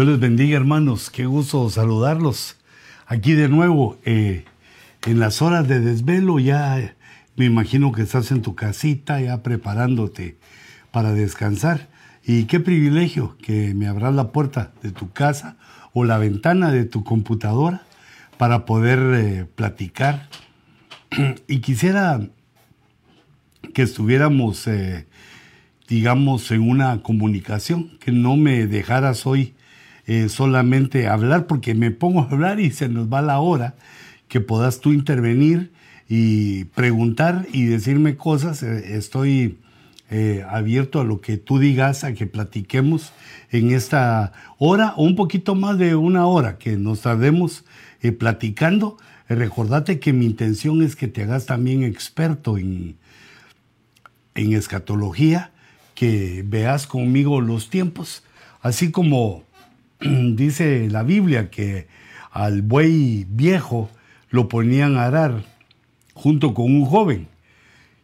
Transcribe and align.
Dios 0.00 0.12
les 0.12 0.18
bendiga 0.18 0.56
hermanos, 0.56 1.10
qué 1.10 1.26
gusto 1.26 1.68
saludarlos. 1.68 2.56
Aquí 3.06 3.34
de 3.34 3.50
nuevo, 3.50 3.98
eh, 4.06 4.46
en 5.04 5.20
las 5.20 5.42
horas 5.42 5.68
de 5.68 5.78
desvelo 5.78 6.38
ya 6.38 6.96
me 7.36 7.44
imagino 7.44 7.92
que 7.92 8.00
estás 8.00 8.30
en 8.30 8.40
tu 8.40 8.54
casita 8.54 9.20
ya 9.20 9.42
preparándote 9.42 10.38
para 10.90 11.12
descansar. 11.12 11.90
Y 12.24 12.44
qué 12.44 12.60
privilegio 12.60 13.36
que 13.42 13.74
me 13.74 13.88
abras 13.88 14.14
la 14.14 14.32
puerta 14.32 14.72
de 14.82 14.90
tu 14.90 15.12
casa 15.12 15.58
o 15.92 16.04
la 16.04 16.16
ventana 16.16 16.72
de 16.72 16.86
tu 16.86 17.04
computadora 17.04 17.82
para 18.38 18.64
poder 18.64 19.00
eh, 19.00 19.46
platicar. 19.54 20.30
y 21.46 21.58
quisiera 21.58 22.26
que 23.74 23.82
estuviéramos, 23.82 24.66
eh, 24.66 25.06
digamos, 25.88 26.50
en 26.52 26.70
una 26.70 27.02
comunicación, 27.02 27.98
que 27.98 28.12
no 28.12 28.38
me 28.38 28.66
dejaras 28.66 29.26
hoy 29.26 29.52
eh, 30.10 30.28
solamente 30.28 31.06
hablar, 31.06 31.46
porque 31.46 31.76
me 31.76 31.92
pongo 31.92 32.22
a 32.22 32.24
hablar 32.24 32.58
y 32.58 32.72
se 32.72 32.88
nos 32.88 33.06
va 33.06 33.22
la 33.22 33.38
hora, 33.38 33.76
que 34.26 34.40
puedas 34.40 34.80
tú 34.80 34.92
intervenir 34.92 35.70
y 36.08 36.64
preguntar 36.64 37.46
y 37.52 37.66
decirme 37.66 38.16
cosas. 38.16 38.64
Estoy 38.64 39.58
eh, 40.10 40.44
abierto 40.50 41.00
a 41.00 41.04
lo 41.04 41.20
que 41.20 41.36
tú 41.36 41.60
digas, 41.60 42.02
a 42.02 42.12
que 42.12 42.26
platiquemos 42.26 43.12
en 43.52 43.70
esta 43.70 44.32
hora 44.58 44.94
o 44.96 45.04
un 45.04 45.14
poquito 45.14 45.54
más 45.54 45.78
de 45.78 45.94
una 45.94 46.26
hora, 46.26 46.58
que 46.58 46.76
nos 46.76 47.02
tardemos 47.02 47.64
eh, 48.02 48.10
platicando. 48.10 48.98
Eh, 49.28 49.36
recordate 49.36 50.00
que 50.00 50.12
mi 50.12 50.26
intención 50.26 50.82
es 50.82 50.96
que 50.96 51.06
te 51.06 51.22
hagas 51.22 51.46
también 51.46 51.84
experto 51.84 52.58
en, 52.58 52.96
en 54.34 54.52
escatología, 54.54 55.52
que 55.94 56.42
veas 56.44 56.88
conmigo 56.88 57.40
los 57.40 57.70
tiempos, 57.70 58.24
así 58.60 58.90
como 58.90 59.44
dice 60.36 60.88
la 60.90 61.02
Biblia 61.02 61.50
que 61.50 61.86
al 62.30 62.62
buey 62.62 63.26
viejo 63.28 63.90
lo 64.30 64.48
ponían 64.48 64.96
a 64.96 65.06
arar 65.06 65.44
junto 66.14 66.54
con 66.54 66.66
un 66.66 66.84
joven 66.84 67.28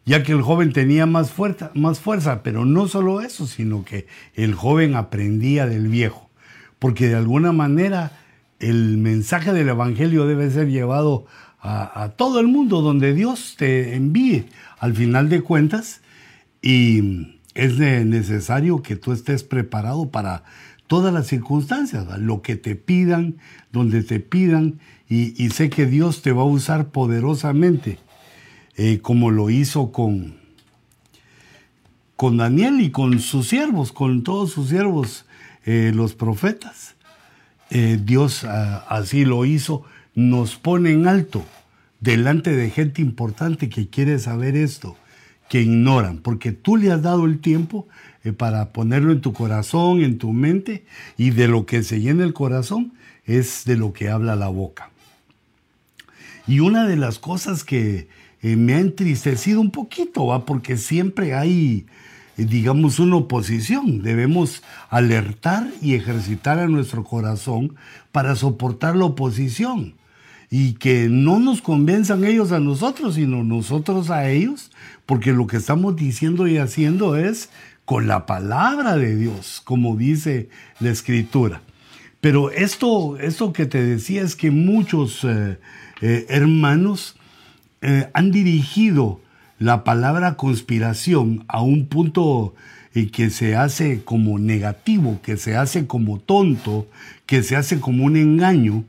ya 0.07 0.23
que 0.23 0.33
el 0.33 0.41
joven 0.41 0.73
tenía 0.73 1.05
más 1.05 1.33
fuerza, 1.33 1.73
más 1.75 1.99
fuerza, 1.99 2.45
pero 2.45 2.65
no 2.65 2.87
solo 2.87 3.21
eso, 3.21 3.47
sino 3.47 3.85
que 3.85 4.07
el 4.35 4.55
joven 4.55 4.95
aprendía 4.95 5.67
del 5.67 5.89
viejo, 5.89 6.31
porque 6.79 7.09
de 7.09 7.17
alguna 7.17 7.51
manera 7.51 8.13
el 8.61 8.97
mensaje 8.99 9.53
del 9.53 9.69
Evangelio 9.69 10.27
debe 10.27 10.49
ser 10.51 10.69
llevado 10.69 11.27
a, 11.61 12.13
todo 12.17 12.39
el 12.39 12.47
mundo 12.47 12.81
donde 12.81 13.13
Dios 13.13 13.57
te 13.59 13.97
envíe, 13.97 14.47
al 14.79 14.95
final 14.95 15.29
de 15.29 15.41
cuentas, 15.41 16.01
y 16.63 17.41
es 17.55 17.77
necesario 17.79 18.83
que 18.83 18.95
tú 18.95 19.11
estés 19.11 19.43
preparado 19.43 20.09
para 20.11 20.45
todas 20.87 21.13
las 21.13 21.27
circunstancias, 21.27 22.07
lo 22.19 22.43
que 22.43 22.57
te 22.57 22.77
pidan, 22.77 23.37
donde 23.73 24.03
te 24.03 24.21
pidan, 24.21 24.79
y 25.09 25.51
sé 25.51 25.71
que 25.71 25.87
Dios 25.87 26.23
te 26.23 26.33
va 26.33 26.43
a 26.43 26.47
usar 26.47 26.89
poderosamente 26.89 27.99
eh, 28.79 29.01
como 29.01 29.31
lo 29.31 29.49
hizo 29.49 29.91
con, 29.91 30.37
con 32.15 32.37
Daniel 32.37 32.83
y 32.83 32.91
con 32.91 33.19
sus 33.21 33.49
siervos, 33.49 33.91
con 33.91 34.23
todos 34.23 34.51
sus 34.51 34.69
siervos, 34.69 35.25
eh, 35.65 35.93
los 35.95 36.15
profetas. 36.15 36.95
Eh, 37.71 37.99
Dios 38.05 38.45
ah, 38.45 38.85
así 38.91 39.25
lo 39.25 39.47
hizo, 39.47 39.85
nos 40.15 40.57
pone 40.57 40.93
en 40.93 41.09
alto 41.09 41.43
delante 42.01 42.55
de 42.55 42.69
gente 42.69 43.01
importante 43.01 43.71
que 43.71 43.89
quiere 43.89 44.19
saber 44.19 44.57
esto, 44.57 44.95
que 45.49 45.63
ignoran, 45.63 46.19
porque 46.19 46.53
tú 46.53 46.77
le 46.77 46.93
has 46.93 47.01
dado 47.01 47.25
el 47.25 47.39
tiempo 47.39 47.89
para 48.33 48.73
ponerlo 48.73 49.13
en 49.13 49.21
tu 49.21 49.33
corazón, 49.33 50.03
en 50.03 50.19
tu 50.19 50.33
mente, 50.33 50.85
y 51.17 51.31
de 51.31 51.49
lo 51.49 51.67
que 51.67 51.83
se 51.83 52.01
llena 52.01 52.25
el 52.25 52.33
corazón 52.33 52.93
es 53.25 53.65
de 53.65 53.77
lo 53.77 53.93
que 53.93 54.09
habla 54.09 54.37
la 54.37 54.49
boca. 54.49 54.91
Y 56.47 56.61
una 56.61 56.87
de 56.87 56.97
las 56.97 57.19
cosas 57.19 57.65
que, 57.65 58.09
eh, 58.43 58.57
me 58.57 58.75
ha 58.75 58.79
entristecido 58.79 59.61
un 59.61 59.71
poquito, 59.71 60.27
¿va? 60.27 60.45
porque 60.45 60.77
siempre 60.77 61.35
hay, 61.35 61.87
eh, 62.37 62.45
digamos, 62.45 63.01
una 63.01 63.17
oposición. 63.17 64.03
Debemos 64.03 64.63
alertar 64.91 65.69
y 65.83 65.95
ejercitar 65.95 66.59
a 66.59 66.69
nuestro 66.69 67.03
corazón 67.03 67.75
para 68.13 68.37
soportar 68.37 68.95
la 68.95 69.07
oposición 69.07 69.95
y 70.51 70.75
que 70.75 71.09
no 71.11 71.41
nos 71.41 71.61
convenzan 71.61 72.25
ellos 72.25 72.53
a 72.53 72.61
nosotros, 72.61 73.17
sino 73.17 73.43
nosotros 73.43 74.11
a 74.11 74.31
ellos, 74.31 74.71
porque 75.05 75.33
lo 75.33 75.47
que 75.47 75.57
estamos 75.57 75.97
diciendo 75.97 76.47
y 76.47 76.59
haciendo 76.59 77.17
es 77.17 77.51
con 77.87 78.07
la 78.07 78.27
palabra 78.27 78.97
de 78.97 79.17
Dios, 79.17 79.63
como 79.65 79.97
dice 79.97 80.51
la 80.81 80.91
escritura. 80.91 81.63
Pero 82.21 82.51
esto, 82.51 83.17
esto 83.17 83.53
que 83.55 83.65
te 83.65 83.83
decía 83.83 84.23
es 84.23 84.37
que 84.37 84.51
muchos 84.51 85.25
eh, 85.25 85.59
hermanos 86.29 87.17
eh, 87.81 88.11
han 88.13 88.33
dirigido 88.33 89.21
la 89.59 89.85
palabra 89.85 90.37
conspiración 90.37 91.45
a 91.49 91.63
un 91.63 91.87
punto 91.87 92.55
eh, 92.95 93.09
que 93.11 93.31
se 93.31 93.55
hace 93.55 94.03
como 94.03 94.39
negativo, 94.39 95.21
que 95.23 95.37
se 95.37 95.57
hace 95.57 95.87
como 95.87 96.19
tonto, 96.19 96.89
que 97.25 97.43
se 97.45 97.55
hace 97.55 97.79
como 97.79 98.05
un 98.05 98.17
engaño. 98.17 98.85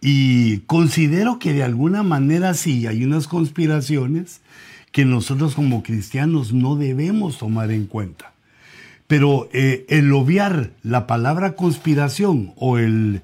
Y 0.00 0.58
considero 0.66 1.38
que 1.38 1.52
de 1.52 1.62
alguna 1.62 2.02
manera 2.02 2.54
sí 2.54 2.86
hay 2.86 3.04
unas 3.04 3.28
conspiraciones 3.28 4.40
que 4.96 5.04
nosotros 5.04 5.54
como 5.54 5.82
cristianos 5.82 6.54
no 6.54 6.74
debemos 6.74 7.36
tomar 7.36 7.70
en 7.70 7.84
cuenta. 7.86 8.32
Pero 9.06 9.48
eh, 9.52 9.84
el 9.90 10.10
obviar 10.12 10.70
la 10.82 11.06
palabra 11.06 11.52
conspiración 11.52 12.54
o 12.56 12.78
el, 12.78 13.20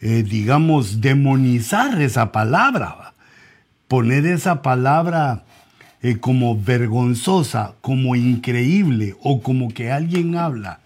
digamos, 0.00 1.00
demonizar 1.00 2.00
esa 2.00 2.30
palabra, 2.30 3.14
poner 3.88 4.26
esa 4.26 4.62
palabra 4.62 5.44
eh, 6.00 6.18
como 6.18 6.56
vergonzosa, 6.56 7.74
como 7.80 8.14
increíble 8.14 9.16
o 9.20 9.42
como 9.42 9.74
que 9.74 9.90
alguien 9.90 10.36
habla 10.36 10.78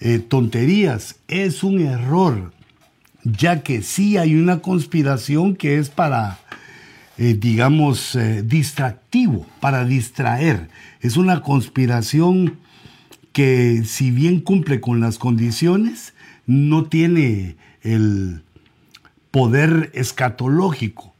eh, 0.00 0.18
tonterías, 0.18 1.16
es 1.28 1.62
un 1.62 1.80
error, 1.80 2.50
ya 3.22 3.62
que 3.62 3.82
sí 3.82 4.16
hay 4.16 4.34
una 4.34 4.60
conspiración 4.60 5.56
que 5.56 5.76
es 5.76 5.90
para, 5.90 6.38
eh, 7.20 7.36
digamos, 7.38 8.18
distractivo, 8.44 9.46
para 9.60 9.84
distraer. 9.84 10.68
Es 11.00 11.16
una 11.16 11.42
conspiración 11.42 12.58
que 13.32 13.84
si 13.84 14.10
bien 14.10 14.40
cumple 14.40 14.80
con 14.80 14.98
las 14.98 15.18
condiciones, 15.18 16.14
no 16.46 16.86
tiene 16.86 17.54
el 17.82 18.42
poder 19.30 19.90
escatológico 19.94 21.14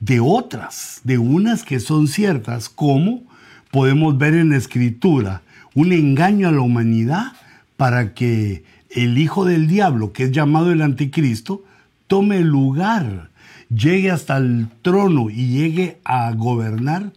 de 0.00 0.20
otras, 0.20 1.00
de 1.04 1.18
unas 1.18 1.64
que 1.64 1.80
son 1.80 2.06
ciertas, 2.06 2.68
como 2.68 3.24
podemos 3.70 4.16
ver 4.18 4.34
en 4.34 4.50
la 4.50 4.56
escritura, 4.56 5.42
un 5.74 5.92
engaño 5.92 6.48
a 6.48 6.52
la 6.52 6.60
humanidad 6.60 7.32
para 7.76 8.14
que 8.14 8.64
el 8.90 9.18
hijo 9.18 9.44
del 9.44 9.66
diablo, 9.66 10.12
que 10.12 10.24
es 10.24 10.32
llamado 10.32 10.70
el 10.70 10.82
anticristo, 10.82 11.64
tome 12.06 12.40
lugar, 12.40 13.30
llegue 13.68 14.10
hasta 14.10 14.36
el 14.36 14.68
trono 14.82 15.30
y 15.30 15.48
llegue 15.48 15.98
a 16.04 16.32
gobernar 16.32 17.12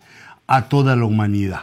a 0.47 0.69
toda 0.69 0.95
la 0.95 1.05
humanidad. 1.05 1.61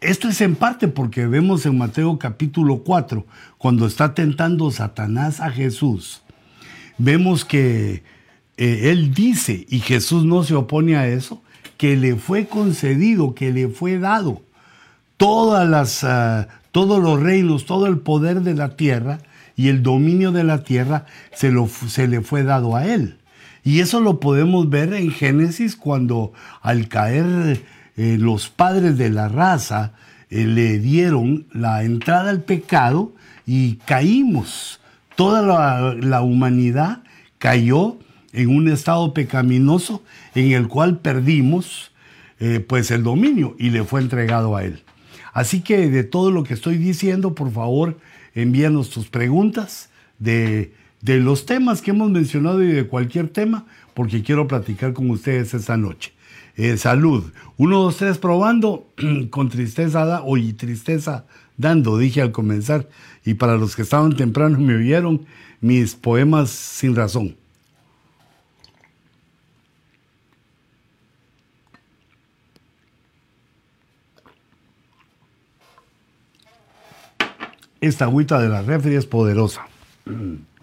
Esto 0.00 0.28
es 0.28 0.40
en 0.40 0.56
parte 0.56 0.88
porque 0.88 1.26
vemos 1.26 1.64
en 1.66 1.78
Mateo 1.78 2.18
capítulo 2.18 2.78
4, 2.78 3.24
cuando 3.58 3.86
está 3.86 4.14
tentando 4.14 4.70
Satanás 4.70 5.40
a 5.40 5.50
Jesús, 5.50 6.22
vemos 6.98 7.44
que 7.44 8.02
eh, 8.56 8.90
él 8.90 9.14
dice, 9.14 9.66
y 9.68 9.80
Jesús 9.80 10.24
no 10.24 10.42
se 10.44 10.54
opone 10.54 10.96
a 10.96 11.08
eso, 11.08 11.42
que 11.78 11.96
le 11.96 12.16
fue 12.16 12.46
concedido, 12.46 13.34
que 13.34 13.52
le 13.52 13.68
fue 13.68 13.98
dado 13.98 14.42
todas 15.16 15.68
las, 15.68 16.04
ah, 16.04 16.48
todos 16.72 17.02
los 17.02 17.20
reinos, 17.20 17.66
todo 17.66 17.86
el 17.86 17.98
poder 17.98 18.42
de 18.42 18.54
la 18.54 18.76
tierra 18.76 19.20
y 19.56 19.68
el 19.68 19.82
dominio 19.82 20.32
de 20.32 20.44
la 20.44 20.64
tierra 20.64 21.06
se, 21.32 21.50
lo, 21.50 21.68
se 21.68 22.08
le 22.08 22.20
fue 22.20 22.42
dado 22.42 22.76
a 22.76 22.86
él. 22.86 23.16
Y 23.64 23.80
eso 23.80 24.00
lo 24.00 24.20
podemos 24.20 24.68
ver 24.68 24.92
en 24.92 25.10
Génesis 25.10 25.74
cuando 25.74 26.34
al 26.60 26.88
caer 26.88 27.62
eh, 27.96 28.18
los 28.20 28.50
padres 28.50 28.98
de 28.98 29.08
la 29.08 29.28
raza 29.28 29.94
eh, 30.28 30.44
le 30.44 30.78
dieron 30.78 31.46
la 31.50 31.82
entrada 31.82 32.28
al 32.28 32.42
pecado 32.42 33.14
y 33.46 33.76
caímos. 33.86 34.80
Toda 35.16 35.94
la, 35.94 36.20
humanidad 36.20 37.04
cayó 37.38 37.96
en 38.32 38.54
un 38.54 38.68
estado 38.68 39.14
pecaminoso 39.14 40.02
en 40.34 40.52
el 40.52 40.68
cual 40.68 40.98
perdimos 40.98 41.92
eh, 42.40 42.60
pues 42.60 42.90
el 42.90 43.02
dominio 43.02 43.56
y 43.58 43.70
le 43.70 43.84
fue 43.84 44.02
entregado 44.02 44.56
a 44.56 44.64
él. 44.64 44.82
Así 45.32 45.62
que 45.62 45.88
de 45.88 46.04
todo 46.04 46.30
lo 46.30 46.44
que 46.44 46.54
estoy 46.54 46.76
diciendo, 46.76 47.34
por 47.34 47.50
favor, 47.50 47.98
envíanos 48.34 48.90
tus 48.90 49.08
preguntas 49.08 49.88
de, 50.18 50.72
de 51.04 51.20
los 51.20 51.44
temas 51.44 51.82
que 51.82 51.90
hemos 51.90 52.10
mencionado 52.10 52.62
y 52.62 52.72
de 52.72 52.86
cualquier 52.86 53.28
tema, 53.28 53.66
porque 53.92 54.22
quiero 54.22 54.48
platicar 54.48 54.94
con 54.94 55.10
ustedes 55.10 55.52
esta 55.52 55.76
noche. 55.76 56.14
Eh, 56.56 56.78
salud. 56.78 57.30
Uno, 57.58 57.82
dos, 57.82 57.98
tres, 57.98 58.16
probando. 58.16 58.88
con 59.30 59.50
tristeza 59.50 60.06
da, 60.06 60.22
oye, 60.22 60.54
tristeza 60.54 61.26
dando, 61.58 61.98
dije 61.98 62.22
al 62.22 62.32
comenzar, 62.32 62.88
y 63.22 63.34
para 63.34 63.58
los 63.58 63.76
que 63.76 63.82
estaban 63.82 64.16
temprano 64.16 64.58
me 64.58 64.76
oyeron 64.76 65.26
mis 65.60 65.94
poemas 65.94 66.48
sin 66.48 66.96
razón. 66.96 67.36
Esta 77.82 78.06
agüita 78.06 78.40
de 78.40 78.48
la 78.48 78.62
refri 78.62 78.94
es 78.94 79.04
poderosa. 79.04 79.66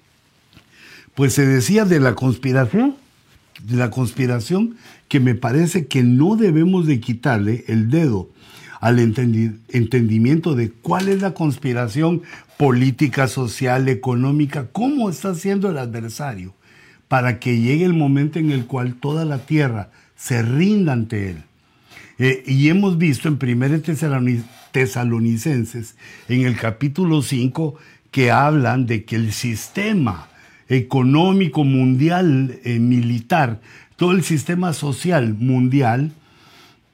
Pues 1.15 1.33
se 1.33 1.45
decía 1.45 1.85
de 1.85 1.99
la 1.99 2.15
conspiración, 2.15 2.95
de 3.63 3.77
la 3.77 3.89
conspiración 3.89 4.75
que 5.07 5.19
me 5.19 5.35
parece 5.35 5.87
que 5.87 6.03
no 6.03 6.35
debemos 6.35 6.87
de 6.87 6.99
quitarle 6.99 7.65
el 7.67 7.89
dedo 7.89 8.29
al 8.79 8.97
entendimiento 8.97 10.55
de 10.55 10.71
cuál 10.71 11.07
es 11.07 11.21
la 11.21 11.33
conspiración 11.33 12.23
política, 12.57 13.27
social, 13.27 13.87
económica, 13.89 14.67
cómo 14.71 15.09
está 15.09 15.29
haciendo 15.29 15.69
el 15.69 15.77
adversario, 15.77 16.55
para 17.07 17.39
que 17.39 17.59
llegue 17.59 17.85
el 17.85 17.93
momento 17.93 18.39
en 18.39 18.51
el 18.51 18.65
cual 18.65 18.95
toda 18.95 19.23
la 19.23 19.39
tierra 19.39 19.91
se 20.15 20.41
rinda 20.41 20.93
ante 20.93 21.31
él. 21.31 21.43
Eh, 22.17 22.43
y 22.47 22.69
hemos 22.69 22.97
visto 22.97 23.27
en 23.27 23.37
1 23.41 23.81
Tesalonicenses, 24.71 25.95
en 26.27 26.41
el 26.41 26.55
capítulo 26.55 27.21
5, 27.21 27.75
que 28.09 28.31
hablan 28.31 28.87
de 28.87 29.05
que 29.05 29.15
el 29.15 29.31
sistema 29.31 30.27
económico 30.71 31.65
mundial, 31.65 32.59
eh, 32.63 32.79
militar, 32.79 33.59
todo 33.97 34.13
el 34.13 34.23
sistema 34.23 34.71
social 34.71 35.35
mundial, 35.37 36.11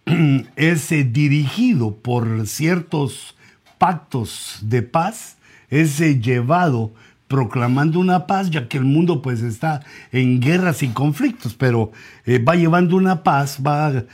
es 0.56 0.92
eh, 0.92 1.04
dirigido 1.04 1.96
por 1.96 2.48
ciertos 2.48 3.36
pactos 3.78 4.60
de 4.64 4.82
paz, 4.82 5.38
es 5.70 6.02
eh, 6.02 6.20
llevado 6.20 6.92
proclamando 7.28 8.00
una 8.00 8.26
paz, 8.26 8.50
ya 8.50 8.68
que 8.68 8.78
el 8.78 8.86
mundo 8.86 9.22
pues 9.22 9.42
está 9.42 9.84
en 10.12 10.40
guerras 10.40 10.82
y 10.82 10.88
conflictos, 10.88 11.54
pero 11.54 11.92
va 12.48 12.56
llevando 12.56 12.96
una 12.96 13.22
paz, 13.22 13.60
va 13.60 14.06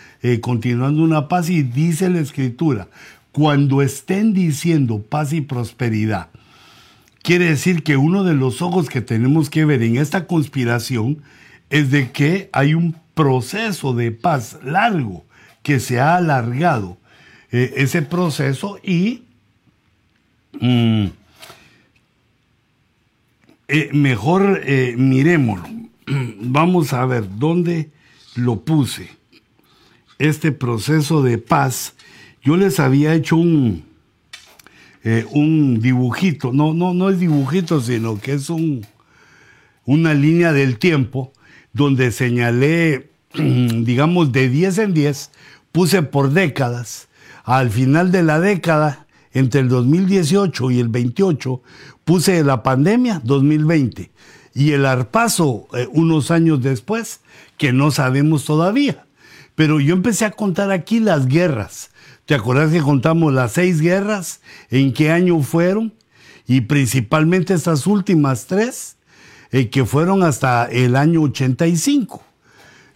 continuando 0.42 1.04
una 1.04 1.28
paz 1.28 1.48
y 1.52 1.62
dice 1.62 2.10
la 2.10 2.20
escritura, 2.20 2.88
cuando 3.32 3.84
estén 3.84 4.34
diciendo 4.34 5.00
paz 5.00 5.32
y 5.32 5.42
prosperidad, 5.42 6.30
quiere 7.24 7.46
decir 7.46 7.82
que 7.82 7.98
uno 7.98 8.24
de 8.24 8.36
los 8.36 8.62
ojos 8.62 8.90
que 8.90 9.02
tenemos 9.02 9.50
que 9.50 9.66
ver 9.66 9.82
en 9.82 9.98
esta 9.98 10.28
conspiración 10.28 11.24
es 11.72 11.90
de 11.90 12.12
que 12.12 12.50
hay 12.54 12.76
un 12.76 12.96
proceso 13.16 13.94
de 13.94 14.12
paz 14.12 14.60
largo, 14.64 15.26
que 15.64 15.80
se 15.80 16.00
ha 16.00 16.18
alargado 16.18 16.98
eh, 17.52 17.74
ese 17.78 18.02
proceso 18.02 18.78
y 18.84 19.24
mm, 20.60 21.06
eh, 23.70 23.90
mejor 23.94 24.62
eh, 24.66 24.96
miremoslo. 24.98 25.68
Vamos 26.42 26.92
a 26.94 27.06
ver 27.06 27.26
dónde 27.38 27.90
lo 28.36 28.62
puse. 28.62 29.10
Este 30.20 30.52
proceso 30.52 31.24
de 31.24 31.38
paz. 31.38 31.96
Yo 32.44 32.58
les 32.58 32.80
había 32.80 33.14
hecho 33.14 33.38
un, 33.38 33.86
un 35.32 35.80
dibujito. 35.80 36.54
No, 36.54 36.74
no, 36.74 36.94
no 36.94 37.10
es 37.10 37.20
dibujito, 37.20 37.82
sino 37.82 38.20
que 38.20 38.34
es 38.34 38.50
un, 38.50 38.86
una 39.86 40.14
línea 40.14 40.54
del 40.54 40.78
tiempo 40.80 41.34
donde 41.74 42.12
señalé, 42.12 43.10
digamos, 43.34 44.32
de 44.32 44.50
10 44.50 44.78
en 44.78 44.94
10 44.94 45.32
puse 45.74 46.04
por 46.04 46.32
décadas, 46.32 47.10
al 47.44 47.70
final 47.70 48.12
de 48.12 48.24
la 48.24 48.40
década, 48.40 49.08
entre 49.34 49.62
el 49.62 49.68
2018 49.68 50.72
y 50.72 50.80
el 50.80 50.88
28, 50.88 51.62
puse 52.06 52.44
la 52.44 52.62
pandemia 52.62 53.20
2020 53.24 54.12
y 54.54 54.72
el 54.72 54.86
arpazo 54.86 55.68
eh, 55.74 55.88
unos 55.92 56.30
años 56.30 56.62
después, 56.62 57.22
que 57.58 57.74
no 57.74 57.90
sabemos 57.90 58.46
todavía. 58.46 59.06
Pero 59.56 59.80
yo 59.80 59.96
empecé 59.96 60.26
a 60.26 60.32
contar 60.32 60.72
aquí 60.72 61.00
las 61.00 61.28
guerras. 61.28 61.90
¿Te 62.26 62.36
acuerdas 62.36 62.72
que 62.72 62.82
contamos 62.82 63.34
las 63.34 63.54
seis 63.54 63.82
guerras? 63.82 64.42
¿En 64.70 64.94
qué 64.94 65.12
año 65.12 65.42
fueron? 65.42 65.94
Y 66.48 66.62
principalmente 66.62 67.54
estas 67.54 67.88
últimas 67.88 68.48
tres, 68.48 68.98
eh, 69.52 69.70
que 69.70 69.86
fueron 69.86 70.24
hasta 70.24 70.66
el 70.66 70.96
año 70.96 71.22
85. 71.22 72.24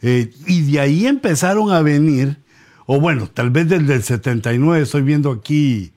Eh, 0.02 0.32
y 0.46 0.72
de 0.72 0.80
ahí 0.80 1.08
empezaron 1.08 1.72
a 1.72 1.82
venir 1.82 2.38
o 2.90 3.02
bueno, 3.02 3.28
tal 3.28 3.52
vez 3.52 3.68
desde 3.68 3.96
el 3.96 4.02
79, 4.02 4.82
estoy 4.82 5.02
viendo 5.02 5.30
aquí 5.30 5.92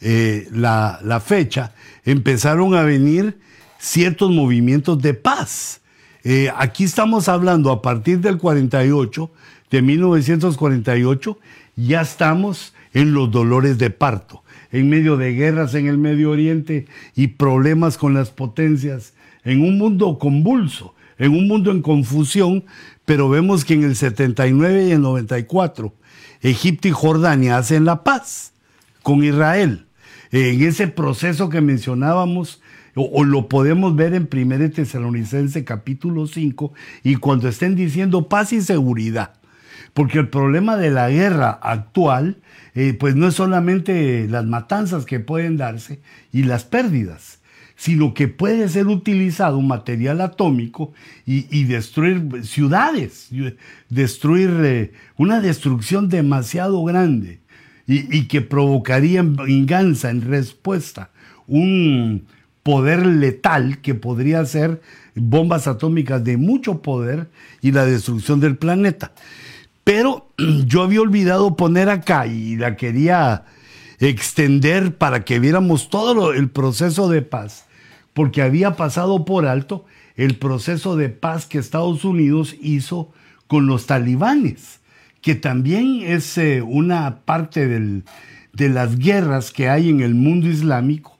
eh, 0.00 0.48
la, 0.52 1.20
fecha, 1.22 1.74
empezaron 2.04 2.74
a 2.74 2.82
venir 2.84 3.36
ciertos 3.80 4.30
movimientos 4.30 5.02
de 5.02 5.12
paz. 5.12 5.80
Eh, 6.22 6.48
aquí 6.56 6.84
estamos 6.84 7.28
hablando 7.28 7.72
a 7.72 7.82
partir 7.82 8.20
del 8.20 8.38
48, 8.38 9.28
de 9.72 9.82
1948, 9.82 11.38
ya 11.86 12.00
estamos 12.00 12.74
en 12.92 13.12
los 13.12 13.30
dolores 13.30 13.78
de 13.78 13.90
parto, 13.90 14.42
en 14.72 14.88
medio 14.88 15.16
de 15.16 15.32
guerras 15.32 15.74
en 15.74 15.86
el 15.86 15.98
Medio 15.98 16.30
Oriente 16.30 16.86
y 17.14 17.28
problemas 17.28 17.96
con 17.96 18.14
las 18.14 18.30
potencias, 18.30 19.14
en 19.44 19.62
un 19.62 19.78
mundo 19.78 20.18
convulso, 20.18 20.94
en 21.18 21.32
un 21.32 21.48
mundo 21.48 21.70
en 21.70 21.82
confusión, 21.82 22.64
pero 23.04 23.28
vemos 23.28 23.64
que 23.64 23.74
en 23.74 23.84
el 23.84 23.96
79 23.96 24.88
y 24.88 24.90
el 24.92 25.02
94 25.02 25.94
Egipto 26.42 26.88
y 26.88 26.92
Jordania 26.92 27.58
hacen 27.58 27.84
la 27.84 28.02
paz 28.02 28.52
con 29.02 29.22
Israel. 29.22 29.86
En 30.32 30.62
ese 30.62 30.88
proceso 30.88 31.48
que 31.48 31.60
mencionábamos, 31.60 32.62
o, 32.94 33.24
lo 33.24 33.48
podemos 33.48 33.94
ver 33.94 34.14
en 34.14 34.28
1 34.32 34.70
Tesalonicense 34.70 35.64
capítulo 35.64 36.26
5, 36.26 36.72
y 37.02 37.16
cuando 37.16 37.48
estén 37.48 37.74
diciendo 37.74 38.28
paz 38.28 38.52
y 38.52 38.60
seguridad. 38.60 39.39
Porque 39.94 40.18
el 40.18 40.28
problema 40.28 40.76
de 40.76 40.90
la 40.90 41.10
guerra 41.10 41.50
actual, 41.50 42.38
eh, 42.74 42.94
pues 42.98 43.16
no 43.16 43.28
es 43.28 43.34
solamente 43.34 44.26
las 44.28 44.44
matanzas 44.44 45.04
que 45.04 45.20
pueden 45.20 45.56
darse 45.56 46.00
y 46.32 46.44
las 46.44 46.64
pérdidas, 46.64 47.40
sino 47.76 48.14
que 48.14 48.28
puede 48.28 48.68
ser 48.68 48.86
utilizado 48.86 49.58
un 49.58 49.66
material 49.66 50.20
atómico 50.20 50.92
y, 51.24 51.64
destruir 51.64 52.44
ciudades, 52.44 53.30
destruir 53.88 54.50
eh, 54.62 54.92
una 55.16 55.40
destrucción 55.40 56.08
demasiado 56.08 56.84
grande 56.84 57.40
y, 57.86 58.28
que 58.28 58.40
provocaría 58.40 59.20
en 59.20 59.34
venganza, 59.34 60.10
en 60.10 60.22
respuesta, 60.22 61.10
un 61.46 62.26
poder 62.62 63.04
letal 63.06 63.78
que 63.80 63.94
podría 63.94 64.44
ser 64.44 64.80
bombas 65.14 65.66
atómicas 65.66 66.22
de 66.22 66.36
mucho 66.36 66.82
poder 66.82 67.28
y 67.62 67.72
la 67.72 67.84
destrucción 67.84 68.40
del 68.40 68.56
planeta. 68.56 69.12
Pero 69.84 70.28
yo 70.66 70.82
había 70.82 71.00
olvidado 71.00 71.56
poner 71.56 71.88
acá 71.88 72.26
y 72.26 72.56
la 72.56 72.76
quería 72.76 73.44
extender 73.98 74.96
para 74.96 75.24
que 75.24 75.38
viéramos 75.38 75.90
todo 75.90 76.32
el 76.32 76.48
proceso 76.50 77.08
de 77.08 77.22
paz 77.22 77.66
porque 78.14 78.42
había 78.42 78.76
pasado 78.76 79.24
por 79.24 79.46
alto 79.46 79.84
el 80.16 80.36
proceso 80.36 80.96
de 80.96 81.08
paz 81.08 81.46
que 81.46 81.58
Estados 81.58 82.04
Unidos 82.04 82.54
hizo 82.60 83.12
con 83.46 83.66
los 83.66 83.86
talibanes, 83.86 84.80
que 85.22 85.34
también 85.34 86.02
es 86.02 86.36
eh, 86.38 86.62
una 86.62 87.20
parte 87.24 87.66
de 87.66 88.68
las 88.68 88.98
guerras 88.98 89.50
que 89.50 89.68
hay 89.68 89.88
en 89.88 90.00
el 90.00 90.14
mundo 90.14 90.48
islámico. 90.48 91.18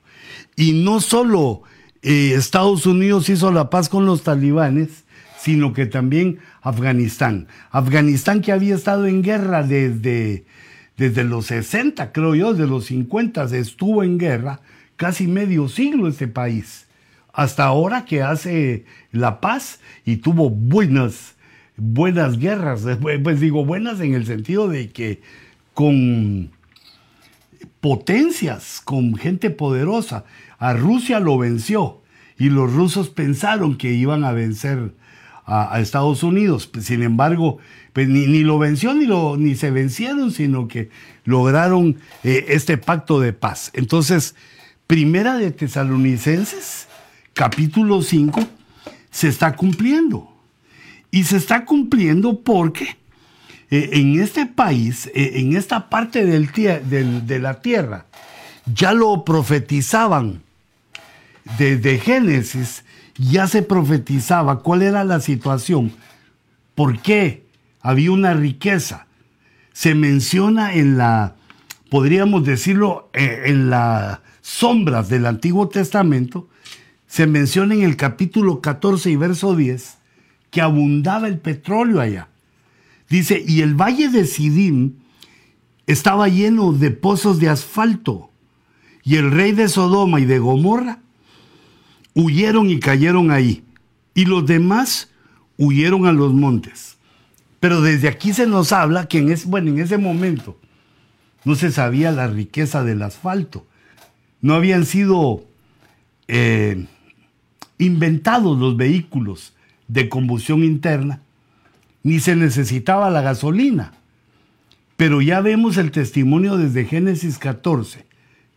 Y 0.57 0.85
no 0.85 1.01
solo 1.01 1.63
eh, 2.03 2.35
Estados 2.35 2.87
Unidos 2.87 3.29
hizo 3.29 3.51
la 3.51 3.71
paz 3.71 3.89
con 3.89 4.05
los 4.05 4.23
talibanes, 4.23 5.05
sino 5.39 5.73
que 5.73 5.87
también 5.87 6.39
Afganistán. 6.63 7.49
Afganistán 7.71 8.41
que 8.41 8.53
había 8.53 8.75
estado 8.75 9.07
en 9.07 9.23
guerra 9.23 9.63
desde, 9.63 10.45
desde 10.97 11.25
los 11.25 11.47
60, 11.47 12.13
creo 12.13 12.35
yo, 12.35 12.53
desde 12.53 12.69
los 12.69 12.87
50 12.87 13.45
estuvo 13.57 14.03
en 14.03 14.19
guerra 14.19 14.61
casi 14.97 15.27
medio 15.27 15.69
siglo 15.69 16.09
este 16.09 16.29
país, 16.29 16.87
hasta 17.33 17.65
ahora 17.65 18.05
que 18.05 18.23
hace 18.23 18.85
la 19.13 19.41
paz 19.41 19.81
y 20.05 20.17
tuvo 20.17 20.51
buenas, 20.51 21.37
buenas 21.79 22.39
guerras, 22.39 22.83
pues 23.23 23.41
digo 23.41 23.65
buenas 23.65 24.01
en 24.01 24.15
el 24.15 24.27
sentido 24.27 24.69
de 24.69 24.91
que 24.91 25.23
con 25.73 26.51
potencias, 27.81 28.83
con 28.85 29.17
gente 29.17 29.49
poderosa, 29.49 30.25
a 30.59 30.75
Rusia 30.75 31.19
lo 31.19 31.39
venció 31.39 32.03
y 32.37 32.51
los 32.51 32.73
rusos 32.73 33.09
pensaron 33.09 33.79
que 33.79 33.93
iban 33.93 34.25
a 34.25 34.33
vencer 34.33 34.93
a, 35.47 35.81
Estados 35.81 36.23
Unidos. 36.23 36.71
Sin 36.81 37.03
embargo, 37.03 37.59
pues 37.93 38.09
ni, 38.09 38.27
lo 38.41 38.59
venció 38.59 38.95
ni, 38.95 39.55
se 39.55 39.71
vencieron, 39.71 40.31
sino 40.33 40.69
que 40.69 40.91
lograron 41.25 41.97
eh, 42.25 42.47
este 42.49 42.79
pacto 42.79 43.21
de 43.21 43.33
paz. 43.33 43.71
Entonces, 43.75 44.35
Primera 44.87 45.37
de 45.37 45.53
Tesalonicenses, 45.53 46.89
capítulo 47.33 48.03
5, 48.03 48.41
se 49.11 49.29
está 49.29 49.55
cumpliendo. 49.55 50.29
Y 51.13 51.25
se 51.25 51.37
está 51.37 51.65
cumpliendo 51.65 52.41
porque 52.41 52.97
eh, 53.71 53.91
en 53.93 54.21
este 54.21 54.47
país, 54.47 55.07
eh, 55.15 55.33
en 55.37 55.57
esta 55.57 55.89
parte 55.89 56.25
de 56.25 57.39
la 57.41 57.61
tierra, 57.61 58.07
ya 58.75 58.93
lo 58.93 59.25
profetizaban. 59.25 60.43
Desde 61.59 61.99
Génesis 61.99 62.85
ya 63.29 63.47
se 63.47 63.63
profetizaba 63.63 64.61
cuál 64.61 64.81
era 64.81 65.05
la 65.05 65.21
situación, 65.21 65.93
por 66.75 67.03
qué 67.03 67.45
había 67.83 68.13
una 68.13 68.33
riqueza. 68.33 69.07
Se 69.75 69.95
menciona 69.95 70.73
en 70.73 70.97
la, 70.97 71.37
podríamos 71.91 72.45
decirlo, 72.45 73.11
eh, 73.13 73.43
en 73.47 73.69
las 73.69 74.21
sombras 74.41 75.11
del 75.11 75.27
Antiguo 75.27 75.69
Testamento, 75.69 76.49
se 77.07 77.27
menciona 77.27 77.75
en 77.75 77.83
el 77.83 77.97
capítulo 77.97 78.63
14 78.63 79.11
y 79.11 79.17
verso 79.17 79.55
10 79.55 79.99
que 80.51 80.63
abundaba 80.63 81.29
el 81.29 81.39
petróleo 81.39 82.01
allá. 82.01 82.29
Dice, 83.11 83.43
y 83.47 83.61
el 83.61 83.75
valle 83.75 84.09
de 84.09 84.25
Sidim 84.25 84.95
estaba 85.87 86.29
lleno 86.29 86.73
de 86.73 86.91
pozos 86.91 87.39
de 87.39 87.49
asfalto, 87.49 88.31
y 89.03 89.17
el 89.17 89.31
rey 89.31 89.53
de 89.53 89.69
Sodoma 89.69 90.21
y 90.21 90.25
de 90.25 90.39
Gomorra 90.39 91.01
huyeron 92.15 92.71
y 92.71 92.81
cayeron 92.81 93.31
ahí, 93.31 93.65
y 94.15 94.25
los 94.25 94.47
demás 94.47 95.11
huyeron 95.57 96.07
a 96.07 96.13
los 96.13 96.33
montes. 96.33 96.97
Pero 97.61 97.83
desde 97.83 98.09
aquí 98.09 98.33
se 98.33 98.47
nos 98.47 98.73
habla 98.73 99.07
que 99.07 99.19
en, 99.19 99.35
bueno, 99.47 99.71
en 99.71 99.81
ese 99.81 99.99
momento 99.99 100.59
no 101.45 101.55
se 101.55 101.71
sabía 101.71 102.11
la 102.11 102.27
riqueza 102.27 102.83
del 102.85 103.03
asfalto. 103.03 103.67
No 104.41 104.55
habían 104.55 104.87
sido 104.87 105.45
eh, 106.29 106.87
inventados 107.79 108.59
los 108.59 108.77
vehículos 108.77 109.55
de 109.89 110.09
combustión 110.09 110.65
interna, 110.65 111.21
ni 112.03 112.21
se 112.21 112.37
necesitaba 112.37 113.11
la 113.11 113.21
gasolina. 113.21 113.93
Pero 114.97 115.21
ya 115.21 115.41
vemos 115.41 115.77
el 115.77 115.91
testimonio 115.91 116.57
desde 116.57 116.85
Génesis 116.85 117.39
14, 117.39 118.07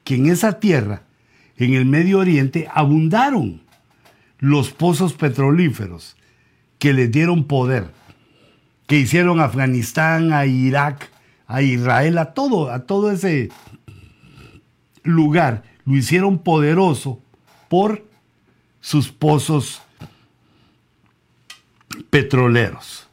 que 0.03 0.15
en 0.15 0.27
esa 0.27 0.59
tierra, 0.59 1.03
en 1.57 1.73
el 1.73 1.85
Medio 1.85 2.19
Oriente, 2.19 2.67
abundaron 2.73 3.61
los 4.39 4.71
pozos 4.71 5.13
petrolíferos 5.13 6.15
que 6.79 6.93
les 6.93 7.11
dieron 7.11 7.45
poder, 7.45 7.91
que 8.87 8.97
hicieron 8.97 9.39
a 9.39 9.45
Afganistán, 9.45 10.33
a 10.33 10.45
Irak, 10.45 11.09
a 11.47 11.61
Israel, 11.61 12.17
a 12.17 12.33
todo, 12.33 12.71
a 12.71 12.85
todo 12.85 13.11
ese 13.11 13.49
lugar, 15.03 15.63
lo 15.85 15.95
hicieron 15.95 16.39
poderoso 16.39 17.21
por 17.69 18.05
sus 18.81 19.09
pozos 19.09 19.81
petroleros. 22.09 23.07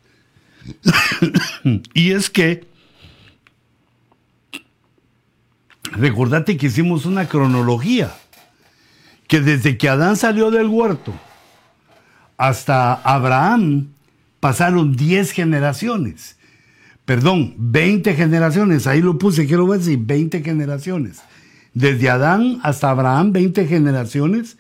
y 1.95 2.13
es 2.13 2.31
que, 2.31 2.67
recordate 5.93 6.57
que 6.57 6.67
hicimos 6.67 7.07
una 7.07 7.29
cronología, 7.29 8.13
que 9.31 9.41
desde 9.41 9.79
que 9.79 9.89
Adán 9.89 10.17
salió 10.17 10.51
del 10.51 10.67
huerto 10.67 11.15
hasta 12.37 12.95
Abraham 12.95 13.91
pasaron 14.41 14.97
10 14.97 15.31
generaciones. 15.31 16.37
Perdón, 17.05 17.55
20 17.57 18.15
generaciones, 18.15 18.89
ahí 18.89 19.01
lo 19.01 19.19
puse, 19.19 19.47
quiero 19.47 19.69
ver 19.69 19.83
si 19.83 19.95
20 19.95 20.43
generaciones. 20.43 21.21
Desde 21.75 22.11
Adán 22.11 22.59
hasta 22.65 22.91
Abraham, 22.91 23.31
20 23.31 23.69
generaciones, 23.69 24.59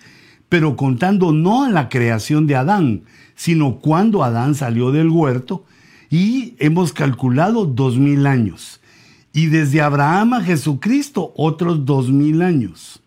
pero 0.48 0.76
contando 0.76 1.32
no 1.32 1.66
en 1.66 1.74
la 1.74 1.88
creación 1.88 2.46
de 2.46 2.54
Adán, 2.54 3.02
sino 3.34 3.80
cuando 3.80 4.22
Adán 4.22 4.54
salió 4.54 4.92
del 4.92 5.08
huerto 5.08 5.64
y 6.10 6.54
hemos 6.60 6.92
calculado 6.92 7.66
dos 7.66 7.98
mil 7.98 8.24
años. 8.24 8.80
Y 9.32 9.46
desde 9.46 9.80
Abraham 9.80 10.34
a 10.34 10.42
Jesucristo 10.42 11.32
otros 11.34 11.84
dos 11.84 12.12
mil 12.12 12.40
años. 12.40 12.99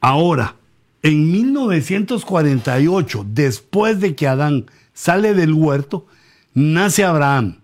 Ahora, 0.00 0.56
en 1.02 1.30
1948, 1.30 3.26
después 3.28 4.00
de 4.00 4.14
que 4.14 4.26
Adán 4.26 4.66
sale 4.94 5.34
del 5.34 5.52
huerto, 5.52 6.06
nace 6.54 7.04
Abraham. 7.04 7.60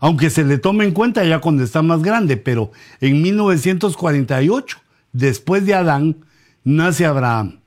Aunque 0.00 0.30
se 0.30 0.44
le 0.44 0.58
tome 0.58 0.84
en 0.84 0.92
cuenta 0.92 1.24
ya 1.24 1.40
cuando 1.40 1.62
está 1.62 1.82
más 1.82 2.02
grande, 2.02 2.36
pero 2.36 2.72
en 3.00 3.22
1948, 3.22 4.78
después 5.12 5.64
de 5.64 5.74
Adán, 5.74 6.16
nace 6.64 7.06
Abraham. 7.06 7.60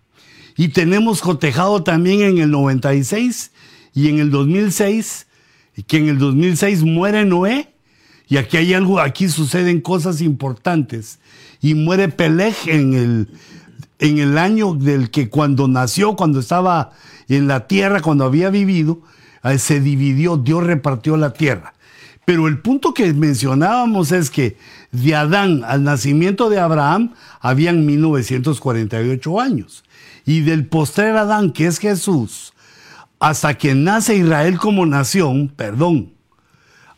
Y 0.58 0.70
tenemos 0.70 1.22
cotejado 1.22 1.84
también 1.84 2.22
en 2.22 2.38
el 2.38 2.52
96 2.52 3.52
y 3.94 4.10
en 4.10 4.20
el 4.20 4.32
2006, 4.32 5.28
que 5.88 5.98
en 5.98 6.10
el 6.10 6.18
2006 6.18 6.84
muere 6.84 7.26
Noé. 7.26 7.70
Y 8.28 8.38
aquí 8.38 8.58
hay 8.58 8.74
algo, 8.74 9.00
aquí 9.00 9.30
suceden 9.30 9.82
cosas 9.82 10.22
importantes. 10.22 11.20
Y 11.62 11.74
muere 11.74 12.10
Peleg 12.10 12.56
en 12.68 12.94
el, 12.94 13.30
en 14.00 14.20
el 14.20 14.38
año 14.38 14.74
del 14.74 15.10
que 15.10 15.30
cuando 15.30 15.68
nació, 15.68 16.16
cuando 16.16 16.40
estaba 16.40 16.92
en 17.28 17.48
la 17.48 17.68
tierra, 17.68 18.02
cuando 18.02 18.26
había 18.26 18.50
vivido, 18.50 19.02
eh, 19.44 19.58
se 19.58 19.80
dividió, 19.80 20.38
Dios 20.38 20.64
repartió 20.64 21.18
la 21.18 21.34
tierra. 21.34 21.74
Pero 22.26 22.48
el 22.48 22.60
punto 22.60 22.94
que 22.94 23.14
mencionábamos 23.14 24.12
es 24.12 24.30
que 24.30 24.58
de 24.92 25.16
Adán 25.16 25.64
al 25.66 25.84
nacimiento 25.84 26.50
de 26.50 26.60
Abraham 26.60 27.14
habían 27.40 27.86
1948 27.86 29.40
años 29.40 29.84
y 30.26 30.42
del 30.42 30.66
postrer 30.66 31.16
Adán, 31.16 31.52
que 31.52 31.68
es 31.68 31.78
Jesús, 31.78 32.54
hasta 33.20 33.56
que 33.56 33.76
nace 33.76 34.18
Israel 34.18 34.58
como 34.58 34.86
nación, 34.86 35.54
perdón, 35.56 36.14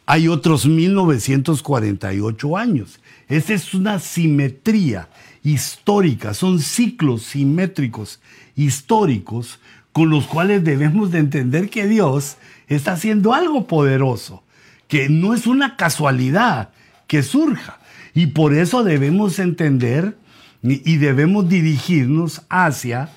hay 0.06 0.30
otros 0.30 0.66
1948 0.66 2.58
años. 2.58 3.02
Esa 3.28 3.54
es 3.54 3.74
una 3.74 4.00
simetría 4.00 5.10
histórica, 5.54 6.34
son 6.34 6.60
ciclos 6.60 7.24
simétricos 7.24 8.20
históricos 8.56 9.60
con 9.94 10.10
los 10.10 10.28
cuales 10.28 10.64
debemos 10.64 11.12
de 11.12 11.20
entender 11.20 11.70
que 11.70 11.88
Dios 11.88 12.38
está 12.68 12.94
haciendo 12.94 13.34
algo 13.34 13.66
poderoso, 13.66 14.44
que 14.88 15.10
no 15.10 15.34
es 15.34 15.48
una 15.48 15.76
casualidad 15.76 16.70
que 17.08 17.24
surja. 17.24 17.80
Y 18.14 18.28
por 18.28 18.54
eso 18.54 18.84
debemos 18.84 19.40
entender 19.40 20.18
y 20.62 20.98
debemos 20.98 21.48
dirigirnos 21.48 22.42
hacia 22.50 23.10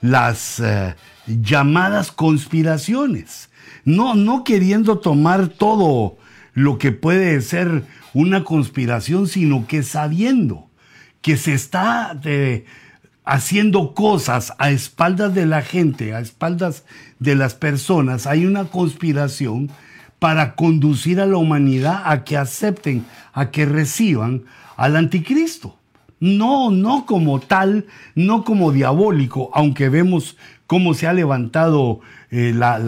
las 0.00 0.60
eh, 0.60 0.94
llamadas 1.26 2.12
conspiraciones, 2.12 3.50
no, 3.84 4.14
no 4.14 4.44
queriendo 4.44 4.98
tomar 4.98 5.48
todo 5.48 6.18
lo 6.54 6.78
que 6.78 6.92
puede 6.92 7.40
ser 7.40 7.84
una 8.12 8.44
conspiración, 8.44 9.26
sino 9.26 9.66
que 9.66 9.82
sabiendo 9.82 10.68
que 11.22 11.36
se 11.36 11.54
está 11.54 12.18
eh, 12.24 12.64
haciendo 13.24 13.94
cosas 13.94 14.52
a 14.58 14.70
espaldas 14.70 15.34
de 15.34 15.46
la 15.46 15.62
gente, 15.62 16.14
a 16.14 16.20
espaldas 16.20 16.84
de 17.18 17.36
las 17.36 17.54
personas, 17.54 18.26
hay 18.26 18.44
una 18.44 18.64
conspiración 18.66 19.70
para 20.18 20.54
conducir 20.54 21.20
a 21.20 21.26
la 21.26 21.36
humanidad 21.36 22.02
a 22.04 22.24
que 22.24 22.36
acepten, 22.36 23.04
a 23.32 23.50
que 23.50 23.64
reciban 23.66 24.44
al 24.76 24.96
anticristo. 24.96 25.78
No, 26.20 26.70
no 26.70 27.06
como 27.06 27.40
tal, 27.40 27.86
no 28.14 28.44
como 28.44 28.70
diabólico, 28.70 29.50
aunque 29.54 29.88
vemos 29.88 30.36
cómo 30.68 30.94
se 30.94 31.08
ha 31.08 31.12
levantado 31.12 32.00
eh, 32.30 32.52
la, 32.54 32.78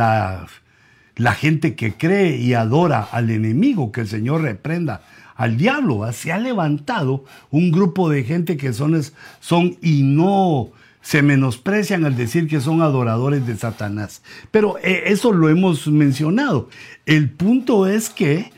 la, 1.17 1.33
gente 1.33 1.75
que 1.75 1.95
cree 1.95 2.37
y 2.37 2.55
adora 2.55 3.01
al 3.11 3.31
enemigo, 3.31 3.91
que 3.91 4.03
el 4.03 4.09
Señor 4.09 4.43
reprenda 4.43 5.03
al 5.35 5.57
diablo. 5.57 6.11
Se 6.13 6.33
ha 6.33 6.39
levantado 6.39 7.25
un 7.51 7.71
grupo 7.71 8.09
de 8.09 8.25
gente 8.25 8.57
que 8.57 8.73
son, 8.73 9.01
son 9.41 9.77
y 9.81 10.03
no 10.03 10.71
se 11.01 11.23
menosprecian 11.23 12.05
al 12.05 12.17
decir 12.17 12.49
que 12.49 12.61
son 12.61 12.81
adoradores 12.81 13.47
de 13.47 13.57
Satanás. 13.57 14.23
Pero 14.51 14.79
eh, 14.83 15.05
eso 15.07 15.33
lo 15.33 15.49
hemos 15.49 15.87
mencionado. 15.87 16.69
El 17.07 17.31
punto 17.31 17.87
es 17.87 18.09
que, 18.09 18.53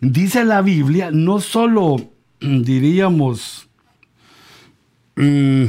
dice 0.00 0.44
la 0.44 0.62
Biblia, 0.62 1.10
no 1.10 1.40
solo 1.40 1.96
diríamos 2.40 3.70
Mm, 5.20 5.66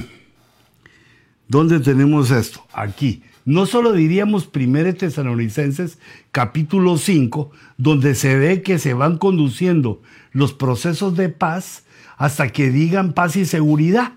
¿Dónde 1.49 1.81
tenemos 1.81 2.31
esto? 2.31 2.65
Aquí. 2.71 3.21
No 3.45 3.65
solo 3.65 3.93
diríamos 3.93 4.49
1 4.53 4.93
Tesalonicenses 4.95 5.97
capítulo 6.31 6.97
5, 6.97 7.51
donde 7.77 8.13
se 8.15 8.37
ve 8.37 8.61
que 8.61 8.77
se 8.77 8.93
van 8.93 9.17
conduciendo 9.17 10.01
los 10.31 10.53
procesos 10.53 11.17
de 11.17 11.29
paz 11.29 11.83
hasta 12.17 12.49
que 12.49 12.69
digan 12.69 13.13
paz 13.13 13.35
y 13.35 13.45
seguridad. 13.45 14.13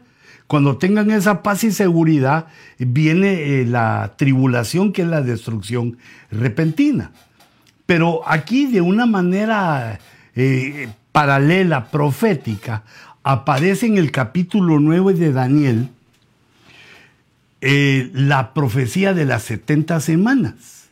Cuando 0.47 0.77
tengan 0.77 1.11
esa 1.11 1.43
paz 1.43 1.65
y 1.65 1.73
seguridad, 1.73 2.49
viene 2.79 3.61
eh, 3.61 3.65
la 3.65 4.15
tribulación, 4.19 4.93
que 4.93 5.03
es 5.03 5.09
la 5.09 5.23
destrucción 5.23 5.97
repentina. 6.31 7.13
Pero 7.87 8.21
aquí 8.27 8.67
de 8.67 8.83
una 8.83 9.07
manera 9.07 9.99
eh, 10.37 10.89
paralela, 11.13 11.91
profética, 11.91 12.85
aparece 13.23 13.87
en 13.87 13.97
el 13.97 14.11
capítulo 14.11 14.81
9 14.81 15.15
de 15.15 15.33
Daniel 15.33 15.89
eh, 17.67 18.11
la 18.13 18.53
profecía 18.53 19.15
de 19.15 19.25
las 19.25 19.45
70 19.45 19.99
semanas. 20.01 20.91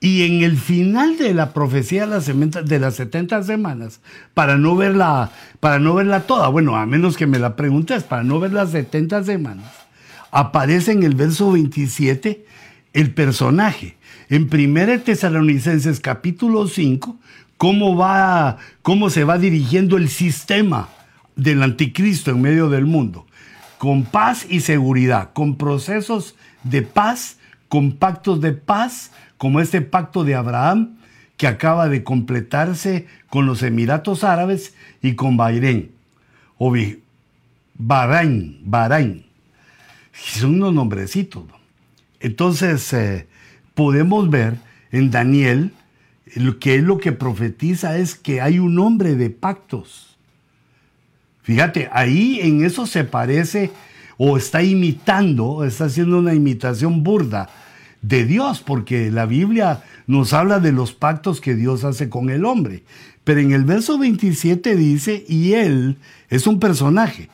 Y 0.00 0.24
en 0.24 0.44
el 0.44 0.58
final 0.58 1.16
de 1.16 1.32
la 1.32 1.54
profecía 1.54 2.06
de 2.06 2.78
las 2.78 2.94
70 2.94 3.42
semanas, 3.42 4.00
para 4.34 4.58
no 4.58 4.76
verla, 4.76 5.32
para 5.60 5.78
no 5.78 5.94
verla 5.94 6.26
toda, 6.26 6.48
bueno, 6.48 6.76
a 6.76 6.84
menos 6.84 7.16
que 7.16 7.26
me 7.26 7.38
la 7.38 7.56
preguntes, 7.56 8.04
para 8.04 8.22
no 8.22 8.38
ver 8.38 8.52
las 8.52 8.70
70 8.72 9.24
semanas, 9.24 9.72
aparece 10.30 10.92
en 10.92 11.04
el 11.04 11.14
verso 11.14 11.52
27 11.52 12.44
el 12.92 13.14
personaje. 13.14 13.96
En 14.28 14.42
1 14.52 15.00
Tesalonicenses 15.00 16.00
capítulo 16.00 16.68
5, 16.68 17.18
cómo 17.56 17.96
va, 17.96 18.58
cómo 18.82 19.08
se 19.08 19.24
va 19.24 19.38
dirigiendo 19.38 19.96
el 19.96 20.10
sistema 20.10 20.90
del 21.34 21.62
anticristo 21.62 22.30
en 22.30 22.42
medio 22.42 22.68
del 22.68 22.84
mundo, 22.84 23.26
con 23.78 24.04
paz 24.04 24.46
y 24.48 24.60
seguridad, 24.60 25.32
con 25.32 25.56
procesos 25.56 26.34
de 26.64 26.82
paz, 26.82 27.38
con 27.68 27.92
pactos 27.92 28.40
de 28.40 28.52
paz, 28.52 29.12
como 29.36 29.60
este 29.60 29.80
pacto 29.80 30.24
de 30.24 30.34
Abraham 30.34 30.96
que 31.36 31.46
acaba 31.46 31.88
de 31.88 32.02
completarse 32.02 33.06
con 33.30 33.46
los 33.46 33.62
Emiratos 33.62 34.24
Árabes 34.24 34.74
y 35.00 35.14
con 35.14 35.36
Bahrein, 35.36 35.92
o 36.58 36.74
Bahrein, 37.74 38.60
Bahrein. 38.64 39.24
Son 40.12 40.56
unos 40.56 40.74
nombrecitos. 40.74 41.44
Entonces, 42.18 42.92
eh, 42.92 43.28
podemos 43.74 44.28
ver 44.28 44.56
en 44.90 45.12
Daniel 45.12 45.72
que 46.60 46.76
es 46.76 46.82
lo 46.82 46.98
que 46.98 47.12
profetiza 47.12 47.96
es 47.98 48.14
que 48.14 48.40
hay 48.40 48.58
un 48.58 48.78
hombre 48.78 49.14
de 49.14 49.30
pactos. 49.30 50.17
Fíjate, 51.48 51.88
ahí 51.92 52.40
en 52.42 52.62
eso 52.62 52.86
se 52.86 53.04
parece 53.04 53.70
o 54.18 54.36
está 54.36 54.62
imitando, 54.62 55.64
está 55.64 55.86
haciendo 55.86 56.18
una 56.18 56.34
imitación 56.34 57.02
burda 57.02 57.48
de 58.02 58.26
Dios, 58.26 58.60
porque 58.60 59.10
la 59.10 59.24
Biblia 59.24 59.82
nos 60.06 60.34
habla 60.34 60.60
de 60.60 60.72
los 60.72 60.92
pactos 60.92 61.40
que 61.40 61.54
Dios 61.54 61.84
hace 61.84 62.10
con 62.10 62.28
el 62.28 62.44
hombre. 62.44 62.82
Pero 63.24 63.40
en 63.40 63.52
el 63.52 63.64
verso 63.64 63.96
27 63.98 64.76
dice, 64.76 65.24
y 65.26 65.54
él 65.54 65.96
es 66.28 66.46
un 66.46 66.60
personaje. 66.60 67.30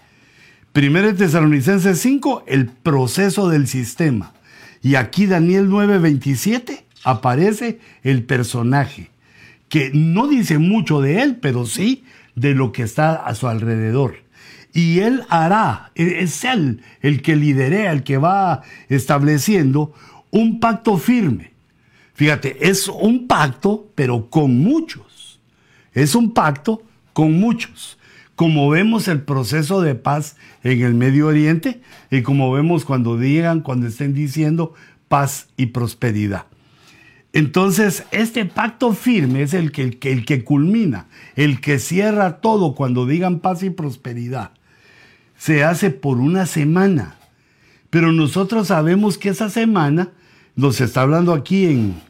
Primero 0.73 1.12
Tesalonicenses 1.12 1.99
5, 1.99 2.44
el 2.47 2.66
proceso 2.66 3.49
del 3.49 3.66
sistema. 3.66 4.33
Y 4.80 4.94
aquí 4.94 5.26
Daniel 5.26 5.68
9, 5.68 5.99
27 5.99 6.85
aparece 7.02 7.80
el 8.04 8.23
personaje, 8.23 9.11
que 9.68 9.90
no 9.92 10.28
dice 10.28 10.59
mucho 10.59 11.00
de 11.00 11.21
él, 11.21 11.35
pero 11.42 11.66
sí 11.66 12.04
de 12.35 12.55
lo 12.55 12.73
que 12.73 12.83
está 12.83 13.14
a 13.14 13.35
su 13.35 13.49
alrededor. 13.49 14.17
Y 14.73 15.00
él 15.00 15.23
hará, 15.29 15.93
es 15.95 16.45
él 16.45 16.83
el 17.00 17.23
que 17.23 17.37
liderea, 17.37 17.93
el 17.93 18.03
que 18.03 18.19
va 18.19 18.62
estableciendo 18.88 19.95
un 20.31 20.59
pacto 20.59 20.99
firme. 20.99 21.53
Fíjate, 22.14 22.69
es 22.69 22.88
un 22.88 23.29
pacto, 23.29 23.88
pero 23.95 24.31
con 24.31 24.59
muchos. 24.59 25.41
Es 25.93 26.14
un 26.17 26.33
pacto 26.33 26.83
con 27.12 27.38
muchos. 27.38 27.99
Como 28.35 28.69
vemos 28.69 29.07
el 29.07 29.23
proceso 29.23 29.81
de 29.81 29.95
paz 29.95 30.37
en 30.64 30.83
el 30.83 30.95
Medio 30.95 31.29
Oriente 31.29 31.81
y 32.11 32.23
como 32.23 32.50
vemos 32.50 32.85
cuando 32.85 33.17
digan, 33.17 33.61
cuando 33.61 33.87
estén 33.87 34.12
diciendo 34.12 34.75
paz 35.07 35.49
y 35.57 35.67
prosperidad. 35.67 36.47
Entonces, 37.35 38.05
este 38.12 38.45
pacto 38.45 38.93
firme 38.93 39.43
es 39.43 39.55
el 39.55 39.73
que, 39.73 39.99
el 40.00 40.25
que, 40.25 40.45
culmina, 40.45 41.09
el 41.35 41.61
que 41.61 41.81
cierra 41.81 42.41
todo 42.41 42.76
cuando 42.76 43.07
digan 43.07 43.41
paz 43.41 43.64
y 43.64 43.71
prosperidad. 43.71 44.53
Se 45.37 45.64
hace 45.64 45.91
por 45.91 46.19
una 46.19 46.47
semana. 46.47 47.17
Pero 47.91 48.12
nosotros 48.12 48.69
sabemos 48.69 49.19
que 49.19 49.31
esa 49.31 49.50
semana 49.50 50.12
nos 50.55 50.81
está 50.81 51.03
hablando 51.03 51.33
aquí 51.33 51.67
en, 51.67 52.00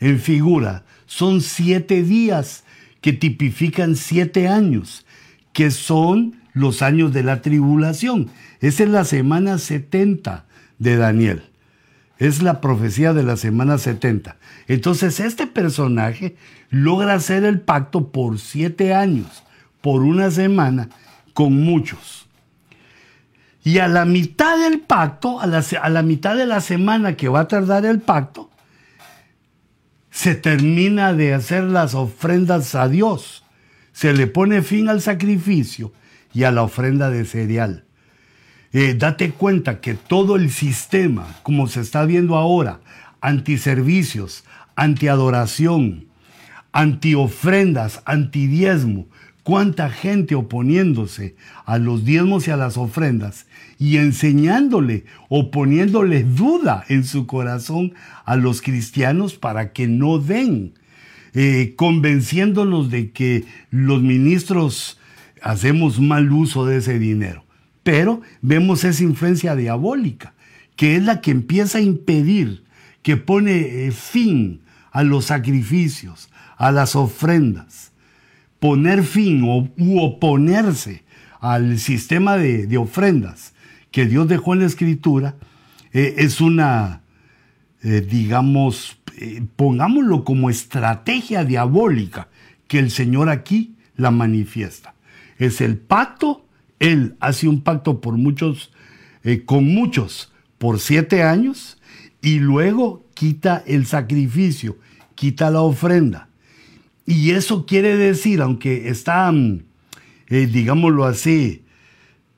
en 0.00 0.20
figura. 0.20 0.84
Son 1.06 1.40
siete 1.40 2.02
días 2.02 2.64
que 3.00 3.14
tipifican 3.14 3.96
siete 3.96 4.48
años, 4.48 5.06
que 5.54 5.70
son 5.70 6.42
los 6.52 6.82
años 6.82 7.14
de 7.14 7.22
la 7.22 7.40
tribulación. 7.40 8.28
Esa 8.60 8.82
es 8.82 8.90
la 8.90 9.06
semana 9.06 9.56
70 9.56 10.44
de 10.78 10.96
Daniel. 10.98 11.53
Es 12.18 12.42
la 12.42 12.60
profecía 12.60 13.12
de 13.12 13.22
la 13.22 13.36
semana 13.36 13.78
70. 13.78 14.36
Entonces 14.68 15.18
este 15.20 15.46
personaje 15.46 16.36
logra 16.70 17.14
hacer 17.14 17.44
el 17.44 17.60
pacto 17.60 18.10
por 18.12 18.38
siete 18.38 18.94
años, 18.94 19.42
por 19.80 20.02
una 20.02 20.30
semana, 20.30 20.88
con 21.32 21.60
muchos. 21.60 22.26
Y 23.64 23.78
a 23.78 23.88
la 23.88 24.04
mitad 24.04 24.58
del 24.58 24.80
pacto, 24.80 25.40
a 25.40 25.46
la, 25.46 26.02
mitad 26.02 26.36
de 26.36 26.46
la 26.46 26.60
semana 26.60 27.16
que 27.16 27.28
va 27.28 27.40
a 27.40 27.48
tardar 27.48 27.86
el 27.86 28.00
pacto, 28.00 28.50
se 30.10 30.34
termina 30.34 31.14
de 31.14 31.34
hacer 31.34 31.64
las 31.64 31.94
ofrendas 31.94 32.74
a 32.74 32.88
Dios. 32.88 33.44
Se 33.92 34.12
le 34.12 34.26
pone 34.26 34.62
fin 34.62 34.88
al 34.88 35.00
sacrificio 35.00 35.92
y 36.34 36.44
a 36.44 36.50
la 36.50 36.62
ofrenda 36.62 37.08
de 37.08 37.24
cereal. 37.24 37.83
Eh, 38.76 38.96
date 38.98 39.30
cuenta 39.30 39.80
que 39.80 39.94
todo 39.94 40.34
el 40.34 40.50
sistema, 40.50 41.28
como 41.44 41.68
se 41.68 41.80
está 41.80 42.04
viendo 42.06 42.34
ahora, 42.34 42.80
antiservicios, 43.20 44.42
antiadoración, 44.74 46.08
antiofrendas, 46.72 48.02
antidiezmo, 48.04 49.06
cuánta 49.44 49.90
gente 49.90 50.34
oponiéndose 50.34 51.36
a 51.66 51.78
los 51.78 52.04
diezmos 52.04 52.48
y 52.48 52.50
a 52.50 52.56
las 52.56 52.76
ofrendas 52.76 53.46
y 53.78 53.98
enseñándole 53.98 55.04
o 55.28 55.52
poniéndole 55.52 56.24
duda 56.24 56.84
en 56.88 57.04
su 57.04 57.28
corazón 57.28 57.94
a 58.24 58.34
los 58.34 58.60
cristianos 58.60 59.34
para 59.34 59.72
que 59.72 59.86
no 59.86 60.18
den, 60.18 60.74
eh, 61.32 61.74
convenciéndolos 61.76 62.90
de 62.90 63.12
que 63.12 63.44
los 63.70 64.02
ministros 64.02 64.98
hacemos 65.42 66.00
mal 66.00 66.32
uso 66.32 66.66
de 66.66 66.78
ese 66.78 66.98
dinero. 66.98 67.43
Pero 67.84 68.22
vemos 68.42 68.82
esa 68.82 69.04
influencia 69.04 69.54
diabólica, 69.54 70.34
que 70.74 70.96
es 70.96 71.04
la 71.04 71.20
que 71.20 71.30
empieza 71.30 71.78
a 71.78 71.82
impedir, 71.82 72.64
que 73.02 73.16
pone 73.16 73.86
eh, 73.86 73.92
fin 73.92 74.62
a 74.90 75.04
los 75.04 75.26
sacrificios, 75.26 76.28
a 76.56 76.72
las 76.72 76.96
ofrendas 76.96 77.92
poner 78.64 79.04
fin 79.04 79.42
o 79.42 79.68
u 79.76 80.00
oponerse 80.00 81.04
al 81.38 81.78
sistema 81.78 82.38
de, 82.38 82.78
ofrendas 82.78 83.52
que 83.90 84.06
Dios 84.06 84.26
dejó 84.26 84.54
en 84.54 84.60
la 84.60 84.66
escritura 84.66 85.34
eh, 85.92 86.14
es 86.16 86.40
una, 86.40 87.02
eh, 87.82 88.00
digamos, 88.00 88.96
pongámoslo 89.56 90.24
como 90.24 90.48
estrategia 90.48 91.44
diabólica 91.44 92.28
que 92.66 92.78
el 92.78 92.90
Señor 92.90 93.28
aquí 93.28 93.74
la 93.96 94.10
manifiesta. 94.10 94.94
Es 95.36 95.60
el 95.60 95.76
pacto, 95.76 96.46
Él 96.84 97.16
hace 97.20 97.48
un 97.48 97.62
pacto 97.62 98.00
por 98.00 98.16
muchos, 98.16 98.72
con 99.46 99.64
muchos, 99.64 100.32
por 100.58 100.80
siete 100.80 101.22
años, 101.22 101.78
y 102.20 102.38
luego 102.38 103.04
quita 103.14 103.62
el 103.66 103.86
sacrificio, 103.86 104.78
quita 105.14 105.50
la 105.50 105.60
ofrenda 105.60 106.28
y 107.06 107.32
eso 107.32 107.66
quiere 107.66 107.96
decir, 107.96 108.40
aunque 108.40 108.88
está, 108.88 109.30
mm, 109.30 109.60
eh, 110.28 110.48
digámoslo 110.50 111.04
así, 111.04 111.64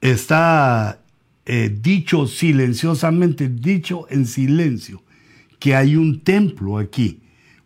está 0.00 1.02
eh, 1.44 1.74
dicho 1.80 2.26
silenciosamente, 2.26 3.48
dicho 3.48 4.06
en 4.11 4.26
silencio, 4.26 5.02
que 5.61 5.76
hay 5.76 5.96
un 5.96 6.20
templo 6.20 6.78
aquí. 6.78 7.20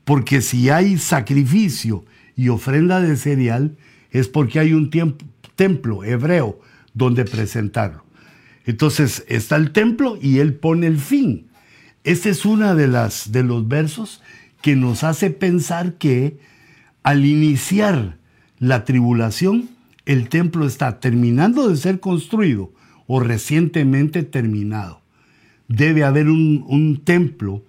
Porque 0.05 0.43
si 0.43 0.69
hay 0.69 0.99
sacrificio 0.99 2.05
y 2.37 2.49
ofrenda 2.49 3.01
de 3.01 3.17
cereal, 3.17 3.77
es 4.11 4.29
porque 4.29 4.59
hay 4.59 4.75
un 4.75 4.91
templo 5.57 6.05
hebreo 6.05 6.61
donde 7.01 7.25
presentarlo. 7.25 8.05
Entonces 8.67 9.25
está 9.27 9.57
el 9.57 9.73
templo 9.73 10.19
y 10.21 10.39
él 10.39 10.53
pone 10.55 10.87
el 10.87 10.99
fin. 10.99 11.49
Este 12.05 12.29
es 12.29 12.45
uno 12.45 12.75
de, 12.77 12.89
las, 12.89 13.33
de 13.33 13.43
los 13.43 13.67
versos 13.67 14.23
que 14.61 14.77
nos 14.77 15.03
hace 15.03 15.31
pensar 15.31 15.95
que 15.95 16.39
al 17.03 17.25
iniciar 17.25 18.19
la 18.59 18.85
tribulación, 18.85 19.71
el 20.05 20.29
templo 20.29 20.67
está 20.67 21.01
terminando 21.01 21.69
de 21.69 21.77
ser 21.79 22.01
construido 22.01 22.71
o 23.07 23.21
recientemente 23.21 24.23
terminado. 24.23 25.01
Debe 25.69 26.05
haber 26.05 26.29
un, 26.29 27.01
templo 27.03 27.65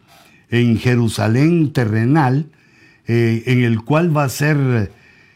en 0.49 0.77
Jerusalén 0.77 1.71
terrenal 1.71 2.47
eh, 3.07 3.43
en 3.45 3.63
el 3.63 3.81
cual 3.81 4.15
va 4.15 4.25
a 4.25 4.29
ser, 4.29 4.91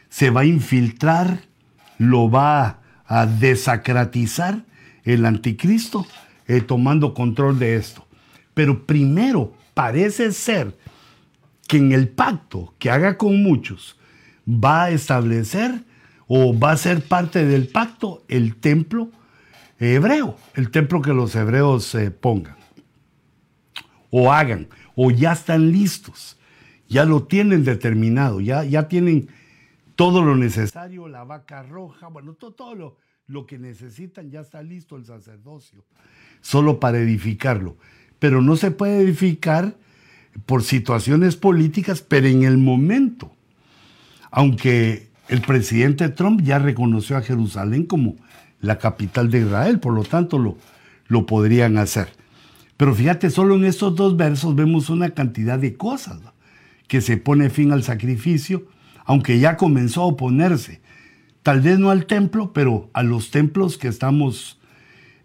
se 0.10 0.32
va 0.32 0.42
a 0.42 0.46
infiltrar, 0.46 1.40
lo 1.98 2.30
va 2.30 2.82
a 3.08 3.26
desacratizar 3.26 4.64
el 5.04 5.26
anticristo, 5.26 6.06
eh, 6.48 6.62
tomando 6.62 7.14
control 7.14 7.60
de 7.60 7.76
esto. 7.76 8.06
Pero 8.54 8.86
primero 8.86 9.54
parece 9.74 10.32
ser 10.32 10.76
que 11.68 11.78
en 11.78 11.92
el 11.92 12.08
pacto 12.08 12.74
que 12.80 12.90
haga 12.90 13.18
con 13.18 13.44
muchos 13.44 13.98
va 14.48 14.86
a 14.86 14.90
establecer 14.92 15.84
o 16.28 16.58
va 16.58 16.72
a 16.72 16.78
ser 16.78 17.02
parte 17.02 17.46
del 17.46 17.68
pacto 17.68 18.24
el 18.28 18.56
templo 18.56 19.10
hebreo, 19.80 20.38
el 20.56 20.72
templo 20.72 21.02
que 21.02 21.14
los 21.14 21.36
hebreos 21.36 21.96
pongan 22.22 22.56
o 24.10 24.32
hagan 24.32 24.68
o 24.96 25.12
ya 25.12 25.34
están 25.34 25.72
listos. 25.72 26.38
ya 26.88 27.04
lo 27.04 27.24
tienen 27.24 27.64
determinado, 27.64 28.40
ya, 28.40 28.64
ya 28.64 28.88
tienen 28.88 29.28
todo 29.96 30.24
lo 30.24 30.36
necesario, 30.36 31.08
la 31.08 31.24
vaca 31.24 31.64
roja, 31.64 32.08
bueno, 32.08 32.34
todo, 32.34 32.52
todo 32.52 32.76
lo, 32.76 32.98
lo 33.28 33.46
que 33.46 33.58
necesitan, 33.58 34.30
ya 34.30 34.42
está 34.42 34.62
listo 34.62 34.98
el 34.98 35.06
sacerdocio, 35.06 35.84
solo 36.42 36.80
para 36.80 37.00
edificarlo. 37.00 37.78
Pero 38.20 38.42
no 38.42 38.56
se 38.56 38.72
puede 38.72 39.02
edificar 39.02 39.76
por 40.46 40.64
situaciones 40.64 41.36
políticas, 41.36 42.02
pero 42.02 42.28
en 42.28 42.44
el 42.44 42.58
momento, 42.58 43.32
aunque 44.32 45.10
el 45.30 45.42
presidente 45.42 46.10
Trump 46.10 46.42
ya 46.42 46.60
reconoció 46.60 47.18
a 47.18 47.22
Jerusalén 47.22 47.86
como 47.86 48.16
la 48.60 48.78
capital 48.78 49.32
de 49.32 49.40
Israel, 49.40 49.80
por 49.80 49.94
lo 49.94 50.04
tanto 50.04 50.38
lo, 50.38 50.58
lo 51.08 51.26
podrían 51.26 51.78
hacer. 51.78 52.10
Pero 52.78 52.94
fíjate, 52.94 53.30
solo 53.30 53.56
en 53.56 53.66
estos 53.66 53.96
dos 53.96 54.18
versos 54.18 54.56
vemos 54.56 54.90
una 54.90 55.12
cantidad 55.12 55.58
de 55.58 55.78
cosas, 55.78 56.20
que 56.88 57.02
se 57.02 57.18
pone 57.18 57.50
fin 57.50 57.72
al 57.72 57.84
sacrificio, 57.84 58.68
aunque 59.06 59.40
ya 59.40 59.56
comenzó 59.58 60.02
a 60.02 60.08
oponerse, 60.08 60.82
tal 61.44 61.62
vez 61.62 61.80
no 61.80 61.92
al 61.92 62.06
templo, 62.06 62.52
pero 62.54 62.90
a 62.94 63.04
los 63.04 63.32
templos 63.32 63.78
que 63.78 63.88
estamos 63.88 64.60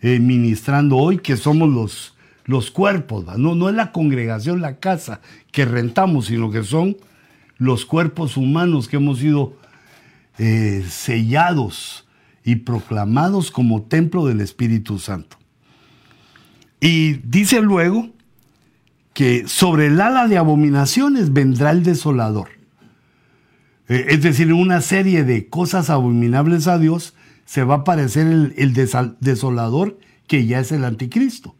eh, 0.00 0.18
ministrando 0.18 0.96
hoy, 0.96 1.18
que 1.18 1.36
somos 1.36 1.68
los, 1.68 2.14
los 2.44 2.70
cuerpos, 2.70 3.26
no, 3.38 3.54
no 3.54 3.68
es 3.68 3.74
la 3.74 3.92
congregación, 3.92 4.60
la 4.60 4.78
casa 4.78 5.20
que 5.50 5.64
rentamos, 5.64 6.26
sino 6.26 6.50
que 6.50 6.62
son 6.62 6.96
los 7.58 7.84
cuerpos 7.84 8.36
humanos 8.36 8.88
que 8.88 8.96
hemos 8.96 9.18
sido 9.18 9.54
eh, 10.38 10.84
sellados 10.88 12.06
y 12.44 12.56
proclamados 12.56 13.50
como 13.50 13.82
templo 13.82 14.26
del 14.26 14.40
Espíritu 14.40 14.98
Santo. 14.98 15.36
Y 16.80 17.14
dice 17.14 17.60
luego 17.60 18.08
que 19.12 19.46
sobre 19.46 19.86
el 19.88 20.00
ala 20.00 20.28
de 20.28 20.38
abominaciones 20.38 21.32
vendrá 21.32 21.70
el 21.70 21.82
desolador. 21.82 22.59
Eh, 23.90 24.07
es 24.11 24.22
decir, 24.22 24.53
una 24.53 24.81
serie 24.81 25.24
de 25.24 25.48
cosas 25.48 25.90
abominables 25.90 26.68
a 26.68 26.79
Dios 26.79 27.14
se 27.44 27.64
va 27.64 27.74
a 27.74 27.79
aparecer 27.79 28.55
el, 28.57 28.72
desolador 29.18 29.98
que 30.29 30.46
ya 30.46 30.61
es 30.61 30.70
el 30.70 30.85
anticristo. 30.85 31.57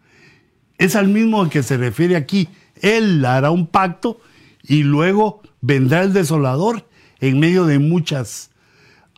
Es 0.79 0.95
al 0.95 1.09
mismo 1.09 1.51
que 1.51 1.65
se 1.65 1.77
refiere 1.77 2.15
aquí. 2.15 2.49
Él 2.81 3.25
hará 3.25 3.51
un 3.51 3.67
pacto 3.67 4.21
y 4.63 4.85
luego 4.85 5.43
vendrá 5.61 6.03
el 6.03 6.13
desolador 6.13 6.89
en 7.19 7.41
medio 7.41 7.67
de 7.67 7.81
muchas 7.81 8.53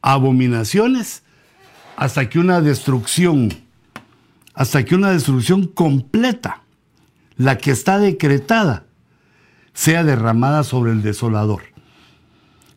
abominaciones 0.00 1.22
hasta 1.96 2.30
que 2.30 2.38
una 2.38 2.62
destrucción 2.62 3.50
hasta 4.54 4.84
que 4.84 4.94
una 4.94 5.10
destrucción 5.10 5.66
completa, 5.66 6.62
la 7.36 7.56
que 7.56 7.70
está 7.70 7.98
decretada, 7.98 8.84
sea 9.72 10.04
derramada 10.04 10.62
sobre 10.62 10.92
el 10.92 11.02
desolador. 11.02 11.71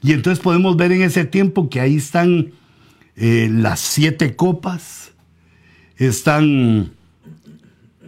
Y 0.05 0.13
entonces 0.13 0.39
podemos 0.39 0.77
ver 0.77 0.91
en 0.91 1.01
ese 1.01 1.25
tiempo 1.25 1.67
que 1.67 1.81
ahí 1.81 1.95
están 1.95 2.51
eh, 3.15 3.49
las 3.51 3.79
siete 3.79 4.35
copas, 4.35 5.13
están 5.97 6.91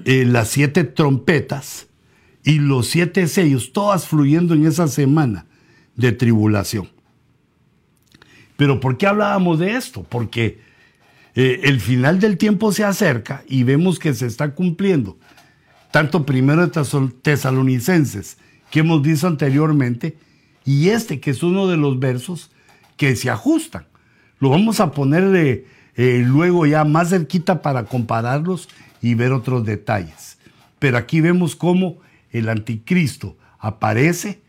eh, 0.05 0.23
las 0.25 0.49
siete 0.49 0.83
trompetas 0.83 1.87
y 2.43 2.59
los 2.59 2.85
siete 2.85 3.27
sellos, 3.27 3.73
todas 3.73 4.05
fluyendo 4.05 4.53
en 4.53 4.67
esa 4.67 4.87
semana 4.87 5.47
de 5.95 6.11
tribulación. 6.11 6.87
Pero 8.57 8.79
¿por 8.79 8.99
qué 8.99 9.07
hablábamos 9.07 9.57
de 9.57 9.71
esto? 9.71 10.03
Porque 10.07 10.59
eh, 11.33 11.61
el 11.63 11.81
final 11.81 12.19
del 12.19 12.37
tiempo 12.37 12.71
se 12.73 12.83
acerca 12.83 13.43
y 13.47 13.63
vemos 13.63 13.97
que 13.97 14.13
se 14.13 14.27
está 14.27 14.53
cumpliendo. 14.53 15.17
Tanto 15.89 16.27
primero 16.27 16.67
de 16.67 17.09
Tesalonicenses, 17.23 18.37
que 18.69 18.81
hemos 18.81 19.01
visto 19.01 19.25
anteriormente, 19.25 20.15
y 20.67 20.89
este, 20.89 21.19
que 21.19 21.31
es 21.31 21.41
uno 21.41 21.67
de 21.67 21.77
los 21.77 21.97
versos 21.97 22.51
que 22.97 23.15
se 23.15 23.31
ajustan. 23.31 23.85
Lo 24.39 24.49
vamos 24.49 24.79
a 24.79 24.91
poner 24.91 25.33
eh, 25.35 25.65
eh, 25.95 26.23
luego 26.23 26.65
ya 26.65 26.83
más 26.83 27.09
cerquita 27.09 27.61
para 27.61 27.85
compararlos 27.85 28.67
y 29.01 29.15
ver 29.15 29.31
otros 29.31 29.65
detalles. 29.65 30.37
Pero 30.77 30.97
aquí 30.97 31.21
vemos 31.21 31.55
cómo 31.55 31.97
el 32.31 32.49
anticristo 32.49 33.37
aparece, 33.57 34.41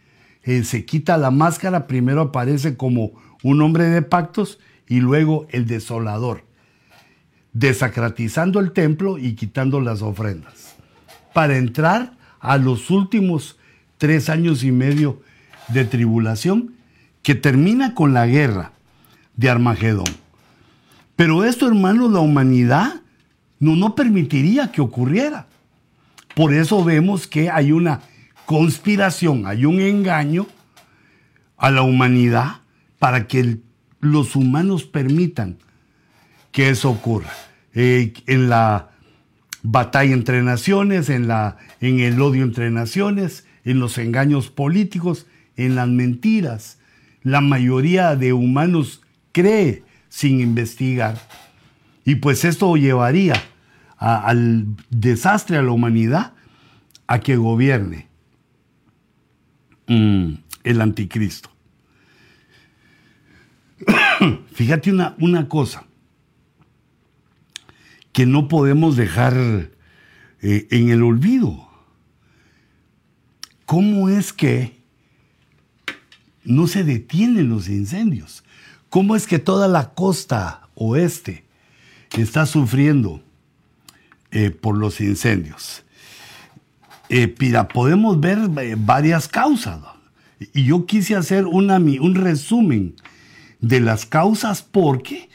se 0.43 0.85
quita 0.85 1.17
la 1.19 1.31
máscara, 1.31 1.87
primero 1.87 2.21
aparece 2.21 2.77
como 2.77 3.13
un 3.43 3.63
hombre 3.63 3.85
de 3.85 4.03
pactos 4.03 4.59
y 4.89 5.01
luego 5.01 5.47
el 5.51 5.67
desolador 5.67 6.43
desacratizando 7.53 8.61
el 8.61 8.73
templo 8.73 9.19
y 9.19 9.35
quitando 9.35 9.81
las 9.81 10.03
ofrendas, 10.03 10.77
para 11.33 11.57
entrar 11.57 12.13
a 12.41 12.57
los 12.57 12.91
últimos 12.91 13.59
tres 13.97 14.29
años 14.29 14.63
y 14.63 14.73
medio 14.73 15.21
de 15.69 15.85
tribulación 15.85 16.75
que 17.23 17.35
termina 17.35 17.95
con 17.95 18.15
la 18.15 18.27
guerra 18.27 18.73
de 19.37 19.51
Armagedón. 19.51 20.09
Pero 21.17 21.45
esto, 21.45 21.67
hermanos, 21.67 22.13
la 22.13 22.21
humanidad 22.21 23.03
no, 23.59 23.77
no 23.77 23.95
permitiría 23.95 24.71
que 24.71 24.81
ocurriera. 24.81 25.47
Por 26.35 26.55
eso 26.55 26.85
vemos 26.85 27.27
que 27.27 27.51
hay 27.51 27.73
una 27.73 28.01
conspiración, 28.47 29.47
hay 29.47 29.65
un 29.65 29.81
engaño 29.81 30.47
a 31.57 31.71
la 31.71 31.83
humanidad 31.83 32.61
para 32.99 33.27
que 33.27 33.59
los 34.01 34.37
humanos 34.37 34.85
permitan 34.85 35.59
que 36.53 36.71
eso 36.71 36.91
ocurra. 36.91 37.33
Eh, 37.75 38.13
en 38.27 38.49
la 38.49 38.91
batalla 39.63 40.13
entre 40.13 40.43
naciones, 40.43 41.11
en, 41.11 41.29
la, 41.29 41.57
en 41.81 42.01
el 42.01 42.21
odio 42.21 42.43
entre 42.43 42.71
naciones, 42.71 43.45
en 43.65 43.81
los 43.81 43.99
engaños 43.99 44.51
políticos, 44.51 45.27
en 45.59 45.75
las 45.75 45.89
mentiras. 45.89 46.79
La 47.23 47.43
mayoría 47.43 48.17
de 48.17 48.33
humanos 48.33 49.03
cree 49.33 49.83
sin 50.09 50.41
investigar. 50.41 51.21
Y 52.05 52.15
pues 52.15 52.45
esto 52.45 52.75
llevaría 52.77 53.35
al 53.99 54.67
desastre 54.89 55.59
a 55.59 55.63
la 55.63 55.73
humanidad 55.73 56.33
a 57.07 57.21
que 57.21 57.37
gobierne 57.37 58.09
mm, 59.89 60.33
el 60.65 60.81
anticristo. 60.81 61.51
Fíjate 64.53 64.91
una, 64.91 65.17
una 65.19 65.49
cosa 65.49 65.85
que 68.13 68.27
no 68.27 68.49
podemos 68.49 68.97
dejar 68.97 69.35
eh, 70.41 70.69
en 70.71 70.89
el 70.91 71.03
olvido. 71.03 71.69
¿Cómo 73.67 74.09
es 74.09 74.33
que 74.33 74.78
no 76.49 76.67
se 76.67 76.85
detienen 76.85 77.49
los 77.49 77.69
incendios? 77.69 78.45
¿Cómo 78.89 79.15
es 79.17 79.27
que 79.27 79.39
toda 79.39 79.69
la 79.69 79.91
costa 79.91 80.69
oeste 80.75 81.45
está 82.17 82.47
sufriendo 82.47 83.23
eh, 84.31 84.51
por 84.51 84.77
los 84.77 85.01
incendios? 85.01 85.85
Eh, 87.09 87.29
podemos 87.73 88.21
ver 88.21 88.39
varias 88.77 89.29
causas. 89.29 89.81
Y 90.53 90.65
yo 90.65 90.87
quise 90.87 91.17
hacer 91.17 91.47
un 91.47 92.15
resumen 92.15 92.95
de 93.61 93.81
las 93.81 94.07
causas 94.07 94.63
porque 94.63 95.29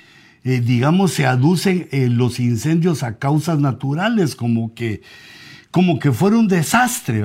eh, 0.45 0.59
digamos, 0.59 1.13
se 1.13 1.25
aducen 1.25 1.87
eh, 1.91 2.09
los 2.09 2.39
incendios 2.39 3.01
a 3.03 3.17
causas 3.17 3.59
naturales, 3.59 4.35
como 4.35 4.73
que, 4.73 5.01
como 5.71 5.99
que 5.99 6.11
fuera 6.11 6.37
un 6.37 6.49
desastre. 6.49 7.23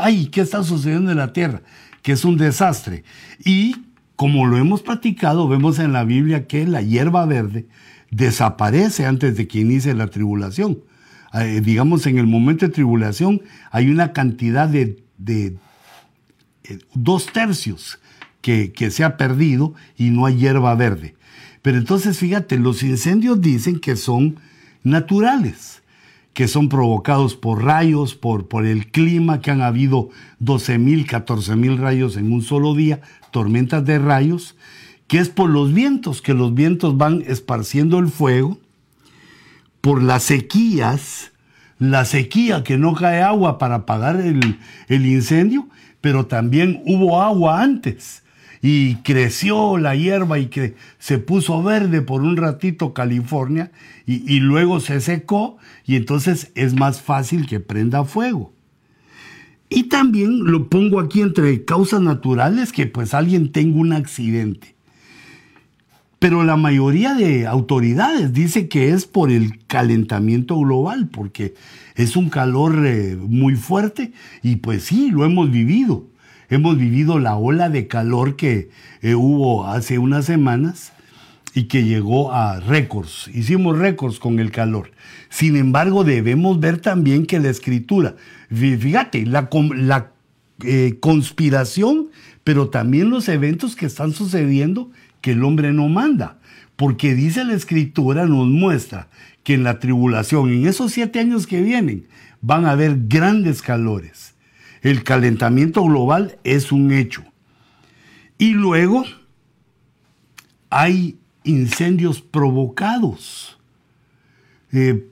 ay, 0.00 0.26
¿qué 0.26 0.42
está 0.42 0.62
sucediendo 0.62 1.10
en 1.10 1.18
la 1.18 1.32
tierra? 1.32 1.62
Que 2.02 2.12
es 2.12 2.24
un 2.24 2.36
desastre. 2.36 3.04
Y 3.44 3.76
como 4.16 4.46
lo 4.46 4.56
hemos 4.56 4.82
platicado, 4.82 5.48
vemos 5.48 5.78
en 5.78 5.92
la 5.92 6.04
Biblia 6.04 6.46
que 6.46 6.66
la 6.66 6.82
hierba 6.82 7.26
verde 7.26 7.66
desaparece 8.10 9.06
antes 9.06 9.36
de 9.36 9.48
que 9.48 9.60
inicie 9.60 9.94
la 9.94 10.08
tribulación. 10.08 10.78
Eh, 11.34 11.62
digamos, 11.64 12.06
en 12.06 12.18
el 12.18 12.26
momento 12.26 12.66
de 12.66 12.72
tribulación 12.72 13.40
hay 13.70 13.90
una 13.90 14.12
cantidad 14.12 14.68
de, 14.68 15.02
dos 16.94 17.26
tercios 17.32 17.98
que, 18.42 18.72
que 18.72 18.90
se 18.90 19.02
ha 19.02 19.16
perdido 19.16 19.74
y 19.96 20.10
no 20.10 20.26
hay 20.26 20.36
hierba 20.36 20.74
verde. 20.74 21.14
Pero 21.62 21.78
entonces 21.78 22.18
fíjate, 22.18 22.58
los 22.58 22.82
incendios 22.82 23.40
dicen 23.40 23.80
que 23.80 23.96
son 23.96 24.36
naturales, 24.82 25.81
que 26.34 26.48
son 26.48 26.68
provocados 26.68 27.36
por 27.36 27.62
rayos, 27.62 28.14
por, 28.14 28.48
por 28.48 28.66
el 28.66 28.90
clima, 28.90 29.40
que 29.40 29.50
han 29.50 29.60
habido 29.60 30.08
12.000, 30.40 31.06
14.000 31.06 31.78
rayos 31.78 32.16
en 32.16 32.32
un 32.32 32.42
solo 32.42 32.74
día, 32.74 33.00
tormentas 33.30 33.84
de 33.84 33.98
rayos, 33.98 34.56
que 35.08 35.18
es 35.18 35.28
por 35.28 35.50
los 35.50 35.74
vientos, 35.74 36.22
que 36.22 36.34
los 36.34 36.54
vientos 36.54 36.96
van 36.96 37.22
esparciendo 37.26 37.98
el 37.98 38.08
fuego, 38.08 38.58
por 39.80 40.02
las 40.02 40.22
sequías, 40.22 41.32
la 41.78 42.04
sequía 42.04 42.62
que 42.62 42.78
no 42.78 42.94
cae 42.94 43.20
agua 43.20 43.58
para 43.58 43.74
apagar 43.76 44.20
el, 44.20 44.58
el 44.88 45.06
incendio, 45.06 45.68
pero 46.00 46.26
también 46.26 46.82
hubo 46.86 47.20
agua 47.20 47.62
antes 47.62 48.21
y 48.62 48.94
creció 48.96 49.76
la 49.76 49.96
hierba 49.96 50.38
y 50.38 50.46
que 50.46 50.76
se 51.00 51.18
puso 51.18 51.62
verde 51.64 52.00
por 52.00 52.22
un 52.22 52.36
ratito 52.36 52.94
California 52.94 53.72
y, 54.06 54.38
luego 54.38 54.78
se 54.78 55.00
secó 55.00 55.58
y 55.84 55.96
entonces 55.96 56.52
es 56.54 56.74
más 56.74 57.02
fácil 57.02 57.46
que 57.46 57.58
prenda 57.58 58.04
fuego. 58.04 58.52
Y 59.68 59.84
también 59.84 60.44
lo 60.44 60.68
pongo 60.68 61.00
aquí 61.00 61.22
entre 61.22 61.64
causas 61.64 62.02
naturales, 62.02 62.72
que 62.72 62.86
pues 62.86 63.14
alguien 63.14 63.52
tenga 63.52 63.78
un 63.78 63.92
accidente. 63.92 64.74
Pero 66.18 66.44
la 66.44 66.56
mayoría 66.56 67.14
de 67.14 67.46
autoridades 67.46 68.32
dice 68.32 68.68
que 68.68 68.90
es 68.90 69.06
por 69.06 69.30
el 69.30 69.64
calentamiento 69.66 70.58
global, 70.58 71.08
porque 71.08 71.54
es 71.96 72.16
un 72.16 72.28
calor 72.28 72.86
eh, 72.86 73.16
muy 73.16 73.56
fuerte 73.56 74.12
y 74.42 74.56
pues 74.56 74.84
sí, 74.84 75.10
lo 75.10 75.24
hemos 75.24 75.50
vivido. 75.50 76.11
Hemos 76.52 76.76
vivido 76.76 77.18
la 77.18 77.34
ola 77.36 77.70
de 77.70 77.86
calor 77.86 78.36
que 78.36 78.68
eh, 79.00 79.14
hubo 79.14 79.66
hace 79.66 79.96
unas 79.96 80.26
semanas 80.26 80.92
y 81.54 81.62
que 81.62 81.84
llegó 81.84 82.34
a 82.34 82.60
récords. 82.60 83.30
Hicimos 83.32 83.78
récords 83.78 84.18
con 84.18 84.38
el 84.38 84.50
calor. 84.50 84.90
Sin 85.30 85.56
embargo, 85.56 86.04
debemos 86.04 86.60
ver 86.60 86.76
también 86.76 87.24
que 87.24 87.40
la 87.40 87.48
escritura, 87.48 88.16
fíjate, 88.50 89.24
la, 89.24 89.48
la 89.76 90.12
eh, 90.62 90.98
conspiración, 91.00 92.08
pero 92.44 92.68
también 92.68 93.08
los 93.08 93.30
eventos 93.30 93.74
que 93.74 93.86
están 93.86 94.12
sucediendo 94.12 94.90
que 95.22 95.30
el 95.30 95.44
hombre 95.44 95.72
no 95.72 95.88
manda. 95.88 96.38
Porque 96.76 97.14
dice 97.14 97.46
la 97.46 97.54
escritura, 97.54 98.26
nos 98.26 98.46
muestra 98.46 99.08
que 99.42 99.54
en 99.54 99.64
la 99.64 99.78
tribulación, 99.78 100.50
en 100.50 100.66
esos 100.66 100.92
siete 100.92 101.18
años 101.18 101.46
que 101.46 101.62
vienen, 101.62 102.08
van 102.42 102.66
a 102.66 102.72
haber 102.72 102.98
grandes 103.08 103.62
calores. 103.62 104.31
El 104.82 105.04
calentamiento 105.04 105.82
global 105.84 106.38
es 106.44 106.72
un 106.72 106.92
hecho. 106.92 107.24
Y 108.36 108.52
luego 108.52 109.04
hay 110.70 111.18
incendios 111.44 112.20
provocados. 112.20 113.58
Eh, 114.72 115.08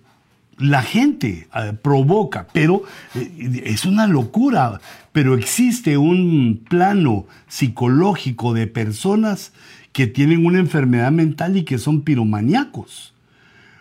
la 0.59 0.83
gente 0.83 1.48
eh, 1.54 1.72
provoca, 1.80 2.46
pero 2.52 2.83
eh, 3.14 3.62
es 3.64 3.85
una 3.85 4.06
locura, 4.06 4.80
pero 5.12 5.35
existe 5.35 5.96
un 5.96 6.64
plano 6.68 7.26
psicológico 7.48 8.52
de 8.52 8.66
personas 8.66 9.52
que 9.92 10.06
tienen 10.06 10.44
una 10.44 10.59
enfermedad 10.59 11.12
mental 11.12 11.56
y 11.56 11.64
que 11.64 11.78
son 11.78 12.02
piromaníacos. 12.02 13.14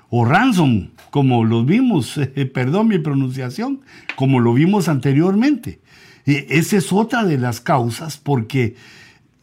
O 0.09 0.25
ransom, 0.25 0.89
como 1.09 1.43
lo 1.45 1.63
vimos, 1.63 2.19
perdón 2.53 2.87
mi 2.87 2.99
pronunciación, 2.99 3.81
como 4.15 4.39
lo 4.39 4.53
vimos 4.53 4.87
anteriormente. 4.87 5.79
esa 6.25 6.77
es 6.77 6.93
otra 6.93 7.23
de 7.23 7.37
las 7.37 7.61
causas 7.61 8.17
porque 8.17 8.75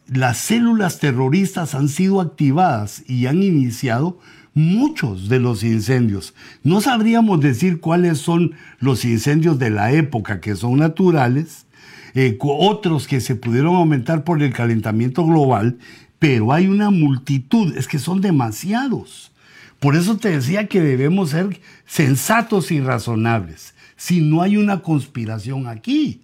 las 0.07 0.37
células 0.37 0.99
terroristas 0.99 1.75
han 1.75 1.89
sido 1.89 2.21
activadas 2.21 3.03
y 3.07 3.25
han 3.25 3.43
iniciado 3.43 4.19
muchos 4.53 5.29
de 5.29 5.39
los 5.39 5.63
incendios. 5.63 6.33
No 6.63 6.81
sabríamos 6.81 7.41
decir 7.41 7.79
cuáles 7.79 8.17
son 8.17 8.55
los 8.79 9.05
incendios 9.05 9.59
de 9.59 9.69
la 9.69 9.91
época 9.91 10.41
que 10.41 10.55
son 10.55 10.79
naturales, 10.79 11.67
eh, 12.15 12.37
otros 12.41 13.07
que 13.07 13.21
se 13.21 13.35
pudieron 13.35 13.75
aumentar 13.75 14.23
por 14.23 14.41
el 14.41 14.51
calentamiento 14.53 15.25
global, 15.25 15.77
pero 16.17 16.51
hay 16.51 16.67
una 16.67 16.89
multitud, 16.89 17.77
es 17.77 17.87
que 17.87 17.99
son 17.99 18.21
demasiados. 18.21 19.31
Por 19.79 19.95
eso 19.95 20.17
te 20.17 20.29
decía 20.29 20.67
que 20.67 20.81
debemos 20.81 21.31
ser 21.31 21.59
sensatos 21.85 22.71
y 22.71 22.81
razonables. 22.81 23.75
Si 23.95 24.21
no 24.21 24.41
hay 24.41 24.57
una 24.57 24.81
conspiración 24.81 25.67
aquí, 25.67 26.21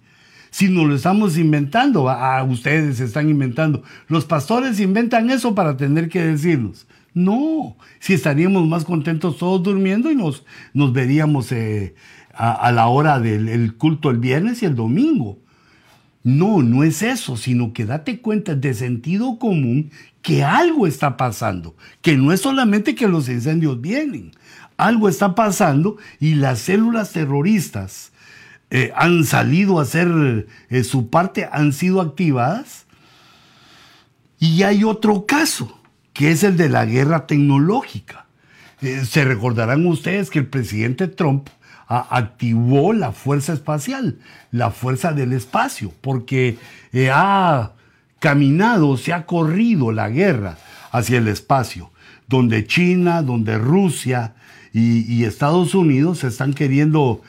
si 0.50 0.68
nos 0.68 0.86
lo 0.86 0.94
estamos 0.94 1.36
inventando, 1.36 2.08
a 2.08 2.38
ah, 2.38 2.44
ustedes 2.44 3.00
están 3.00 3.28
inventando. 3.28 3.82
Los 4.08 4.24
pastores 4.24 4.78
inventan 4.78 5.30
eso 5.30 5.54
para 5.54 5.76
tener 5.76 6.08
que 6.08 6.22
decirnos. 6.22 6.86
No, 7.12 7.76
si 8.00 8.14
estaríamos 8.14 8.66
más 8.66 8.84
contentos 8.84 9.38
todos 9.38 9.62
durmiendo 9.62 10.10
y 10.10 10.16
nos, 10.16 10.44
nos 10.72 10.92
veríamos 10.92 11.50
eh, 11.52 11.94
a, 12.32 12.72
la 12.72 12.88
hora 12.88 13.20
del 13.20 13.74
culto 13.76 14.10
el 14.10 14.18
viernes 14.18 14.62
y 14.62 14.66
el 14.66 14.74
domingo. 14.74 15.38
No, 16.24 16.62
no 16.62 16.84
es 16.84 17.02
eso, 17.02 17.36
sino 17.36 17.74
que 17.74 17.84
date 17.84 18.20
cuenta 18.20 18.54
de 18.54 18.72
sentido 18.72 19.38
común 19.38 19.90
que 20.22 20.42
algo 20.42 20.86
está 20.86 21.18
pasando, 21.18 21.76
que 22.00 22.16
no 22.16 22.32
es 22.32 22.40
solamente 22.40 22.94
que 22.94 23.06
los 23.06 23.28
incendios 23.28 23.78
vienen, 23.82 24.32
algo 24.78 25.10
está 25.10 25.34
pasando 25.34 25.98
y 26.18 26.34
las 26.34 26.60
células 26.60 27.12
terroristas 27.12 28.10
eh, 28.70 28.90
han 28.96 29.24
salido 29.24 29.78
a 29.78 29.82
hacer 29.82 30.48
eh, 30.70 30.82
su 30.82 31.10
parte, 31.10 31.46
han 31.52 31.72
sido 31.72 32.00
activadas. 32.00 32.86
Y 34.38 34.62
hay 34.62 34.82
otro 34.82 35.26
caso, 35.26 35.78
que 36.12 36.30
es 36.30 36.42
el 36.42 36.56
de 36.56 36.70
la 36.70 36.86
guerra 36.86 37.26
tecnológica. 37.26 38.26
Eh, 38.80 39.04
se 39.04 39.24
recordarán 39.24 39.86
ustedes 39.86 40.30
que 40.30 40.40
el 40.40 40.46
presidente 40.46 41.06
Trump 41.06 41.48
activó 41.86 42.92
la 42.92 43.12
fuerza 43.12 43.52
espacial, 43.52 44.18
la 44.50 44.70
fuerza 44.70 45.12
del 45.12 45.32
espacio, 45.32 45.92
porque 46.00 46.58
ha 47.12 47.72
caminado, 48.18 48.96
se 48.96 49.12
ha 49.12 49.26
corrido 49.26 49.92
la 49.92 50.08
guerra 50.08 50.56
hacia 50.92 51.18
el 51.18 51.28
espacio, 51.28 51.90
donde 52.28 52.66
China, 52.66 53.22
donde 53.22 53.58
Rusia 53.58 54.34
y, 54.72 55.24
Estados 55.24 55.74
Unidos 55.74 56.24
están 56.24 56.54
queriendo 56.54 57.22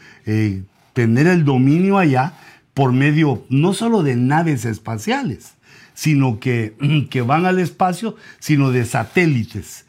tener 0.94 1.28
el 1.28 1.44
dominio 1.44 1.98
allá 1.98 2.34
por 2.76 2.91
medio 2.91 3.44
no 3.50 3.74
solo 3.74 4.04
de 4.04 4.15
naves 4.15 4.65
espaciales, 4.65 5.56
sino 5.96 6.39
que, 6.39 6.76
que 7.10 7.22
van 7.22 7.46
al 7.46 7.58
espacio, 7.60 8.15
sino 8.39 8.72
de 8.72 8.86
satélites. 8.86 9.86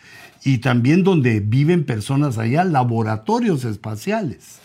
Y 0.46 0.58
también 0.58 1.02
donde 1.02 1.40
viven 1.40 1.82
personas 1.82 2.38
allá, 2.38 2.62
laboratorios 2.62 3.64
espaciales. 3.64 4.60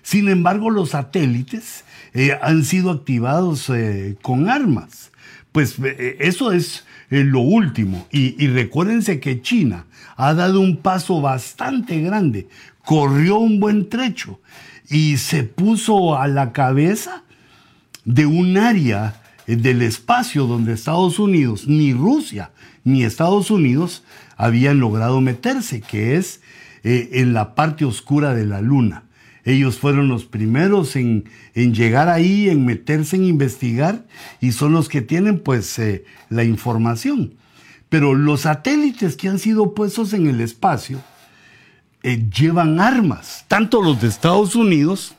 Sin 0.00 0.30
embargo, 0.30 0.70
los 0.70 0.90
satélites 0.90 1.84
eh, 2.14 2.38
han 2.40 2.64
sido 2.64 2.90
activados 2.90 3.68
eh, 3.68 4.16
con 4.22 4.48
armas. 4.48 5.12
Pues 5.52 5.78
eh, 5.84 6.16
eso 6.20 6.50
es 6.50 6.86
lo 7.10 7.40
último. 7.40 8.08
Y, 8.10 8.42
y, 8.42 8.48
recuérdense 8.48 9.20
que 9.20 9.42
China 9.42 9.84
ha 10.16 10.32
dado 10.32 10.62
un 10.62 10.78
paso 10.78 11.20
bastante 11.20 12.00
grande, 12.00 12.48
corrió 12.82 13.36
un 13.36 13.60
buen 13.60 13.90
trecho 13.90 14.40
y 14.88 15.18
se 15.18 15.44
puso 15.44 16.18
a 16.18 16.26
la 16.26 16.52
cabeza 16.52 17.22
de 18.06 18.24
un 18.24 18.56
área 18.56 19.20
del 19.46 19.82
espacio 19.82 20.46
donde 20.46 20.72
Estados 20.72 21.18
Unidos, 21.18 21.68
ni 21.68 21.92
Rusia, 21.92 22.50
ni 22.82 23.04
Estados 23.04 23.50
Unidos 23.50 24.04
habían 24.38 24.78
logrado 24.78 25.20
meterse, 25.20 25.82
que 25.82 26.16
es 26.16 26.40
eh, 26.84 27.10
en 27.14 27.34
la 27.34 27.54
parte 27.54 27.84
oscura 27.84 28.34
de 28.34 28.46
la 28.46 28.62
luna. 28.62 29.02
Ellos 29.44 29.78
fueron 29.78 30.08
los 30.08 30.24
primeros 30.26 30.94
en, 30.94 31.24
llegar 31.54 32.08
ahí, 32.08 32.48
en 32.48 32.64
meterse 32.64 33.16
en 33.16 33.24
investigar, 33.24 34.06
y 34.40 34.52
son 34.52 34.72
los 34.72 34.88
que 34.88 35.02
tienen 35.02 35.40
pues 35.40 35.78
eh, 35.78 36.04
la 36.30 36.44
información. 36.44 37.34
Pero 37.88 38.14
los 38.14 38.42
satélites 38.42 39.16
que 39.16 39.28
han 39.28 39.38
sido 39.38 39.74
puestos 39.74 40.12
en 40.12 40.28
el 40.28 40.40
espacio, 40.40 41.02
eh, 42.04 42.28
llevan 42.30 42.78
armas, 42.78 43.44
tanto 43.48 43.82
los 43.82 44.00
de 44.00 44.08
Estados 44.08 44.54
Unidos. 44.54 45.16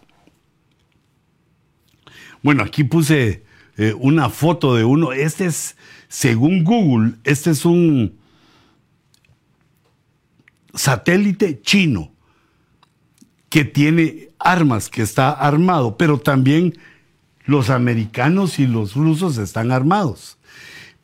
Bueno, 2.42 2.64
aquí 2.64 2.84
puse 2.86 3.44
una 4.00 4.30
foto 4.30 4.76
de 4.76 4.84
uno. 4.84 5.14
Este 5.14 5.46
es, 5.46 5.78
según 6.10 6.66
Google, 6.66 7.14
este 7.24 7.52
es 7.52 7.64
un 7.64 8.19
satélite 10.74 11.62
chino 11.62 12.12
que 13.50 13.66
tiene 13.66 14.30
armas, 14.38 14.90
que 14.90 15.02
está 15.02 15.32
armado, 15.32 15.98
pero 15.98 16.20
también 16.20 16.78
los 17.46 17.70
americanos 17.70 18.60
y 18.60 18.68
los 18.68 18.94
rusos 18.94 19.38
están 19.38 19.72
armados. 19.72 20.38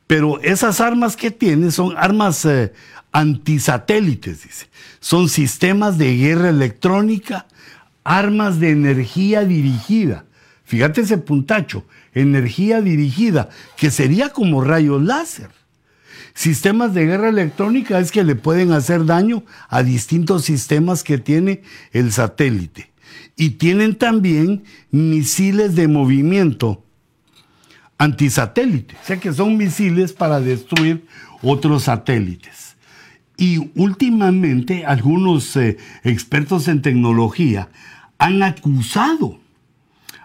Pero 0.07 0.39
esas 0.41 0.79
armas 0.79 1.15
que 1.15 1.31
tiene 1.31 1.71
son 1.71 1.95
armas 1.97 2.45
eh, 2.45 2.71
antisatélites, 3.11 4.43
dice. 4.43 4.67
Son 4.99 5.29
sistemas 5.29 5.97
de 5.97 6.15
guerra 6.15 6.49
electrónica, 6.49 7.47
armas 8.03 8.59
de 8.59 8.69
energía 8.69 9.43
dirigida. 9.43 10.25
Fíjate 10.63 11.01
ese 11.01 11.17
puntacho, 11.17 11.85
energía 12.13 12.81
dirigida, 12.81 13.49
que 13.77 13.89
sería 13.89 14.29
como 14.29 14.63
rayos 14.63 15.01
láser. 15.01 15.49
Sistemas 16.35 16.93
de 16.93 17.05
guerra 17.05 17.29
electrónica 17.29 17.97
es 17.97 18.11
que 18.11 18.25
le 18.25 18.35
pueden 18.35 18.73
hacer 18.73 19.05
daño 19.05 19.43
a 19.69 19.83
distintos 19.83 20.43
sistemas 20.43 21.01
que 21.01 21.17
tiene 21.17 21.63
el 21.93 22.11
satélite. 22.11 22.91
Y 23.37 23.51
tienen 23.51 23.95
también 23.95 24.65
misiles 24.91 25.75
de 25.75 25.87
movimiento 25.87 26.83
antisatélite, 27.97 28.95
o 29.01 29.05
sea 29.05 29.17
que 29.17 29.31
son 29.31 29.55
misiles 29.55 30.11
para 30.11 30.41
destruir 30.41 31.07
otros 31.41 31.83
satélites. 31.83 32.75
Y 33.37 33.71
últimamente 33.75 34.85
algunos 34.85 35.55
eh, 35.55 35.77
expertos 36.03 36.67
en 36.67 36.81
tecnología 36.81 37.69
han 38.17 38.43
acusado 38.43 39.39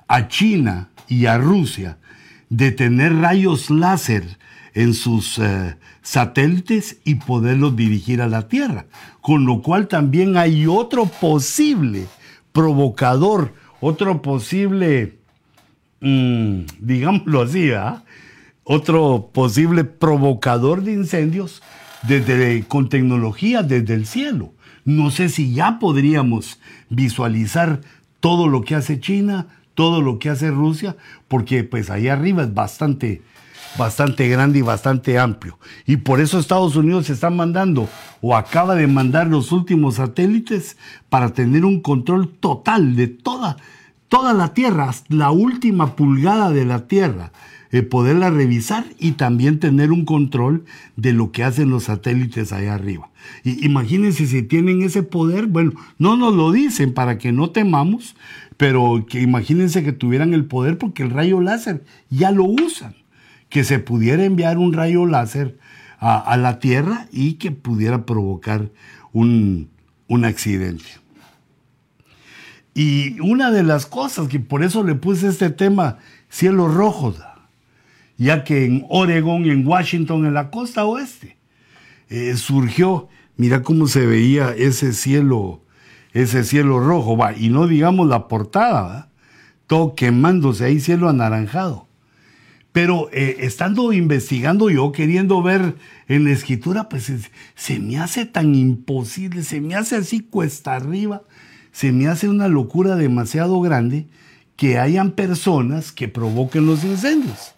a 0.09 0.27
China 0.27 0.89
y 1.07 1.27
a 1.27 1.39
Rusia 1.39 1.99
de 2.49 2.73
tener 2.73 3.15
rayos 3.15 3.71
láser 3.71 4.39
en 4.75 4.95
sus 4.95 5.39
eh, 5.39 5.77
satélites 6.11 6.99
y 7.05 7.15
poderlos 7.15 7.77
dirigir 7.77 8.21
a 8.21 8.27
la 8.27 8.49
Tierra. 8.49 8.87
Con 9.21 9.45
lo 9.47 9.63
cual 9.63 9.87
también 9.87 10.37
hay 10.37 10.67
otro 10.67 11.07
posible 11.07 12.09
provocador, 12.51 13.55
otro 13.81 14.21
posible 14.21 15.21
mm, 16.01 16.63
digámoslo 16.81 17.43
así, 17.43 17.71
otro 18.65 19.31
posible 19.33 19.85
provocador 19.85 20.83
de 20.83 20.95
incendios 20.95 21.63
desde, 22.03 22.65
con 22.65 22.89
tecnología 22.89 23.63
desde 23.63 23.95
el 23.95 24.05
cielo. 24.05 24.53
No 24.85 25.13
sé 25.13 25.29
si 25.29 25.55
ya 25.55 25.79
podríamos 25.79 26.59
visualizar 26.89 27.83
todo 28.19 28.49
lo 28.49 28.63
que 28.63 28.75
hace 28.75 28.99
China, 28.99 29.47
todo 29.75 30.03
lo 30.03 30.19
que 30.19 30.29
hace 30.31 30.51
Rusia, 30.51 30.97
porque 31.29 31.63
pues 31.63 31.89
ahí 31.89 32.09
arriba 32.09 32.43
es 32.43 32.53
bastante, 32.53 33.23
bastante 33.79 34.29
grande 34.29 34.59
y 34.59 34.63
bastante 34.63 35.19
amplio. 35.19 35.59
Y 35.87 35.99
por 35.99 36.21
eso 36.21 36.39
Estados 36.39 36.77
Unidos 36.77 37.11
está 37.11 37.31
mandando 37.31 37.89
o 38.21 38.37
acaba 38.37 38.75
de 38.75 38.87
mandar 38.87 39.27
los 39.27 39.53
últimos 39.53 39.97
satélites 39.97 40.77
para 41.09 41.33
tener 41.33 41.65
un 41.65 41.81
control 41.81 42.29
total 42.29 42.97
de 42.97 43.09
toda, 43.09 43.57
toda 44.09 44.33
la 44.33 44.55
Tierra, 44.55 44.91
la 45.09 45.31
última 45.31 45.97
pulgada 45.97 46.51
de 46.51 46.65
la 46.65 46.87
Tierra. 46.87 47.33
Eh, 47.73 47.83
poderla 47.83 48.31
revisar 48.31 48.85
y 48.99 49.13
también 49.13 49.61
tener 49.61 49.93
un 49.93 50.05
control 50.05 50.65
de 50.97 51.13
lo 51.13 51.31
que 51.31 51.45
hacen 51.45 51.71
los 51.71 51.85
satélites 51.85 52.53
allá 52.53 52.75
arriba. 52.75 53.11
Y 53.45 53.65
imagínense 53.65 54.27
si 54.27 54.43
tienen 54.43 54.83
ese 54.83 55.05
poder, 55.05 55.47
bueno, 55.47 55.75
no 55.97 56.17
nos 56.17 56.35
lo 56.35 56.51
dicen 56.51 56.93
para 56.93 57.17
que 57.17 57.31
no 57.31 57.51
temamos, 57.51 58.17
pero 58.57 59.07
que 59.09 59.21
imagínense 59.23 59.85
que 59.85 59.93
tuvieran 59.93 60.35
el 60.35 60.47
poder 60.47 60.79
porque 60.79 61.05
el 61.05 61.11
rayo 61.11 61.41
láser 61.41 61.85
ya 62.11 62.33
lo 62.33 62.43
usan, 62.43 62.97
que 63.51 63.65
se 63.65 63.79
pudiera 63.81 64.25
enviar 64.25 64.57
un 64.57 64.73
rayo 64.73 65.05
láser 65.05 65.59
a, 65.99 66.37
la 66.39 66.61
Tierra 66.61 67.09
y 67.13 67.35
que 67.35 67.51
pudiera 67.51 68.07
provocar 68.07 68.71
un, 69.13 69.69
un 70.09 70.25
accidente. 70.25 70.85
Y 72.73 73.21
una 73.21 73.51
de 73.51 73.63
las 73.63 73.85
cosas 73.85 74.29
que 74.29 74.41
por 74.41 74.63
eso 74.63 74.83
le 74.83 74.95
puse 74.95 75.29
este 75.29 75.51
tema, 75.51 75.99
cielos 76.31 76.73
rojos, 76.73 77.21
ya 78.17 78.45
que 78.45 78.65
en 78.65 78.87
Oregon, 78.89 79.45
en 79.45 79.67
Washington, 79.67 80.25
en 80.25 80.33
la 80.33 80.51
costa 80.51 80.87
oeste, 80.87 81.37
eh, 82.09 82.37
surgió, 82.37 83.09
mira 83.37 83.63
cómo 83.63 83.87
se 83.87 84.07
veía 84.07 84.55
ese 84.57 84.95
cielo, 84.95 85.63
ese 86.13 86.45
cielo 86.45 86.81
rojo, 86.81 87.17
va, 87.17 87.37
y 87.37 87.51
no 87.51 87.67
digamos 87.67 88.09
la 88.09 88.29
portada, 88.29 89.11
todo 89.67 89.95
quemándose 89.95 90.65
ahí, 90.65 90.81
cielo 90.81 91.09
anaranjado. 91.09 91.90
Pero 92.73 93.09
eh, 93.13 93.39
estando 93.41 93.93
investigando 93.93 94.71
yo, 94.71 94.93
queriendo 94.93 95.43
ver 95.43 95.75
en 96.07 96.25
la 96.25 96.31
escritura, 96.31 96.89
pues 96.89 97.13
se 97.55 97.81
me 97.81 97.99
hace 97.99 98.27
tan 98.27 98.55
imposible, 98.55 99.43
se 99.43 99.61
me 99.61 99.75
hace 99.75 99.97
así 99.97 100.21
cuesta 100.21 100.77
arriba, 100.77 101.23
se 101.73 101.91
me 101.91 102.07
hace 102.07 102.29
una 102.29 102.49
locura 102.49 102.95
demasiado 102.95 103.61
grande 103.61 104.07
que 104.57 104.79
hayan 104.79 105.13
personas 105.13 105.91
que 105.91 106.07
provoquen 106.07 106.67
los 106.67 106.85
incendios. 106.85 107.55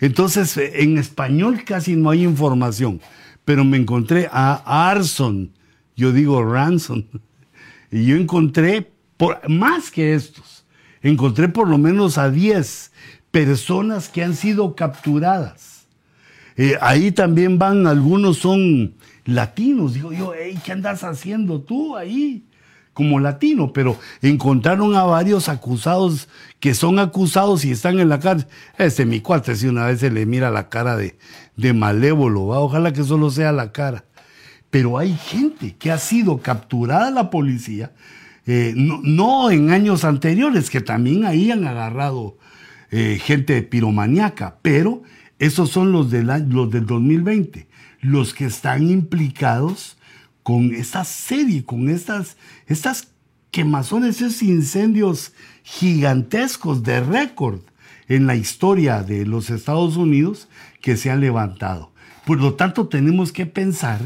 Entonces, 0.00 0.56
eh, 0.56 0.82
en 0.82 0.98
español 0.98 1.64
casi 1.64 1.96
no 1.96 2.10
hay 2.10 2.24
información, 2.24 3.00
pero 3.44 3.64
me 3.64 3.76
encontré 3.76 4.28
a 4.30 4.90
Arson, 4.90 5.52
yo 5.96 6.12
digo 6.12 6.44
Ransom, 6.44 7.04
y 7.90 8.06
yo 8.06 8.16
encontré 8.16 8.90
por, 9.16 9.48
más 9.48 9.90
que 9.90 10.14
estos, 10.14 10.66
encontré 11.02 11.48
por 11.48 11.68
lo 11.68 11.78
menos 11.78 12.18
a 12.18 12.30
10 12.30 12.92
personas 13.44 14.08
que 14.08 14.24
han 14.24 14.34
sido 14.34 14.74
capturadas. 14.74 15.88
Eh, 16.56 16.78
ahí 16.80 17.12
también 17.12 17.58
van, 17.58 17.86
algunos 17.86 18.38
son 18.38 18.94
latinos. 19.26 19.92
Digo 19.92 20.10
yo, 20.10 20.32
¿qué 20.64 20.72
andas 20.72 21.04
haciendo 21.04 21.60
tú 21.60 21.98
ahí? 21.98 22.44
como 22.94 23.20
latino, 23.20 23.74
pero 23.74 23.98
encontraron 24.22 24.96
a 24.96 25.02
varios 25.02 25.50
acusados 25.50 26.30
que 26.60 26.72
son 26.72 26.98
acusados 26.98 27.66
y 27.66 27.72
están 27.72 27.98
en 27.98 28.08
la 28.08 28.20
cárcel. 28.20 28.48
Este 28.78 29.04
mi 29.04 29.20
cuate, 29.20 29.54
si 29.54 29.66
una 29.66 29.84
vez 29.84 30.00
se 30.00 30.10
le 30.10 30.24
mira 30.24 30.50
la 30.50 30.70
cara 30.70 30.96
de, 30.96 31.18
de 31.56 31.74
malévolo, 31.74 32.46
¿va? 32.46 32.60
ojalá 32.60 32.94
que 32.94 33.04
solo 33.04 33.30
sea 33.30 33.52
la 33.52 33.70
cara. 33.70 34.06
Pero 34.70 34.96
hay 34.96 35.14
gente 35.14 35.76
que 35.76 35.92
ha 35.92 35.98
sido 35.98 36.38
capturada 36.38 37.10
la 37.10 37.28
policía, 37.28 37.92
eh, 38.46 38.72
no, 38.74 39.50
en 39.50 39.72
años 39.72 40.02
anteriores, 40.04 40.70
que 40.70 40.80
también 40.80 41.26
ahí 41.26 41.50
han 41.50 41.66
agarrado 41.66 42.38
eh, 42.90 43.20
gente 43.22 43.62
piromaniaca, 43.62 44.58
pero 44.62 45.02
esos 45.38 45.70
son 45.70 45.92
los, 45.92 46.10
de 46.10 46.22
los 46.22 46.70
del 46.70 46.86
2020, 46.86 47.66
los 48.00 48.32
que 48.32 48.46
están 48.46 48.88
implicados 48.88 49.96
con 50.42 50.74
esta 50.74 51.04
serie, 51.04 51.64
con 51.64 51.88
estas, 51.88 52.36
estas 52.66 53.08
quemazones, 53.50 54.20
esos 54.20 54.42
incendios 54.42 55.32
gigantescos 55.62 56.82
de 56.82 57.00
récord 57.00 57.60
en 58.08 58.26
la 58.26 58.36
historia 58.36 59.02
de 59.02 59.26
los 59.26 59.50
Estados 59.50 59.96
Unidos 59.96 60.48
que 60.80 60.96
se 60.96 61.10
han 61.10 61.20
levantado. 61.20 61.90
Por 62.24 62.40
lo 62.40 62.54
tanto, 62.54 62.88
tenemos 62.88 63.32
que 63.32 63.46
pensar 63.46 64.00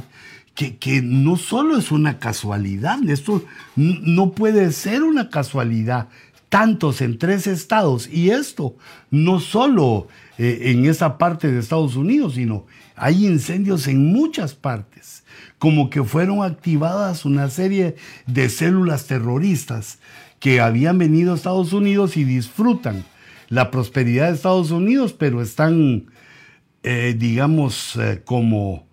que, 0.55 0.77
que, 0.77 1.03
no 1.03 1.37
solo 1.37 1.79
es 1.79 1.93
una 1.93 2.19
casualidad, 2.19 2.99
esto 3.09 3.45
no 3.77 4.33
puede 4.33 4.73
ser 4.73 5.03
una 5.03 5.31
casualidad, 5.31 6.09
tantos 6.51 7.01
en 7.01 7.17
tres 7.17 7.47
estados, 7.47 8.07
y 8.07 8.31
esto 8.31 8.77
no 9.11 9.41
solo 9.41 10.09
eh, 10.37 10.65
en 10.65 10.85
esa 10.85 11.17
parte 11.17 11.51
de 11.51 11.61
Estados 11.61 11.97
Unidos, 11.97 12.35
sino 12.35 12.67
hay 12.97 13.27
incendios 13.27 13.87
en 13.87 14.13
muchas 14.13 14.55
partes 14.55 15.25
como 15.59 15.91
que 15.91 16.03
fueron 16.03 16.43
activadas 16.43 17.25
una 17.25 17.49
serie 17.51 17.97
de 18.27 18.49
células 18.49 19.07
terroristas 19.07 19.99
que 20.39 20.61
habían 20.61 20.99
venido 20.99 21.33
a 21.33 21.37
Estados 21.37 21.73
Unidos 21.73 22.17
y 22.17 22.25
disfrutan 22.25 23.05
la 23.49 23.71
prosperidad 23.71 24.29
de 24.29 24.37
Estados 24.37 24.71
Unidos, 24.71 25.13
pero 25.13 25.43
están, 25.43 26.07
eh, 26.83 27.15
digamos, 27.17 27.97
eh, 27.97 28.23
como 28.25 28.87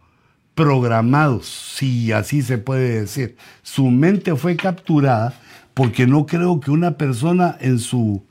programados, 0.55 1.45
si 1.45 2.11
así 2.11 2.41
se 2.41 2.57
puede 2.57 3.01
decir. 3.01 3.37
Su 3.61 3.85
mente 3.85 4.35
fue 4.35 4.55
capturada 4.55 5.39
porque 5.77 6.07
no 6.07 6.25
creo 6.25 6.59
que 6.59 6.71
una 6.71 6.97
persona 6.97 7.55
en 7.61 7.77
su 7.77 8.25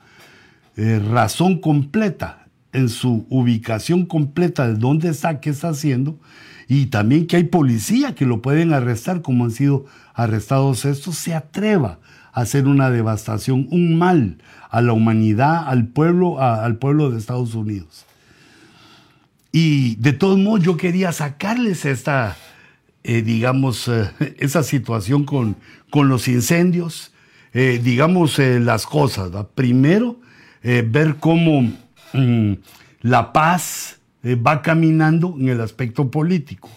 eh, 0.77 0.99
razón 0.99 1.61
completa, 1.61 2.49
en 2.73 2.89
su 2.89 3.25
ubicación 3.31 4.05
completa 4.05 4.67
de 4.67 4.75
dónde 4.75 5.11
está, 5.11 5.39
qué 5.39 5.51
está 5.51 5.69
haciendo, 5.69 6.19
y 6.67 6.87
también 6.87 7.29
que 7.29 7.37
hay 7.37 7.45
policía 7.45 8.17
que 8.17 8.27
lo 8.27 8.43
pueden 8.43 8.73
arrestar, 8.73 9.23
como 9.23 9.45
han 9.45 9.53
sido 9.53 9.85
arrestados 10.13 10.85
estos, 10.85 11.19
se 11.19 11.37
atreva 11.37 12.01
a 12.33 12.41
hacer 12.41 12.67
una 12.67 12.91
devastación, 12.91 13.69
un 13.71 13.97
mal 13.97 14.39
a 14.69 14.81
la 14.81 14.93
humanidad, 14.93 15.69
al 15.69 15.87
pueblo, 15.87 16.43
al 16.43 16.79
pueblo 16.79 17.13
de 17.13 17.19
Estados 17.19 17.55
Unidos. 17.55 18.07
Y 19.53 19.95
de 20.01 20.13
todos 20.13 20.37
modos 20.37 20.65
yo 20.65 20.77
quería 20.77 21.13
sacarles 21.13 21.85
esta, 21.85 22.37
eh, 23.05 23.23
digamos, 23.23 23.87
eh, 23.87 24.11
esa 24.41 24.65
situación 24.65 25.23
con, 25.23 25.55
con 25.91 26.09
los 26.09 26.27
incendios, 26.27 27.13
eh, 27.57 27.81
digamos 27.83 28.39
las 28.39 28.87
cosas. 28.87 29.31
Primero, 29.55 30.21
ver 30.63 31.17
cómo 31.19 31.73
mm, 32.13 32.53
la 33.03 33.33
paz, 33.33 33.97
eh, 34.27 34.35
va 34.35 34.61
caminando 34.61 35.37
en 35.39 35.49
el 35.51 35.61
aspecto 35.61 36.11
político, 36.11 36.69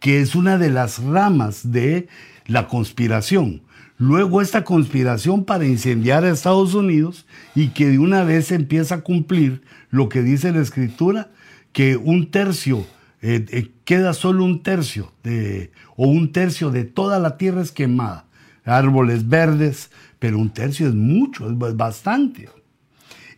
que 0.00 0.20
es 0.20 0.34
una 0.34 0.58
de 0.58 0.70
las 0.70 1.00
ramas 1.00 1.70
de 1.70 2.08
la 2.46 2.66
conspiración. 2.66 3.62
Luego 3.96 4.42
esta 4.42 4.64
conspiración 4.64 5.44
para 5.44 5.66
incendiar 5.66 6.24
a 6.24 6.30
Estados 6.30 6.74
Unidos 6.74 7.26
y 7.54 7.68
que 7.68 7.86
de 7.86 8.00
una 8.00 8.24
vez 8.24 8.50
empieza 8.50 8.96
a 8.96 9.00
cumplir 9.02 9.62
lo 9.90 10.08
que 10.08 10.22
dice 10.22 10.50
la 10.50 10.62
escritura, 10.62 11.30
que 11.72 11.96
un 11.96 12.32
tercio, 12.32 12.84
eh, 13.22 13.46
eh, 13.50 13.70
queda 13.84 14.12
solo 14.12 14.42
un 14.42 14.64
tercio 14.64 15.12
de, 15.22 15.70
o 15.94 16.08
un 16.08 16.32
tercio 16.32 16.72
de 16.72 16.82
toda 16.82 17.20
la 17.20 17.36
tierra 17.36 17.62
es 17.62 17.70
quemada. 17.70 18.26
Árboles 18.64 19.28
verdes, 19.28 19.92
pero 20.20 20.38
un 20.38 20.50
tercio 20.50 20.86
es 20.86 20.94
mucho, 20.94 21.50
es 21.50 21.76
bastante. 21.76 22.48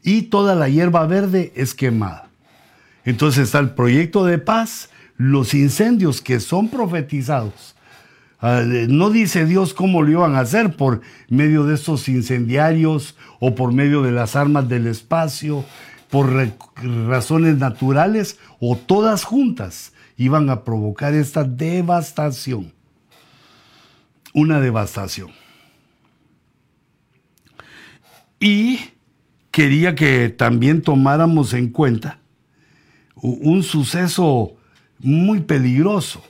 Y 0.03 0.23
toda 0.23 0.55
la 0.55 0.69
hierba 0.69 1.07
verde 1.07 1.53
es 1.57 1.75
quemada. 1.75 2.29
Entonces 3.05 3.45
está 3.45 3.61
el 3.61 3.71
proyecto 3.71 4.27
de 4.27 4.39
paz, 4.39 4.91
los 5.17 5.55
incendios 5.55 6.21
que 6.21 6.41
son 6.41 6.69
profetizados. 6.69 7.77
Ah, 8.41 8.63
no 8.67 9.11
dice 9.11 9.47
Dios 9.47 9.73
cómo 9.73 10.03
lo 10.03 10.11
iban 10.11 10.35
a 10.35 10.41
hacer 10.41 10.77
por 10.77 11.01
medio 11.29 11.65
de 11.65 11.77
estos 11.77 12.09
incendiarios 12.09 13.17
o 13.39 13.55
por 13.55 13.73
medio 13.73 14.03
de 14.03 14.11
las 14.11 14.35
armas 14.35 14.69
del 14.69 14.89
espacio, 14.89 15.65
por 16.11 16.29
razones 17.09 17.59
naturales 17.59 18.39
o 18.59 18.77
todas 18.77 19.23
juntas 19.23 19.93
iban 20.17 20.51
a 20.51 20.65
provocar 20.65 21.15
esta 21.15 21.45
devastación. 21.45 22.73
Una 24.35 24.61
devastación. 24.61 25.42
Y 28.43 28.81
quería 29.53 29.95
que 29.95 30.29
también 30.29 30.83
tomáramos 30.83 31.55
en 31.55 31.69
cuenta 31.69 32.19
un 33.15 33.63
suceso 33.63 34.57
muy 34.99 35.43
peligroso. 35.43 36.25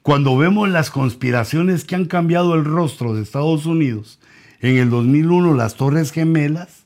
Cuando 0.00 0.38
vemos 0.38 0.70
las 0.70 0.90
conspiraciones 0.90 1.84
que 1.84 1.96
han 1.96 2.06
cambiado 2.06 2.54
el 2.54 2.64
rostro 2.64 3.14
de 3.14 3.20
Estados 3.20 3.66
Unidos, 3.66 4.20
en 4.60 4.78
el 4.78 4.88
2001 4.88 5.52
las 5.52 5.74
Torres 5.74 6.12
Gemelas, 6.12 6.84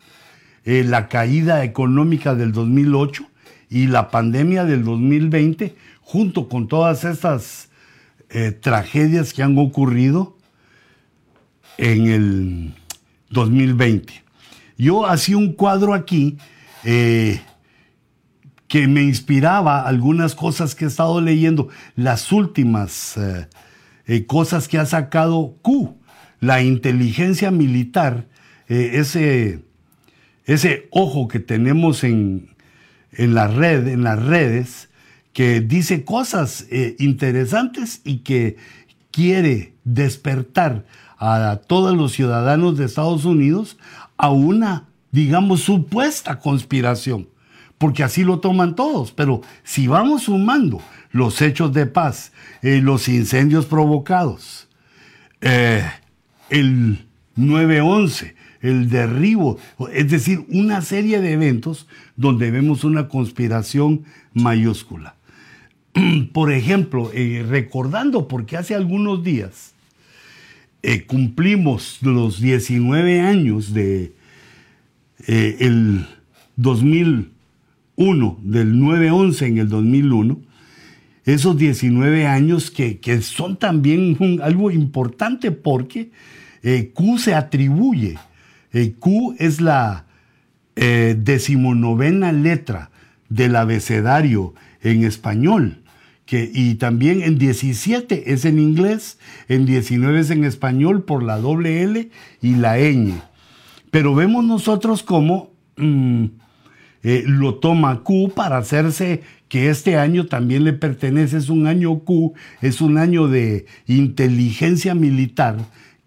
eh, 0.65 0.83
la 0.83 1.09
caída 1.09 1.63
económica 1.63 2.35
del 2.35 2.51
2008 2.51 3.25
y 3.71 3.87
la 3.87 4.11
pandemia 4.11 4.65
del 4.65 4.83
2020, 4.83 5.77
junto 6.01 6.49
con 6.49 6.67
todas 6.67 7.05
estas 7.05 7.69
eh, 8.29 8.51
tragedias 8.51 9.33
que 9.33 9.45
han 9.45 9.57
ocurrido 9.57 10.37
en 11.79 12.09
el 12.09 12.75
2020. 13.35 14.25
Yo 14.79 15.07
hacía 15.07 15.37
un 15.37 15.53
cuadro 15.53 15.93
aquí 15.93 16.39
eh, 16.85 17.43
que 18.67 18.89
me 18.89 19.03
inspiraba 19.03 19.87
algunas 19.87 20.35
cosas 20.35 20.75
que 20.75 20.87
he 20.87 20.89
estado 20.89 21.21
leyendo, 21.21 21.69
las 21.95 22.33
últimas 22.33 23.19
cosas 24.27 24.69
que 24.69 24.79
ha 24.79 24.87
sacado 24.87 25.57
Q, 25.61 25.99
la 26.41 26.63
inteligencia 26.63 27.51
militar, 27.51 28.27
ese 28.69 29.63
ese 30.47 30.89
ojo 30.91 31.29
que 31.29 31.41
tenemos 31.41 32.05
en, 32.05 32.49
la 33.17 33.49
red, 33.49 33.89
en 33.89 34.05
las 34.05 34.23
redes, 34.23 34.89
que 35.33 35.61
dice 35.61 36.05
cosas 36.05 36.67
eh, 36.71 36.97
interesantes 36.99 38.01
y 38.05 38.19
que 38.19 38.57
quiere 39.11 39.75
despertar 39.85 40.85
a 41.19 41.61
todos 41.67 41.97
los 41.97 42.13
ciudadanos 42.13 42.77
de 42.77 42.85
Estados 42.85 43.25
Unidos 43.25 43.79
a 44.17 44.31
una, 44.31 44.89
digamos, 45.13 45.61
supuesta 45.61 46.39
conspiración, 46.39 47.29
porque 47.79 48.03
así 48.03 48.25
lo 48.25 48.41
toman 48.41 48.75
todos. 48.75 49.13
Pero 49.13 49.43
si 49.63 49.87
vamos 49.87 50.25
sumando 50.25 50.81
los 51.13 51.41
hechos 51.43 51.73
de 51.73 51.87
paz, 51.87 52.33
eh, 52.63 52.81
los 52.83 53.09
incendios 53.09 53.67
provocados, 53.67 54.69
eh, 55.41 55.85
el 56.51 57.07
9-11, 57.37 58.35
el 58.61 58.89
derribo, 58.89 59.59
es 59.93 60.11
decir, 60.11 60.45
una 60.49 60.81
serie 60.81 61.21
de 61.21 61.33
eventos 61.33 61.87
donde 62.17 62.51
vemos 62.51 62.83
una 62.83 63.09
conspiración 63.09 64.05
mayúscula. 64.33 65.17
Por 66.33 66.53
ejemplo, 66.53 67.11
eh, 67.13 67.45
recordando, 67.47 68.27
porque 68.27 68.57
hace 68.57 68.75
algunos 68.75 69.23
días 69.23 69.74
eh, 70.87 71.07
cumplimos 71.07 71.99
los 72.03 72.41
19 72.41 73.21
años 73.21 73.73
de 73.73 74.13
eh, 75.27 75.57
el 75.61 76.07
2001, 76.57 78.39
del 78.43 78.75
9-11 78.75 79.47
en 79.47 79.59
el 79.59 79.69
2001, 79.69 80.41
esos 81.25 81.57
19 81.57 82.27
años 82.27 82.71
que, 82.71 83.01
son 83.23 83.57
también 83.57 84.41
algo 84.43 84.71
importante 84.71 85.53
porque 85.53 86.11
Q 86.93 87.19
se 87.19 87.35
atribuye 87.35 88.19
Q 88.99 89.37
es 89.39 89.61
la 89.61 90.05
eh, 90.77 91.17
decimonovena 91.17 92.33
letra 92.33 92.91
del 93.29 93.57
abecedario 93.57 94.55
en 94.83 95.05
español. 95.05 95.84
Y 96.53 96.77
también 96.77 97.23
en 97.23 97.39
17 97.39 98.33
es 98.33 98.45
en 98.45 98.59
inglés, 98.59 99.19
en 99.49 99.67
19 99.67 100.21
es 100.21 100.31
en 100.31 100.45
español 100.45 101.05
por 101.05 101.23
la 101.23 101.39
doble 101.39 101.83
L 101.83 102.11
y 102.41 102.55
la 102.55 102.79
ñ. 102.79 103.15
Pero 103.91 104.15
vemos 104.15 104.45
nosotros 104.45 105.03
cómo 105.03 105.51
mm, 105.77 106.25
eh, 107.03 107.25
lo 107.27 107.57
toma 107.57 108.03
Q 108.03 108.33
para 108.35 108.59
hacerse 108.59 109.23
que 109.49 109.71
este 109.71 109.97
año 109.97 110.27
también 110.27 110.65
le 110.65 110.73
pertenece, 110.73 111.37
es 111.37 111.49
un 111.49 111.67
año 111.67 112.01
Q, 112.01 112.35
es 112.61 112.81
un 112.81 112.99
año 112.99 113.29
de 113.29 113.67
inteligencia 113.87 114.95
militar 114.95 115.57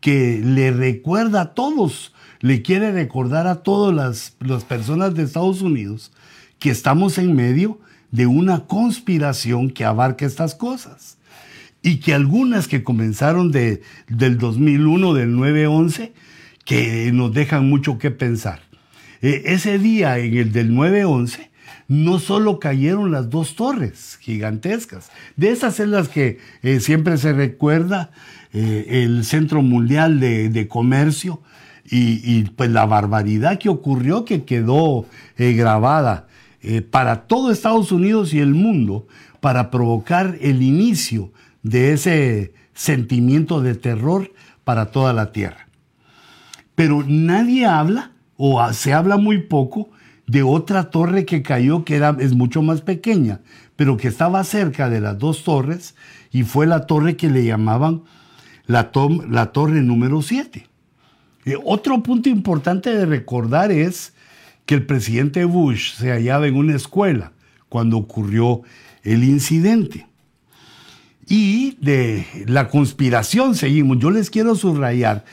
que 0.01 0.41
le 0.43 0.71
recuerda 0.71 1.41
a 1.41 1.53
todos 1.53 2.13
le 2.39 2.61
quiere 2.61 2.91
recordar 2.91 3.47
a 3.47 3.63
todas 3.63 4.35
las, 4.39 4.63
personas 4.65 5.15
de 5.15 5.23
Estados 5.23 5.61
Unidos 5.61 6.11
que 6.59 6.69
estamos 6.69 7.17
en 7.17 7.35
medio 7.35 7.79
de 8.11 8.27
una 8.27 8.65
conspiración 8.65 9.69
que 9.69 9.85
abarca 9.85 10.25
estas 10.25 10.55
cosas. 10.55 11.17
Y 11.81 11.97
que 11.97 12.13
algunas 12.13 12.67
que 12.67 12.83
comenzaron 12.83 13.51
de, 13.51 13.81
del 14.07 14.37
2001, 14.37 15.13
del 15.13 15.35
9-11, 15.35 16.11
que 16.65 17.11
nos 17.13 17.33
dejan 17.33 17.69
mucho 17.69 17.97
que 17.97 18.11
pensar. 18.11 18.61
E, 19.21 19.43
ese 19.45 19.79
día, 19.79 20.17
en 20.17 20.35
el 20.35 20.51
del 20.51 20.71
9-11, 20.71 21.49
no 21.87 22.19
solo 22.19 22.59
cayeron 22.59 23.11
las 23.11 23.29
dos 23.29 23.55
torres 23.55 24.17
gigantescas, 24.19 25.09
de 25.37 25.51
esas 25.51 25.79
es 25.79 25.87
las 25.87 26.09
que 26.09 26.39
eh, 26.61 26.81
siempre 26.81 27.17
se 27.17 27.31
recuerda 27.31 28.11
eh, 28.51 29.03
el 29.03 29.23
Centro 29.23 29.61
Mundial 29.61 30.19
de, 30.19 30.49
de 30.49 30.67
Comercio, 30.67 31.41
y, 31.89 32.43
pues 32.43 32.69
la 32.69 32.85
barbaridad 32.85 33.59
que 33.59 33.69
ocurrió 33.69 34.25
que 34.25 34.43
quedó 34.43 35.05
eh, 35.37 35.53
grabada 35.53 36.27
eh, 36.61 36.81
para 36.81 37.27
todo 37.27 37.51
Estados 37.51 37.91
Unidos 37.91 38.33
y 38.33 38.39
el 38.39 38.53
mundo 38.53 39.07
para 39.39 39.69
provocar 39.69 40.37
el 40.41 40.61
inicio 40.61 41.31
de 41.63 41.93
ese 41.93 42.53
sentimiento 42.73 43.61
de 43.61 43.75
terror 43.75 44.31
para 44.63 44.91
toda 44.91 45.13
la 45.13 45.31
tierra. 45.31 45.67
Pero 46.75 47.03
nadie 47.07 47.65
habla, 47.65 48.11
o 48.35 48.71
se 48.73 48.93
habla 48.93 49.17
muy 49.17 49.43
poco, 49.43 49.89
de 50.27 50.43
otra 50.43 50.89
torre 50.89 51.25
que 51.25 51.41
cayó 51.41 51.85
que 51.85 52.01
es 52.19 52.33
mucho 52.33 52.61
más 52.61 52.81
pequeña, 52.81 53.39
pero 53.75 53.95
que 53.97 54.09
estaba 54.09 54.43
cerca 54.43 54.89
de 54.89 54.99
las 54.99 55.17
dos 55.17 55.43
torres 55.43 55.95
y 56.31 56.43
fue 56.43 56.67
la 56.67 56.85
torre 56.85 57.15
que 57.15 57.29
le 57.29 57.45
llamaban 57.45 58.03
la, 58.65 58.91
la 59.29 59.51
torre 59.53 59.81
número 59.81 60.21
7. 60.21 60.67
Eh, 61.45 61.55
otro 61.63 62.03
punto 62.03 62.27
importante 62.27 62.93
de 62.93 63.05
recordar 63.05 63.71
es 63.71 64.13
que 64.67 64.75
el 64.75 64.85
presidente 64.85 65.45
Bush 65.45 65.93
se 65.93 66.11
hallaba 66.11 66.45
en 66.45 66.55
una 66.55 66.75
escuela 66.75 67.31
cuando 67.69 67.97
ocurrió 67.97 68.61
el 69.01 69.23
incidente. 69.23 70.05
Y 71.25 71.77
de 71.81 72.27
la 72.47 72.67
conspiración 72.67 73.55
seguimos. 73.55 73.97
Yo 73.99 74.11
les 74.11 74.29
quiero 74.29 74.55
subrayar 74.55 75.23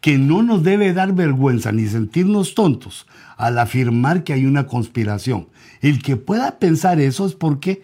que 0.00 0.16
no 0.16 0.44
nos 0.44 0.62
debe 0.62 0.92
dar 0.92 1.12
vergüenza 1.12 1.72
ni 1.72 1.86
sentirnos 1.86 2.54
tontos 2.54 3.06
al 3.36 3.58
afirmar 3.58 4.22
que 4.22 4.32
hay 4.32 4.46
una 4.46 4.66
conspiración. 4.66 5.48
El 5.80 6.00
que 6.00 6.16
pueda 6.16 6.60
pensar 6.60 7.00
eso 7.00 7.26
es 7.26 7.34
porque 7.34 7.82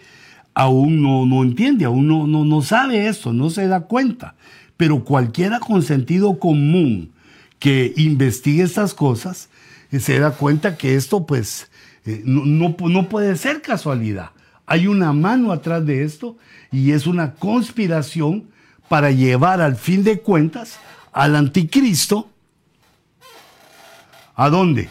aún 0.55 1.03
no, 1.03 1.27
no 1.27 1.43
entiende, 1.43 1.87
aún 1.87 2.07
no, 2.07 2.29
no, 2.29 2.45
no 2.45 2.63
sabe 2.63 3.09
eso, 3.09 3.33
no 3.33 3.51
se 3.51 3.67
da 3.67 3.81
cuenta. 3.81 4.37
Pero 4.77 5.05
cualquiera 5.05 5.59
con 5.59 5.83
sentido 5.83 6.39
común 6.39 7.11
que 7.59 7.93
investigue 7.97 8.63
estas 8.63 8.95
cosas, 8.95 9.49
se 10.01 10.19
da 10.19 10.33
cuenta 10.33 10.77
que 10.77 10.97
esto 10.97 11.27
pues 11.27 11.69
eh, 12.07 12.23
no, 12.25 12.75
no, 12.79 13.09
puede 13.09 13.37
ser 13.37 13.63
casualidad. 13.63 14.31
Hay 14.67 14.87
una 14.87 15.13
mano 15.13 15.53
atrás 15.53 15.85
de 15.87 16.05
esto 16.05 16.37
y 16.71 16.93
es 16.93 17.07
una 17.07 17.35
conspiración 17.35 18.49
para 18.89 19.11
llevar 19.11 19.61
al 19.61 19.77
fin 19.77 20.05
de 20.05 20.21
cuentas 20.21 20.79
al 21.13 21.37
anticristo. 21.37 22.31
¿A 24.35 24.51
dónde? 24.51 24.89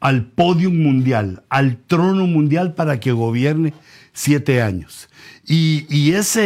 Al 0.00 0.26
podio 0.26 0.70
mundial, 0.70 1.44
al 1.48 1.78
trono 1.78 2.26
mundial 2.26 2.74
para 2.74 3.00
que 3.00 3.12
gobierne 3.12 3.72
siete 4.12 4.62
años. 4.62 5.08
Y, 5.46 5.86
y 5.88 6.12
es, 6.12 6.38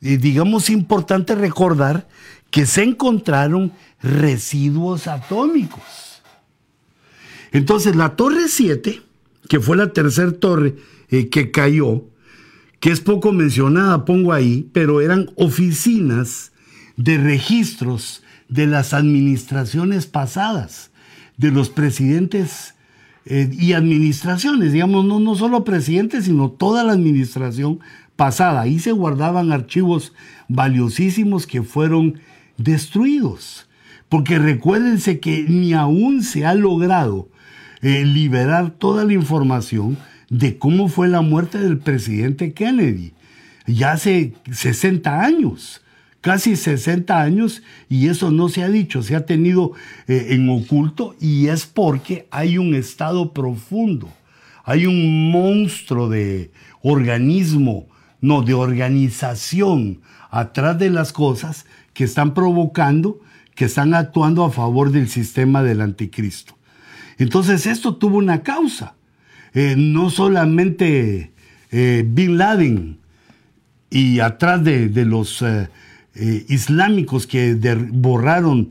digamos, 0.00 0.70
importante 0.70 1.34
recordar 1.34 2.08
que 2.50 2.66
se 2.66 2.82
encontraron 2.82 3.72
residuos 4.02 5.06
atómicos. 5.06 6.01
Entonces 7.52 7.94
la 7.94 8.16
torre 8.16 8.48
7, 8.48 9.00
que 9.48 9.60
fue 9.60 9.76
la 9.76 9.92
tercera 9.92 10.32
torre 10.32 10.76
eh, 11.10 11.28
que 11.28 11.50
cayó, 11.50 12.04
que 12.80 12.90
es 12.90 13.00
poco 13.00 13.32
mencionada, 13.32 14.04
pongo 14.04 14.32
ahí, 14.32 14.68
pero 14.72 15.00
eran 15.00 15.30
oficinas 15.36 16.52
de 16.96 17.18
registros 17.18 18.22
de 18.48 18.66
las 18.66 18.92
administraciones 18.92 20.06
pasadas, 20.06 20.90
de 21.36 21.50
los 21.50 21.70
presidentes 21.70 22.74
eh, 23.24 23.48
y 23.52 23.74
administraciones, 23.74 24.72
digamos, 24.72 25.04
no, 25.04 25.20
no 25.20 25.34
solo 25.36 25.64
presidentes, 25.64 26.24
sino 26.24 26.50
toda 26.50 26.82
la 26.82 26.92
administración 26.92 27.80
pasada. 28.16 28.62
Ahí 28.62 28.78
se 28.78 28.92
guardaban 28.92 29.52
archivos 29.52 30.12
valiosísimos 30.48 31.46
que 31.46 31.62
fueron 31.62 32.20
destruidos. 32.56 33.68
Porque 34.08 34.38
recuérdense 34.38 35.20
que 35.20 35.44
ni 35.48 35.72
aún 35.72 36.22
se 36.22 36.44
ha 36.44 36.54
logrado 36.54 37.28
liberar 37.82 38.70
toda 38.70 39.04
la 39.04 39.12
información 39.12 39.98
de 40.30 40.56
cómo 40.56 40.88
fue 40.88 41.08
la 41.08 41.20
muerte 41.20 41.58
del 41.58 41.78
presidente 41.78 42.52
Kennedy. 42.52 43.12
Ya 43.66 43.92
hace 43.92 44.32
60 44.50 45.20
años, 45.20 45.82
casi 46.20 46.56
60 46.56 47.20
años, 47.20 47.62
y 47.88 48.08
eso 48.08 48.30
no 48.30 48.48
se 48.48 48.62
ha 48.62 48.68
dicho, 48.68 49.02
se 49.02 49.14
ha 49.14 49.26
tenido 49.26 49.72
eh, 50.08 50.28
en 50.30 50.48
oculto 50.48 51.14
y 51.20 51.48
es 51.48 51.66
porque 51.66 52.26
hay 52.30 52.56
un 52.56 52.74
estado 52.74 53.32
profundo, 53.32 54.08
hay 54.64 54.86
un 54.86 55.30
monstruo 55.30 56.08
de 56.08 56.50
organismo, 56.82 57.86
no, 58.20 58.42
de 58.42 58.54
organización 58.54 60.00
atrás 60.30 60.78
de 60.78 60.90
las 60.90 61.12
cosas 61.12 61.66
que 61.92 62.04
están 62.04 62.32
provocando 62.32 63.20
que 63.54 63.66
están 63.66 63.94
actuando 63.94 64.44
a 64.44 64.50
favor 64.50 64.90
del 64.92 65.08
sistema 65.08 65.62
del 65.62 65.82
anticristo. 65.82 66.56
Entonces 67.18 67.66
esto 67.66 67.96
tuvo 67.96 68.18
una 68.18 68.42
causa. 68.42 68.94
Eh, 69.54 69.74
no 69.76 70.10
solamente 70.10 71.32
eh, 71.70 72.04
Bin 72.06 72.38
Laden 72.38 72.98
y 73.90 74.20
atrás 74.20 74.64
de, 74.64 74.88
los 75.04 75.42
eh, 75.42 75.68
islámicos 76.48 77.26
que 77.26 77.54
borraron 77.92 78.70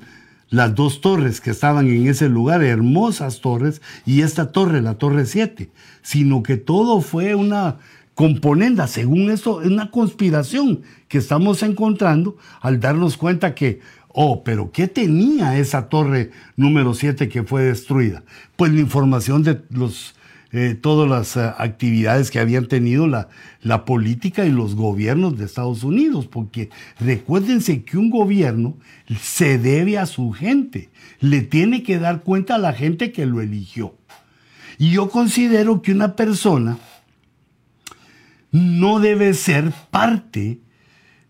las 0.50 0.76
dos 0.76 1.00
torres 1.00 1.40
que 1.40 1.52
estaban 1.52 1.88
en 1.88 2.08
ese 2.08 2.30
lugar, 2.30 2.64
hermosas 2.64 3.42
torres, 3.42 3.82
y 4.06 4.22
esta 4.22 4.52
torre, 4.52 4.82
la 4.82 4.96
torre 4.96 5.26
7, 5.26 5.70
sino 6.02 6.44
que 6.44 6.58
todo 6.58 7.02
fue 7.02 7.36
una 7.36 7.78
componenda, 8.16 8.88
según 8.88 9.32
esto, 9.32 9.58
una 9.58 9.90
conspiración 9.92 10.82
que 11.08 11.18
estamos 11.18 11.64
encontrando 11.64 12.38
al 12.60 12.80
darnos 12.80 13.16
cuenta 13.18 13.56
que 13.56 13.80
Oh, 14.14 14.44
pero 14.44 14.72
¿qué 14.72 14.88
tenía 14.88 15.58
esa 15.58 15.88
torre 15.88 16.32
número 16.56 16.94
7 16.94 17.30
que 17.30 17.44
fue 17.44 17.64
destruida? 17.64 18.24
Pues 18.56 18.74
la 18.74 18.82
información 18.82 19.44
de 19.44 19.62
los, 19.70 20.16
eh, 20.52 20.78
todas 20.80 21.10
las 21.10 21.38
eh, 21.38 21.54
actividades 21.58 22.30
que 22.30 22.40
habían 22.40 22.68
tenido 22.68 23.08
la, 23.08 23.30
la 23.62 23.86
política 23.86 24.46
y 24.46 24.52
los 24.52 24.76
gobiernos 24.76 25.38
de 25.38 25.46
Estados 25.46 25.84
Unidos, 25.84 26.28
porque 26.28 26.70
recuérdense 27.00 27.84
que 27.84 27.98
un 27.98 28.10
gobierno 28.10 28.78
se 29.22 29.58
debe 29.58 29.98
a 29.98 30.06
su 30.06 30.32
gente, 30.32 30.90
le 31.20 31.42
tiene 31.42 31.84
que 31.84 32.00
dar 32.00 32.24
cuenta 32.24 32.56
a 32.56 32.60
la 32.60 32.74
gente 32.74 33.12
que 33.12 33.26
lo 33.26 33.40
eligió. 33.40 33.96
Y 34.78 34.92
yo 34.92 35.10
considero 35.10 35.82
que 35.82 35.92
una 35.92 36.16
persona 36.16 36.78
no 38.52 39.00
debe 39.00 39.34
ser 39.34 39.72
parte 39.90 40.60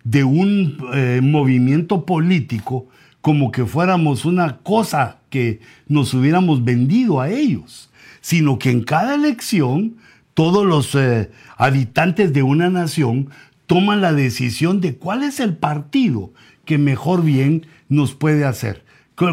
de 0.03 0.23
un 0.23 0.77
eh, 0.93 1.19
movimiento 1.21 2.05
político 2.05 2.87
como 3.21 3.51
que 3.51 3.65
fuéramos 3.65 4.25
una 4.25 4.57
cosa 4.57 5.19
que 5.29 5.59
nos 5.87 6.13
hubiéramos 6.13 6.63
vendido 6.63 7.21
a 7.21 7.29
ellos, 7.29 7.89
sino 8.19 8.57
que 8.59 8.71
en 8.71 8.83
cada 8.83 9.15
elección 9.15 9.97
todos 10.33 10.65
los 10.65 10.95
eh, 10.95 11.29
habitantes 11.57 12.33
de 12.33 12.43
una 12.43 12.69
nación 12.69 13.29
toman 13.67 14.01
la 14.01 14.13
decisión 14.13 14.81
de 14.81 14.95
cuál 14.95 15.23
es 15.23 15.39
el 15.39 15.55
partido 15.55 16.33
que 16.65 16.77
mejor 16.77 17.23
bien 17.23 17.67
nos 17.89 18.13
puede 18.13 18.45
hacer. 18.45 18.83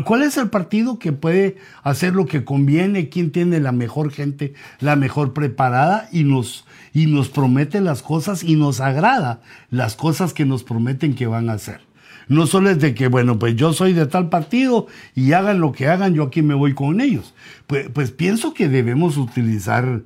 ¿Cuál 0.05 0.23
es 0.23 0.37
el 0.37 0.51
partido 0.51 0.99
que 0.99 1.13
puede 1.13 1.57
hacer 1.83 2.15
lo 2.15 2.27
que 2.27 2.45
conviene? 2.45 3.09
¿Quién 3.09 3.33
tiene 3.33 3.59
la 3.59 3.73
mejor 3.73 4.11
gente, 4.11 4.53
la 4.81 4.97
mejor 4.97 5.33
preparada 5.33 6.11
y 6.13 6.25
nos, 6.25 6.67
y 6.93 7.07
nos 7.07 7.29
promete 7.29 7.81
las 7.81 8.03
cosas 8.03 8.43
y 8.45 8.57
nos 8.57 8.81
agrada 8.81 9.41
las 9.71 9.95
cosas 9.97 10.33
que 10.33 10.45
nos 10.45 10.65
prometen 10.65 11.15
que 11.15 11.27
van 11.27 11.51
a 11.51 11.55
hacer? 11.55 11.81
No 12.29 12.47
solo 12.47 12.71
es 12.71 12.79
de 12.79 12.95
que, 12.95 13.09
bueno, 13.09 13.39
pues 13.39 13.57
yo 13.57 13.73
soy 13.73 13.95
de 13.95 14.07
tal 14.07 14.29
partido 14.29 14.87
y 15.15 15.33
hagan 15.33 15.61
lo 15.61 15.73
que 15.73 15.89
hagan, 15.89 16.15
yo 16.15 16.25
aquí 16.25 16.43
me 16.43 16.55
voy 16.55 16.75
con 16.75 17.01
ellos. 17.01 17.35
Pues, 17.67 17.89
pues 17.89 18.11
pienso 18.11 18.53
que 18.53 18.69
debemos 18.69 19.17
utilizar, 19.17 20.03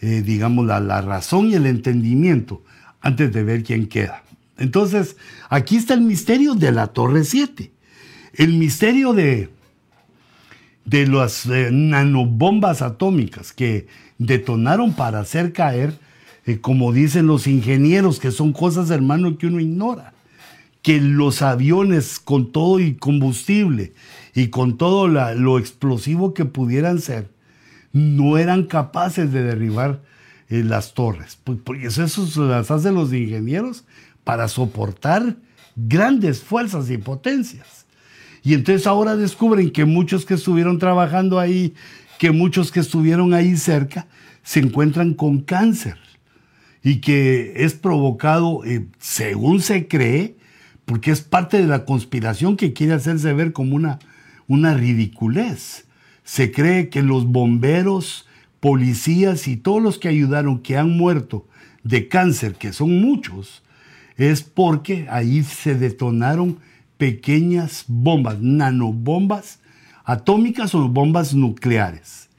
eh, 0.00 0.22
digamos, 0.24 0.66
la, 0.66 1.00
razón 1.02 1.50
y 1.50 1.54
el 1.54 1.66
entendimiento 1.66 2.62
antes 3.00 3.32
de 3.32 3.44
ver 3.44 3.64
quién 3.64 3.86
queda. 3.86 4.22
Entonces, 4.56 5.16
aquí 5.50 5.76
está 5.76 5.94
el 5.94 6.00
misterio 6.00 6.54
de 6.54 6.72
la 6.72 6.88
Torre 6.88 7.24
7 7.24 7.72
el 8.38 8.52
misterio 8.54 9.12
de, 9.12 9.50
de 10.84 11.06
las 11.06 11.44
eh, 11.46 11.70
nanobombas 11.72 12.82
atómicas 12.82 13.52
que 13.52 13.88
detonaron 14.18 14.94
para 14.94 15.20
hacer 15.20 15.52
caer, 15.52 15.98
como 16.56 16.92
dicen 16.92 17.26
los 17.26 17.46
ingenieros, 17.46 18.18
que 18.18 18.30
son 18.30 18.54
cosas, 18.54 18.90
hermano, 18.90 19.36
que 19.36 19.46
uno 19.46 19.60
ignora, 19.60 20.14
que 20.80 20.98
los 20.98 21.42
aviones 21.42 22.18
con 22.18 22.52
todo 22.52 22.80
y 22.80 22.94
combustible 22.94 23.92
y 24.34 24.48
con 24.48 24.78
todo 24.78 25.08
lo 25.08 25.58
explosivo 25.58 26.32
que 26.32 26.46
pudieran 26.46 27.00
ser, 27.00 27.30
no 27.92 28.38
eran 28.38 28.64
capaces 28.64 29.30
de 29.30 29.42
derribar 29.42 30.00
eh, 30.48 30.64
las 30.64 30.94
torres. 30.94 31.38
Pues, 31.44 31.98
eso, 31.98 32.24
eso 32.24 32.46
las 32.46 32.70
hacen 32.70 32.94
los 32.94 33.12
ingenieros 33.12 33.84
para 34.24 34.48
soportar 34.48 35.36
grandes 35.76 36.40
fuerzas 36.40 36.88
y 36.88 36.96
potencias. 36.96 37.84
Y 38.42 38.54
entonces 38.54 38.86
ahora 38.86 39.16
descubren 39.16 39.70
que 39.70 39.84
muchos 39.84 40.24
que 40.24 40.34
estuvieron 40.34 40.78
trabajando 40.78 41.38
ahí, 41.38 41.74
que 42.18 42.30
muchos 42.30 42.72
que 42.72 42.80
estuvieron 42.80 43.34
ahí 43.34 43.54
cerca, 43.56 44.06
se 44.42 44.60
encuentran 44.60 45.12
con 45.12 45.40
cáncer 45.40 46.07
y 46.88 47.02
que 47.02 47.52
es 47.56 47.74
provocado, 47.74 48.64
eh, 48.64 48.86
según 48.98 49.60
se 49.60 49.88
cree, 49.88 50.36
porque 50.86 51.10
es 51.10 51.20
parte 51.20 51.58
de 51.58 51.66
la 51.66 51.84
conspiración 51.84 52.56
que 52.56 52.72
quiere 52.72 52.94
hacerse 52.94 53.34
ver 53.34 53.52
como 53.52 53.76
una, 53.76 53.98
una 54.46 54.72
ridiculez. 54.72 55.84
Se 56.24 56.50
cree 56.50 56.88
que 56.88 57.02
los 57.02 57.26
bomberos, 57.26 58.26
policías 58.60 59.48
y 59.48 59.58
todos 59.58 59.82
los 59.82 59.98
que 59.98 60.08
ayudaron, 60.08 60.60
que 60.60 60.78
han 60.78 60.96
muerto 60.96 61.46
de 61.82 62.08
cáncer, 62.08 62.54
que 62.54 62.72
son 62.72 63.02
muchos, 63.02 63.62
es 64.16 64.42
porque 64.42 65.06
ahí 65.10 65.42
se 65.42 65.74
detonaron 65.74 66.58
pequeñas 66.96 67.84
bombas, 67.86 68.40
nanobombas 68.40 69.58
atómicas 70.04 70.74
o 70.74 70.88
bombas 70.88 71.34
nucleares. 71.34 72.30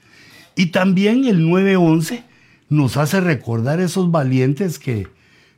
Y 0.55 0.67
también 0.71 1.25
el 1.25 1.47
911 1.47 2.28
nos 2.69 2.97
hace 2.97 3.19
recordar 3.19 3.79
esos 3.79 4.11
valientes 4.11 4.79
que 4.79 5.07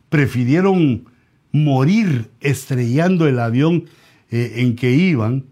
prefirieron 0.10 1.06
morir 1.52 2.30
estrellando 2.40 3.28
el 3.28 3.40
avión 3.40 3.86
eh, 4.30 4.54
en 4.58 4.76
que 4.76 4.92
iban 4.92 5.46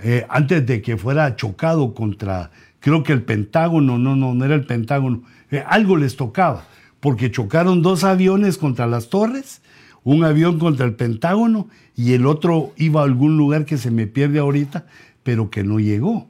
eh, 0.00 0.26
antes 0.28 0.66
de 0.66 0.82
que 0.82 0.96
fuera 0.96 1.36
chocado 1.36 1.94
contra, 1.94 2.50
creo 2.80 3.02
que 3.02 3.12
el 3.12 3.22
Pentágono, 3.22 3.98
no, 3.98 4.16
no, 4.16 4.34
no 4.34 4.44
era 4.44 4.54
el 4.54 4.64
Pentágono, 4.64 5.22
eh, 5.50 5.62
algo 5.66 5.96
les 5.96 6.16
tocaba, 6.16 6.66
porque 7.00 7.30
chocaron 7.30 7.82
dos 7.82 8.04
aviones 8.04 8.58
contra 8.58 8.86
las 8.86 9.08
torres 9.08 9.60
un 10.02 10.24
avión 10.24 10.58
contra 10.58 10.86
el 10.86 10.94
Pentágono 10.94 11.68
y 11.94 12.14
el 12.14 12.26
otro 12.26 12.72
iba 12.76 13.02
a 13.02 13.04
algún 13.04 13.36
lugar 13.36 13.64
que 13.64 13.76
se 13.76 13.90
me 13.90 14.06
pierde 14.06 14.38
ahorita, 14.38 14.86
pero 15.22 15.50
que 15.50 15.62
no 15.62 15.78
llegó. 15.78 16.29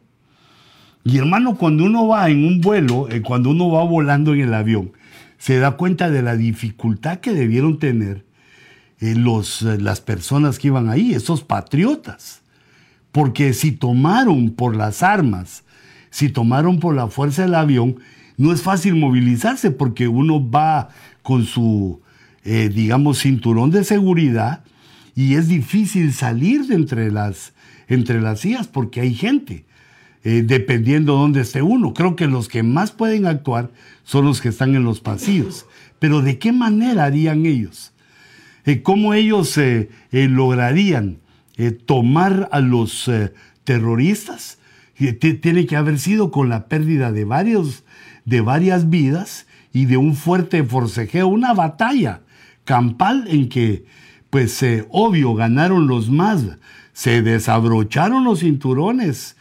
Y 1.04 1.18
hermano, 1.18 1.56
cuando 1.56 1.84
uno 1.84 2.06
va 2.08 2.28
en 2.28 2.44
un 2.44 2.60
vuelo, 2.60 3.08
eh, 3.10 3.22
cuando 3.22 3.50
uno 3.50 3.70
va 3.70 3.84
volando 3.84 4.34
en 4.34 4.40
el 4.40 4.54
avión, 4.54 4.92
se 5.38 5.58
da 5.58 5.72
cuenta 5.72 6.10
de 6.10 6.22
la 6.22 6.36
dificultad 6.36 7.20
que 7.20 7.32
debieron 7.32 7.78
tener 7.78 8.24
eh, 9.00 9.14
los, 9.14 9.62
eh, 9.62 9.78
las 9.78 10.00
personas 10.02 10.58
que 10.58 10.68
iban 10.68 10.90
ahí, 10.90 11.14
esos 11.14 11.42
patriotas. 11.42 12.42
Porque 13.12 13.54
si 13.54 13.72
tomaron 13.72 14.50
por 14.50 14.76
las 14.76 15.02
armas, 15.02 15.64
si 16.10 16.28
tomaron 16.28 16.80
por 16.80 16.94
la 16.94 17.08
fuerza 17.08 17.42
del 17.42 17.54
avión, 17.54 17.96
no 18.36 18.52
es 18.52 18.62
fácil 18.62 18.94
movilizarse 18.96 19.70
porque 19.70 20.06
uno 20.06 20.50
va 20.50 20.88
con 21.22 21.44
su 21.44 22.00
digamos, 22.42 23.18
cinturón 23.18 23.70
de 23.70 23.84
seguridad 23.84 24.64
y 25.14 25.34
es 25.34 25.46
difícil 25.46 26.14
salir 26.14 26.66
de 26.66 26.74
entre 26.74 27.10
las, 27.10 27.52
entre 27.86 28.22
las 28.22 28.40
sillas 28.40 28.66
porque 28.66 29.02
hay 29.02 29.14
gente, 29.14 29.66
eh, 30.24 30.42
dependiendo 30.44 31.14
de 31.14 31.18
dónde 31.20 31.40
esté 31.40 31.62
uno. 31.62 31.94
Creo 31.94 32.16
que 32.16 32.26
los 32.26 32.48
que 32.48 32.62
más 32.62 32.90
pueden 32.92 33.26
actuar 33.26 33.70
son 34.04 34.24
los 34.24 34.40
que 34.40 34.48
están 34.48 34.74
en 34.74 34.84
los 34.84 35.00
pasillos. 35.00 35.66
Pero 35.98 36.22
¿de 36.22 36.38
qué 36.38 36.52
manera 36.52 37.04
harían 37.04 37.46
ellos? 37.46 37.92
Eh, 38.64 38.82
¿Cómo 38.82 39.14
ellos 39.14 39.58
lograrían 40.10 41.18
tomar 41.86 42.48
a 42.52 42.60
los 42.60 43.10
terroristas? 43.64 44.58
tiene 45.40 45.66
que 45.66 45.76
haber 45.76 45.98
sido 45.98 46.30
con 46.30 46.50
la 46.50 46.66
pérdida 46.66 47.10
de, 47.10 47.24
varios, 47.24 47.84
de 48.26 48.42
varias 48.42 48.90
vidas 48.90 49.46
y 49.72 49.86
de 49.86 49.96
un 49.96 50.14
fuerte 50.14 50.62
forcejeo, 50.64 51.28
una 51.28 51.54
batalla 51.54 52.20
campal 52.64 53.24
en 53.28 53.48
que, 53.48 53.84
pues 54.28 54.62
eh, 54.62 54.86
obvio, 54.90 55.34
ganaron 55.34 55.86
los 55.86 56.10
más, 56.10 56.44
se 56.92 57.22
desabrocharon 57.22 58.24
los 58.24 58.40
cinturones, 58.40 59.36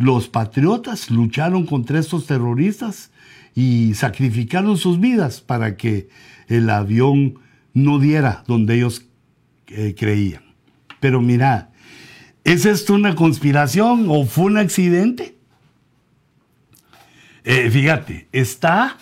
los 0.00 0.28
patriotas 0.28 1.10
lucharon 1.10 1.66
contra 1.66 1.98
estos 1.98 2.26
terroristas 2.26 3.10
y 3.54 3.92
sacrificaron 3.92 4.78
sus 4.78 4.98
vidas 4.98 5.42
para 5.42 5.76
que 5.76 6.08
el 6.48 6.70
avión 6.70 7.38
no 7.74 7.98
diera 7.98 8.42
donde 8.46 8.76
ellos 8.76 9.04
eh, 9.66 9.94
creían. 9.96 10.42
Pero 11.00 11.20
mira, 11.20 11.70
¿es 12.44 12.64
esto 12.64 12.94
una 12.94 13.14
conspiración 13.14 14.06
o 14.08 14.24
fue 14.24 14.46
un 14.46 14.56
accidente? 14.56 15.36
Eh, 17.44 17.70
fíjate, 17.70 18.26
está 18.32 18.96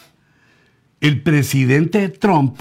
el 1.00 1.22
presidente 1.22 2.08
Trump 2.08 2.58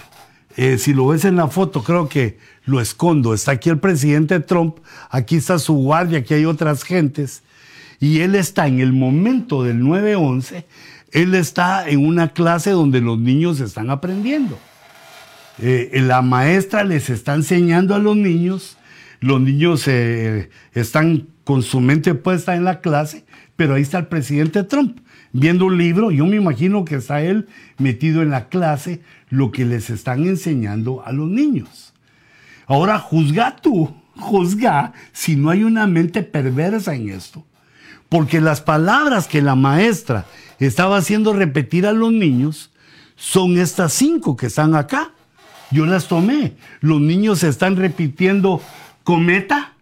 eh, 0.58 0.80
si 0.80 0.96
lo 0.96 1.06
ves 1.06 1.24
en 1.24 1.36
la 1.36 1.48
foto, 1.48 1.84
creo 1.84 2.10
que 2.10 2.40
lo 2.66 2.82
escondo. 2.82 3.36
Está 3.36 3.52
aquí 3.52 3.70
el 3.70 3.80
presidente 3.80 4.40
Trump, 4.40 4.80
aquí 5.12 5.36
está 5.36 5.60
su 5.60 5.76
guardia, 5.76 6.20
aquí 6.20 6.34
hay 6.34 6.46
otras 6.46 6.84
gentes. 6.84 7.44
Y 8.00 8.20
él 8.20 8.36
está 8.36 8.68
en 8.68 8.80
el 8.80 8.94
momento 8.94 9.64
del 9.64 9.82
9-11, 9.82 10.66
él 11.12 11.36
está 11.36 11.90
en 11.90 12.06
una 12.06 12.30
clase 12.30 12.72
donde 12.72 13.02
los 13.02 13.18
niños 13.18 13.60
están 13.60 13.90
aprendiendo. 13.90 14.60
Eh, 15.60 15.90
la 16.04 16.22
maestra 16.22 16.84
les 16.84 17.10
está 17.10 17.34
enseñando 17.34 17.96
a 17.96 18.00
los 18.00 18.16
niños, 18.16 18.78
los 19.20 19.42
niños 19.42 19.88
eh, 19.88 20.50
están 20.74 21.28
con 21.44 21.64
su 21.64 21.80
mente 21.80 22.14
puesta 22.14 22.56
en 22.56 22.64
la 22.64 22.82
clase, 22.82 23.26
pero 23.56 23.74
ahí 23.74 23.82
está 23.82 23.98
el 24.00 24.08
presidente 24.08 24.64
Trump. 24.64 25.00
viendo 25.32 25.66
un 25.66 25.78
libro, 25.78 26.12
yo 26.12 26.26
me 26.26 26.36
imagino 26.36 26.86
que 26.86 26.96
está 26.96 27.22
él 27.22 27.48
metido 27.78 28.22
en 28.22 28.30
la 28.30 28.50
clase, 28.50 29.02
lo 29.30 29.52
que 29.52 29.66
les 29.66 29.90
están 29.90 30.26
enseñando 30.26 31.04
a 31.06 31.12
los 31.12 31.30
niños. 31.30 31.94
Ahora 32.68 33.00
juzga 33.00 33.56
tú, 33.56 33.96
juzga 34.16 34.94
si 35.14 35.36
no 35.36 35.50
hay 35.50 35.64
una 35.64 35.88
mente 35.88 36.22
perversa 36.22 36.96
en 36.96 37.10
esto. 37.10 37.46
Porque 38.10 38.42
las 38.42 38.62
palabras 38.62 39.28
que 39.28 39.42
la 39.42 39.56
maestra 39.56 40.26
estaba 40.60 40.98
haciendo 40.98 41.34
repetir 41.34 41.86
a 41.86 41.94
los 41.94 42.12
niños 42.12 42.72
son 43.16 43.58
estas 43.58 43.94
cinco 43.94 44.38
que 44.38 44.48
están 44.48 44.76
acá. 44.76 45.12
Yo 45.72 45.86
las 45.86 46.08
tomé. 46.08 46.54
Los 46.80 47.02
niños 47.02 47.44
están 47.44 47.76
repitiendo 47.76 48.62
cometa, 49.04 49.74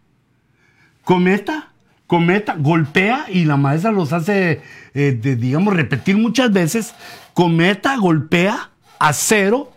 cometa, 1.03 1.69
cometa, 2.07 2.55
golpea 2.57 3.25
y 3.29 3.45
la 3.45 3.57
maestra 3.57 3.91
los 3.91 4.13
hace, 4.13 4.61
eh, 4.93 5.19
digamos, 5.21 5.73
repetir 5.73 6.17
muchas 6.17 6.51
veces. 6.51 6.95
Cometa, 7.33 7.97
golpea, 7.97 8.71
acero, 8.97 9.71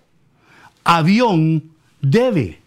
avión, 0.84 1.64
debe. 2.00 2.60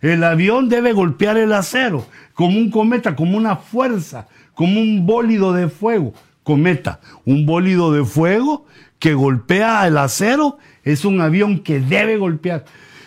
El 0.00 0.24
avión 0.24 0.68
debe 0.68 0.92
golpear 0.92 1.36
el 1.36 1.52
acero 1.52 2.06
como 2.34 2.58
un 2.58 2.70
cometa, 2.70 3.14
como 3.14 3.36
una 3.36 3.56
fuerza, 3.56 4.26
como 4.54 4.80
un 4.80 5.06
bólido 5.06 5.52
de 5.52 5.68
fuego. 5.68 6.12
Cometa, 6.42 7.00
un 7.24 7.46
bólido 7.46 7.92
de 7.92 8.04
fuego 8.04 8.66
que 8.98 9.14
golpea 9.14 9.86
el 9.86 9.98
acero 9.98 10.58
es 10.82 11.04
un 11.04 11.20
avión 11.20 11.60
que 11.60 11.80
debe 11.80 12.16
golpear. 12.16 12.64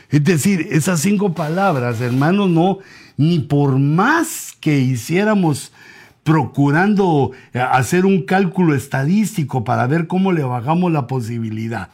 Es 0.10 0.24
decir, 0.24 0.68
esas 0.72 1.02
cinco 1.02 1.34
palabras, 1.34 2.00
hermanos, 2.00 2.50
no, 2.50 2.80
ni 3.18 3.40
por 3.40 3.80
más 3.80 4.54
que 4.60 4.80
hiciéramos 4.80 5.74
procurando 6.24 7.32
eh, 7.54 7.60
hacer 7.60 8.06
un 8.06 8.24
cálculo 8.24 8.74
estadístico 8.74 9.64
para 9.64 9.86
ver 9.88 10.08
cómo 10.08 10.32
le 10.32 10.44
bajamos 10.44 10.92
la 10.92 11.06
posibilidad. 11.08 11.90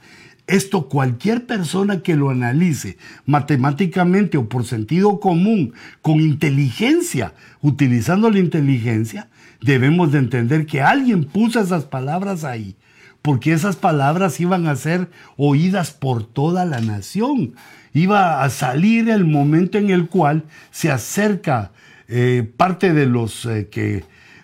Esto 0.47 0.87
cualquier 0.87 1.45
persona 1.45 2.01
que 2.01 2.15
lo 2.15 2.29
analice 2.29 2.97
matemáticamente 3.25 4.37
o 4.37 4.49
por 4.49 4.65
sentido 4.65 5.19
común, 5.19 5.73
con 6.01 6.19
inteligencia, 6.19 7.33
utilizando 7.61 8.29
la 8.29 8.39
inteligencia, 8.39 9.27
debemos 9.61 10.11
de 10.11 10.19
entender 10.19 10.65
que 10.65 10.81
alguien 10.81 11.23
puso 11.23 11.59
esas 11.59 11.85
palabras 11.85 12.43
ahí, 12.43 12.75
porque 13.21 13.53
esas 13.53 13.75
palabras 13.75 14.39
iban 14.39 14.67
a 14.67 14.75
ser 14.75 15.09
oídas 15.37 15.91
por 15.91 16.25
toda 16.25 16.65
la 16.65 16.81
nación. 16.81 17.53
Iba 17.93 18.43
a 18.43 18.49
salir 18.49 19.09
el 19.09 19.25
momento 19.25 19.77
en 19.77 19.89
el 19.89 20.07
cual 20.07 20.43
se 20.71 20.91
acerca 20.91 21.71
eh, 22.07 22.49
parte 22.57 22.93
de 22.93 23.05
los 23.05 23.45
eh, 23.45 23.67
que 23.69 24.03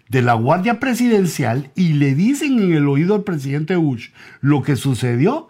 de 0.09 0.21
la 0.21 0.33
Guardia 0.33 0.79
Presidencial 0.79 1.71
y 1.75 1.93
le 1.93 2.15
dicen 2.15 2.59
en 2.59 2.73
el 2.73 2.87
oído 2.87 3.15
al 3.15 3.23
presidente 3.23 3.75
Bush 3.75 4.09
lo 4.39 4.63
que 4.63 4.75
sucedió 4.75 5.49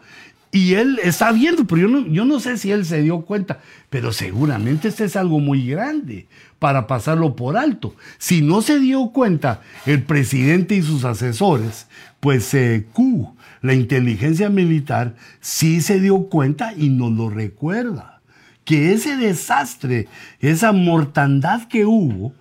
y 0.52 0.76
él 0.76 1.00
está 1.04 1.32
viendo, 1.32 1.66
pero 1.66 1.82
yo 1.82 1.88
no, 1.88 2.08
yo 2.08 2.26
no 2.26 2.40
sé 2.40 2.58
si 2.58 2.72
él 2.72 2.86
se 2.86 3.02
dio 3.02 3.22
cuenta, 3.22 3.60
pero 3.90 4.14
seguramente 4.14 4.88
este 4.88 5.06
es 5.06 5.16
algo 5.16 5.40
muy 5.40 5.68
grande 5.68 6.28
para 6.60 6.88
pasarlo 6.88 7.36
por 7.36 7.58
alto. 7.58 7.96
Si 8.18 8.42
no 8.42 8.62
se 8.62 8.80
dio 8.80 9.12
cuenta 9.12 9.62
el 9.86 10.04
presidente 10.04 10.76
y 10.76 10.82
sus 10.82 11.04
asesores, 11.04 11.88
pues 12.20 12.54
eh, 12.54 12.86
Q, 12.94 13.36
la 13.62 13.74
inteligencia 13.74 14.50
militar, 14.50 15.16
sí 15.42 15.82
se 15.82 16.00
dio 16.00 16.30
cuenta 16.30 16.74
y 16.76 16.90
nos 16.90 17.12
lo 17.12 17.30
recuerda. 17.30 18.22
Que 18.64 18.94
ese 18.94 19.16
desastre, 19.16 20.08
esa 20.40 20.72
mortandad 20.72 21.68
que 21.68 21.86
hubo, 21.86 22.34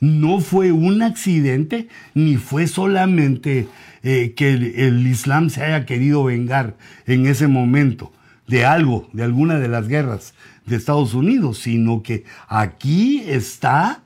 no 0.00 0.40
fue 0.40 0.72
un 0.72 1.02
accidente 1.02 1.88
ni 2.14 2.36
fue 2.36 2.66
solamente 2.66 3.68
eh, 4.02 4.34
que 4.36 4.52
el, 4.52 5.06
Islam 5.06 5.50
se 5.50 5.62
haya 5.62 5.86
querido 5.86 6.24
vengar 6.24 6.76
en 7.06 7.26
ese 7.26 7.46
momento 7.46 8.12
de 8.46 8.64
algo, 8.64 9.08
de 9.12 9.22
alguna 9.22 9.58
de 9.58 9.68
las 9.68 9.88
guerras 9.88 10.34
de 10.66 10.76
Estados 10.76 11.14
Unidos, 11.14 11.58
sino 11.58 12.02
que 12.02 12.24
aquí 12.48 13.22
está 13.26 14.02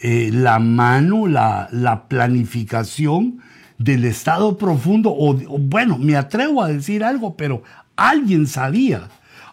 eh, 0.00 0.30
la 0.32 0.58
mano, 0.58 1.26
la, 1.26 1.68
la, 1.72 2.08
planificación 2.08 3.40
del 3.78 4.04
Estado 4.04 4.56
profundo, 4.56 5.14
o, 5.16 5.34
bueno, 5.34 5.98
me 5.98 6.16
atrevo 6.16 6.62
a 6.62 6.68
decir 6.68 7.02
algo, 7.04 7.36
pero 7.36 7.62
alguien 7.96 8.46
sabía 8.46 9.08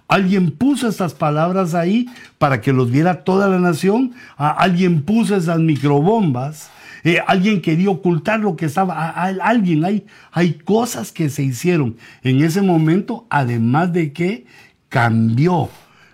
Alguien 0.07 0.51
puso 0.51 0.87
estas 0.87 1.13
palabras 1.13 1.73
ahí 1.73 2.07
para 2.37 2.61
que 2.61 2.71
los 2.71 2.91
viera 2.91 3.25
toda 3.25 3.49
la 3.49 3.59
nación. 3.59 4.13
alguien 4.37 5.01
puso 5.01 5.35
esas 5.35 5.59
microbombas. 5.59 6.69
Eh, 7.03 7.19
alguien 7.25 7.61
quería 7.61 7.89
ocultar 7.89 8.39
lo 8.39 8.55
que 8.55 8.65
estaba. 8.65 9.09
alguien, 9.11 9.85
hay, 9.85 10.05
hay 10.31 10.53
cosas 10.53 11.11
que 11.11 11.29
se 11.29 11.43
hicieron 11.43 11.97
en 12.23 12.43
ese 12.43 12.61
momento, 12.61 13.25
además 13.29 13.93
de 13.93 14.13
que 14.13 14.45
cambió 14.89 15.69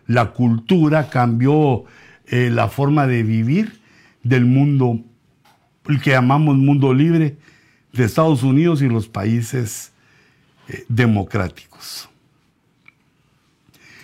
la 0.08 0.32
cultura, 0.32 1.10
cambió 1.10 1.86
eh, 2.28 2.50
la 2.52 2.68
forma 2.68 3.08
de 3.08 3.24
vivir 3.24 3.80
del 4.24 4.46
mundo, 4.46 5.00
el 5.88 6.02
que 6.02 6.12
llamamos 6.12 6.56
mundo 6.58 6.94
libre 6.94 7.38
de 7.92 8.04
Estados 8.04 8.44
Unidos 8.44 8.82
y 8.82 8.90
los 8.90 9.08
países 9.08 9.92
eh, 10.68 10.86
democráticos. 10.88 12.10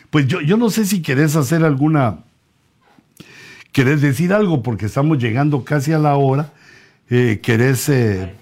Pues 0.09 0.27
yo, 0.27 0.41
yo 0.41 0.57
no 0.57 0.69
sé 0.69 0.85
si 0.85 1.01
querés 1.01 1.35
hacer 1.35 1.63
alguna, 1.63 2.19
querés 3.71 4.01
decir 4.01 4.33
algo 4.33 4.63
porque 4.63 4.87
estamos 4.87 5.17
llegando 5.19 5.63
casi 5.63 5.91
a 5.93 5.99
la 5.99 6.15
hora. 6.15 6.51
Eh, 7.11 7.39
¿Querés, 7.41 7.89
eh, 7.89 8.35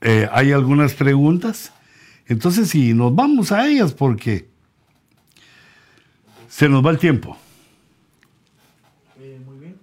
eh, 0.00 0.28
hay 0.32 0.50
algunas 0.50 0.94
preguntas? 0.94 1.72
Entonces, 2.26 2.68
si 2.70 2.94
nos 2.94 3.14
vamos 3.14 3.52
a 3.52 3.68
ellas 3.68 3.92
porque 3.92 4.48
se 6.48 6.68
nos 6.68 6.84
va 6.84 6.90
el 6.90 6.98
tiempo. 6.98 7.38
muy 9.16 9.58
bien. 9.58 9.76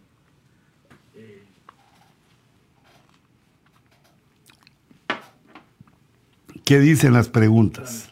¿Qué 6.66 6.80
dicen 6.80 7.14
las 7.14 7.30
preguntas? 7.30 8.12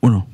Uno. 0.00 0.26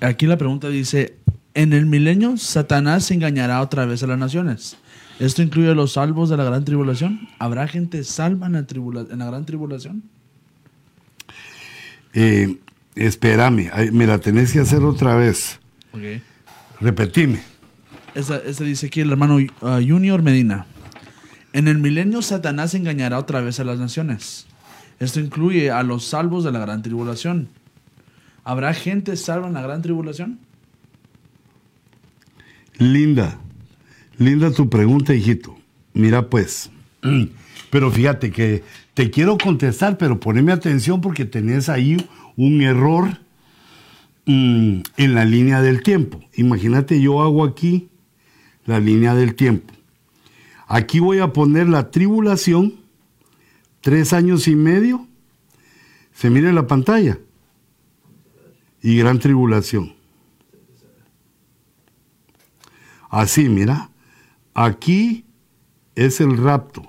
Aquí 0.00 0.26
la 0.26 0.36
pregunta 0.36 0.68
dice, 0.68 1.15
en 1.56 1.72
el 1.72 1.86
milenio 1.86 2.36
Satanás 2.36 3.10
engañará 3.10 3.62
otra 3.62 3.86
vez 3.86 4.02
a 4.02 4.06
las 4.06 4.18
naciones. 4.18 4.76
¿Esto 5.18 5.40
incluye 5.40 5.74
los 5.74 5.94
salvos 5.94 6.28
de 6.28 6.36
la 6.36 6.44
gran 6.44 6.66
tribulación? 6.66 7.28
¿Habrá 7.38 7.66
gente 7.66 8.04
salva 8.04 8.46
en 8.46 8.52
la, 8.52 8.60
en 8.60 9.18
la 9.18 9.24
gran 9.24 9.46
tribulación? 9.46 10.02
Eh, 12.12 12.58
espérame, 12.94 13.70
me 13.90 14.06
la 14.06 14.18
tenés 14.18 14.52
que 14.52 14.60
hacer 14.60 14.82
otra 14.82 15.16
vez. 15.16 15.58
Okay. 15.92 16.22
Repetime. 16.78 17.40
Esa, 18.14 18.38
dice 18.40 18.88
aquí 18.88 19.00
el 19.00 19.10
hermano 19.10 19.36
uh, 19.36 19.66
Junior 19.86 20.20
Medina. 20.22 20.66
En 21.54 21.68
el 21.68 21.78
milenio 21.78 22.20
Satanás 22.20 22.74
engañará 22.74 23.18
otra 23.18 23.40
vez 23.40 23.58
a 23.60 23.64
las 23.64 23.78
naciones. 23.78 24.46
Esto 25.00 25.20
incluye 25.20 25.70
a 25.70 25.82
los 25.82 26.04
salvos 26.04 26.44
de 26.44 26.52
la 26.52 26.58
gran 26.58 26.82
tribulación. 26.82 27.48
¿Habrá 28.44 28.74
gente 28.74 29.16
salva 29.16 29.48
en 29.48 29.54
la 29.54 29.62
gran 29.62 29.80
tribulación? 29.80 30.38
Linda, 32.78 33.38
linda 34.18 34.50
tu 34.50 34.68
pregunta, 34.68 35.14
hijito. 35.14 35.56
Mira 35.94 36.28
pues, 36.28 36.70
pero 37.70 37.90
fíjate 37.90 38.30
que 38.30 38.62
te 38.94 39.10
quiero 39.10 39.38
contestar, 39.38 39.96
pero 39.96 40.20
poneme 40.20 40.52
atención 40.52 41.00
porque 41.00 41.24
tenés 41.24 41.68
ahí 41.68 41.96
un 42.36 42.60
error 42.60 43.18
mm, 44.26 44.80
en 44.96 45.14
la 45.14 45.24
línea 45.24 45.62
del 45.62 45.82
tiempo. 45.82 46.20
Imagínate, 46.34 47.00
yo 47.00 47.22
hago 47.22 47.44
aquí 47.44 47.88
la 48.66 48.78
línea 48.78 49.14
del 49.14 49.34
tiempo. 49.34 49.72
Aquí 50.68 50.98
voy 50.98 51.20
a 51.20 51.32
poner 51.32 51.68
la 51.68 51.90
tribulación, 51.90 52.74
tres 53.80 54.12
años 54.12 54.48
y 54.48 54.56
medio. 54.56 55.06
Se 56.12 56.28
mira 56.28 56.48
en 56.48 56.54
la 56.54 56.66
pantalla 56.66 57.18
y 58.82 58.98
gran 58.98 59.18
tribulación. 59.18 59.95
Así, 63.10 63.48
mira, 63.48 63.90
aquí 64.54 65.24
es 65.94 66.20
el 66.20 66.36
rapto. 66.36 66.82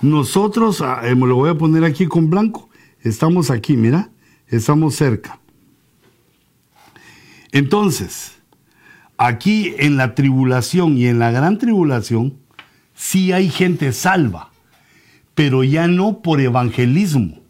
Nosotros, 0.00 0.82
ah, 0.82 1.00
eh, 1.04 1.14
me 1.14 1.26
lo 1.26 1.36
voy 1.36 1.50
a 1.50 1.58
poner 1.58 1.84
aquí 1.84 2.06
con 2.06 2.28
blanco, 2.28 2.68
estamos 3.00 3.50
aquí, 3.50 3.76
mira, 3.76 4.10
estamos 4.46 4.94
cerca. 4.94 5.40
Entonces, 7.50 8.36
aquí 9.16 9.74
en 9.78 9.96
la 9.96 10.14
tribulación 10.14 10.98
y 10.98 11.06
en 11.06 11.18
la 11.18 11.30
gran 11.30 11.58
tribulación, 11.58 12.38
sí 12.94 13.32
hay 13.32 13.48
gente 13.48 13.92
salva 13.92 14.50
pero 15.36 15.62
ya 15.62 15.86
no 15.86 16.22
por 16.22 16.40
evangelismo, 16.40 17.40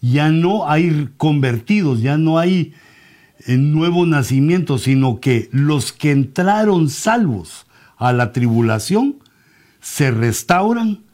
ya 0.00 0.30
no 0.30 0.70
hay 0.70 1.08
convertidos, 1.16 2.00
ya 2.00 2.16
no 2.16 2.38
hay 2.38 2.74
eh, 3.46 3.56
nuevo 3.56 4.06
nacimiento, 4.06 4.78
sino 4.78 5.20
que 5.20 5.48
los 5.52 5.92
que 5.92 6.10
entraron 6.10 6.88
salvos 6.88 7.66
a 7.96 8.12
la 8.12 8.32
tribulación 8.32 9.16
se 9.80 10.10
restauran 10.10 11.04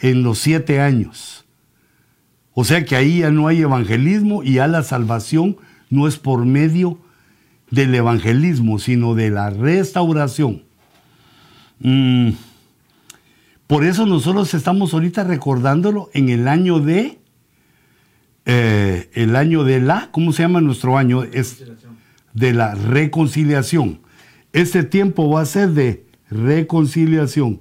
en 0.00 0.22
los 0.22 0.38
siete 0.38 0.80
años. 0.80 1.44
O 2.52 2.64
sea 2.64 2.84
que 2.84 2.96
ahí 2.96 3.20
ya 3.20 3.30
no 3.30 3.48
hay 3.48 3.62
evangelismo 3.62 4.42
y 4.42 4.54
ya 4.54 4.66
la 4.66 4.82
salvación 4.82 5.56
no 5.90 6.06
es 6.06 6.18
por 6.18 6.44
medio 6.44 6.98
del 7.70 7.94
evangelismo, 7.94 8.78
sino 8.78 9.14
de 9.14 9.30
la 9.30 9.50
restauración. 9.50 10.62
Mm, 11.80 12.30
por 13.66 13.84
eso 13.84 14.06
nosotros 14.06 14.54
estamos 14.54 14.94
ahorita 14.94 15.24
recordándolo 15.24 16.10
en 16.12 16.28
el 16.28 16.48
año 16.48 16.80
de, 16.80 17.18
eh, 18.46 19.10
el 19.14 19.36
año 19.36 19.64
de 19.64 19.80
la, 19.80 20.10
¿cómo 20.12 20.32
se 20.32 20.42
llama 20.42 20.60
nuestro 20.60 20.98
año? 20.98 21.22
Es 21.22 21.64
de 22.32 22.52
la 22.52 22.74
reconciliación. 22.74 24.00
Este 24.52 24.82
tiempo 24.82 25.30
va 25.30 25.42
a 25.42 25.46
ser 25.46 25.70
de 25.70 26.06
reconciliación. 26.30 27.60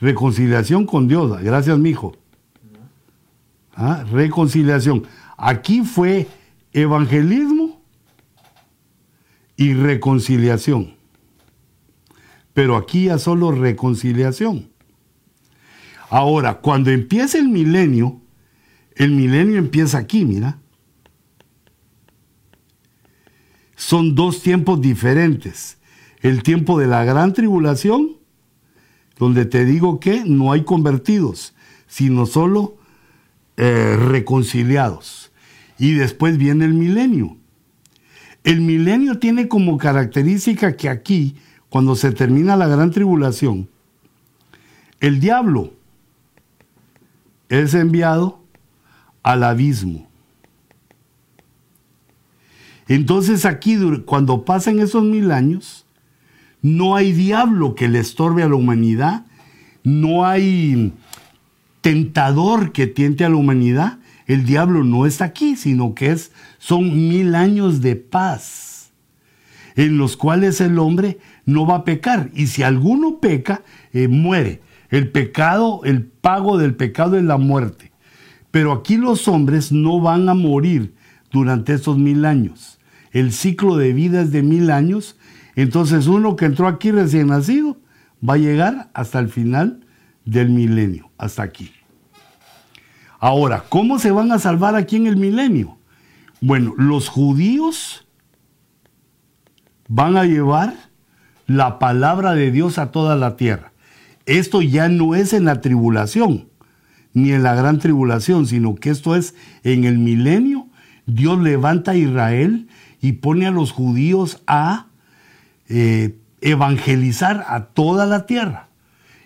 Reconciliación 0.00 0.86
con 0.86 1.08
Dios. 1.08 1.40
Gracias, 1.42 1.78
mi 1.78 1.90
hijo. 1.90 2.16
Ah, 3.74 4.04
reconciliación. 4.10 5.06
Aquí 5.36 5.82
fue 5.82 6.26
evangelismo 6.72 7.80
y 9.56 9.74
reconciliación. 9.74 10.94
Pero 12.54 12.76
aquí 12.76 13.04
ya 13.04 13.18
solo 13.18 13.52
reconciliación. 13.52 14.70
Ahora, 16.10 16.54
cuando 16.54 16.90
empieza 16.90 17.38
el 17.38 17.48
milenio, 17.48 18.20
el 18.98 19.12
milenio 19.12 19.58
empieza 19.58 19.98
aquí, 19.98 20.24
mira. 20.24 20.58
Son 23.76 24.16
dos 24.16 24.42
tiempos 24.42 24.80
diferentes. 24.80 25.78
El 26.20 26.42
tiempo 26.42 26.80
de 26.80 26.88
la 26.88 27.04
gran 27.04 27.32
tribulación, 27.32 28.16
donde 29.16 29.46
te 29.46 29.64
digo 29.64 30.00
que 30.00 30.24
no 30.24 30.50
hay 30.50 30.64
convertidos, 30.64 31.54
sino 31.86 32.26
solo 32.26 32.76
eh, 33.56 33.96
reconciliados. 33.96 35.30
Y 35.78 35.92
después 35.92 36.36
viene 36.36 36.64
el 36.64 36.74
milenio. 36.74 37.36
El 38.42 38.62
milenio 38.62 39.20
tiene 39.20 39.46
como 39.46 39.78
característica 39.78 40.76
que 40.76 40.88
aquí, 40.88 41.36
cuando 41.68 41.94
se 41.94 42.10
termina 42.10 42.56
la 42.56 42.66
gran 42.66 42.90
tribulación, 42.90 43.68
el 44.98 45.20
diablo 45.20 45.72
es 47.48 47.74
enviado 47.74 48.42
al 49.28 49.44
abismo. 49.44 50.08
Entonces 52.86 53.44
aquí, 53.44 53.76
cuando 54.06 54.46
pasan 54.46 54.78
esos 54.78 55.04
mil 55.04 55.32
años, 55.32 55.84
no 56.62 56.96
hay 56.96 57.12
diablo 57.12 57.74
que 57.74 57.88
le 57.88 57.98
estorbe 57.98 58.42
a 58.42 58.48
la 58.48 58.54
humanidad, 58.54 59.26
no 59.84 60.24
hay 60.24 60.94
tentador 61.82 62.72
que 62.72 62.86
tiente 62.86 63.26
a 63.26 63.28
la 63.28 63.36
humanidad. 63.36 63.98
El 64.26 64.46
diablo 64.46 64.82
no 64.82 65.04
está 65.04 65.26
aquí, 65.26 65.56
sino 65.56 65.94
que 65.94 66.10
es, 66.10 66.32
son 66.56 67.08
mil 67.10 67.34
años 67.34 67.82
de 67.82 67.96
paz, 67.96 68.92
en 69.76 69.98
los 69.98 70.16
cuales 70.16 70.62
el 70.62 70.78
hombre 70.78 71.18
no 71.44 71.66
va 71.66 71.76
a 71.76 71.84
pecar. 71.84 72.30
Y 72.32 72.46
si 72.46 72.62
alguno 72.62 73.18
peca, 73.20 73.62
eh, 73.92 74.08
muere. 74.08 74.62
El 74.88 75.10
pecado, 75.10 75.82
el 75.84 76.02
pago 76.02 76.56
del 76.56 76.74
pecado 76.74 77.18
es 77.18 77.24
la 77.24 77.36
muerte. 77.36 77.87
Pero 78.50 78.72
aquí 78.72 78.96
los 78.96 79.28
hombres 79.28 79.72
no 79.72 80.00
van 80.00 80.28
a 80.28 80.34
morir 80.34 80.94
durante 81.30 81.74
esos 81.74 81.98
mil 81.98 82.24
años. 82.24 82.78
El 83.12 83.32
ciclo 83.32 83.76
de 83.76 83.92
vida 83.92 84.22
es 84.22 84.32
de 84.32 84.42
mil 84.42 84.70
años. 84.70 85.16
Entonces 85.54 86.06
uno 86.06 86.36
que 86.36 86.46
entró 86.46 86.66
aquí 86.68 86.90
recién 86.90 87.28
nacido 87.28 87.78
va 88.26 88.34
a 88.34 88.38
llegar 88.38 88.90
hasta 88.94 89.18
el 89.18 89.28
final 89.28 89.84
del 90.24 90.50
milenio, 90.50 91.10
hasta 91.18 91.42
aquí. 91.42 91.72
Ahora, 93.18 93.64
¿cómo 93.68 93.98
se 93.98 94.12
van 94.12 94.30
a 94.30 94.38
salvar 94.38 94.76
aquí 94.76 94.96
en 94.96 95.06
el 95.06 95.16
milenio? 95.16 95.78
Bueno, 96.40 96.74
los 96.76 97.08
judíos 97.08 98.06
van 99.88 100.16
a 100.16 100.24
llevar 100.24 100.74
la 101.46 101.78
palabra 101.78 102.34
de 102.34 102.52
Dios 102.52 102.78
a 102.78 102.92
toda 102.92 103.16
la 103.16 103.36
tierra. 103.36 103.72
Esto 104.26 104.62
ya 104.62 104.88
no 104.88 105.14
es 105.14 105.32
en 105.32 105.46
la 105.46 105.60
tribulación, 105.60 106.47
ni 107.14 107.32
en 107.32 107.42
la 107.42 107.54
gran 107.54 107.78
tribulación, 107.78 108.46
sino 108.46 108.74
que 108.74 108.90
esto 108.90 109.16
es 109.16 109.34
en 109.64 109.84
el 109.84 109.98
milenio. 109.98 110.66
Dios 111.06 111.38
levanta 111.40 111.92
a 111.92 111.96
Israel 111.96 112.68
y 113.00 113.12
pone 113.12 113.46
a 113.46 113.50
los 113.50 113.72
judíos 113.72 114.42
a 114.46 114.86
eh, 115.68 116.16
evangelizar 116.40 117.44
a 117.48 117.66
toda 117.66 118.06
la 118.06 118.26
tierra. 118.26 118.68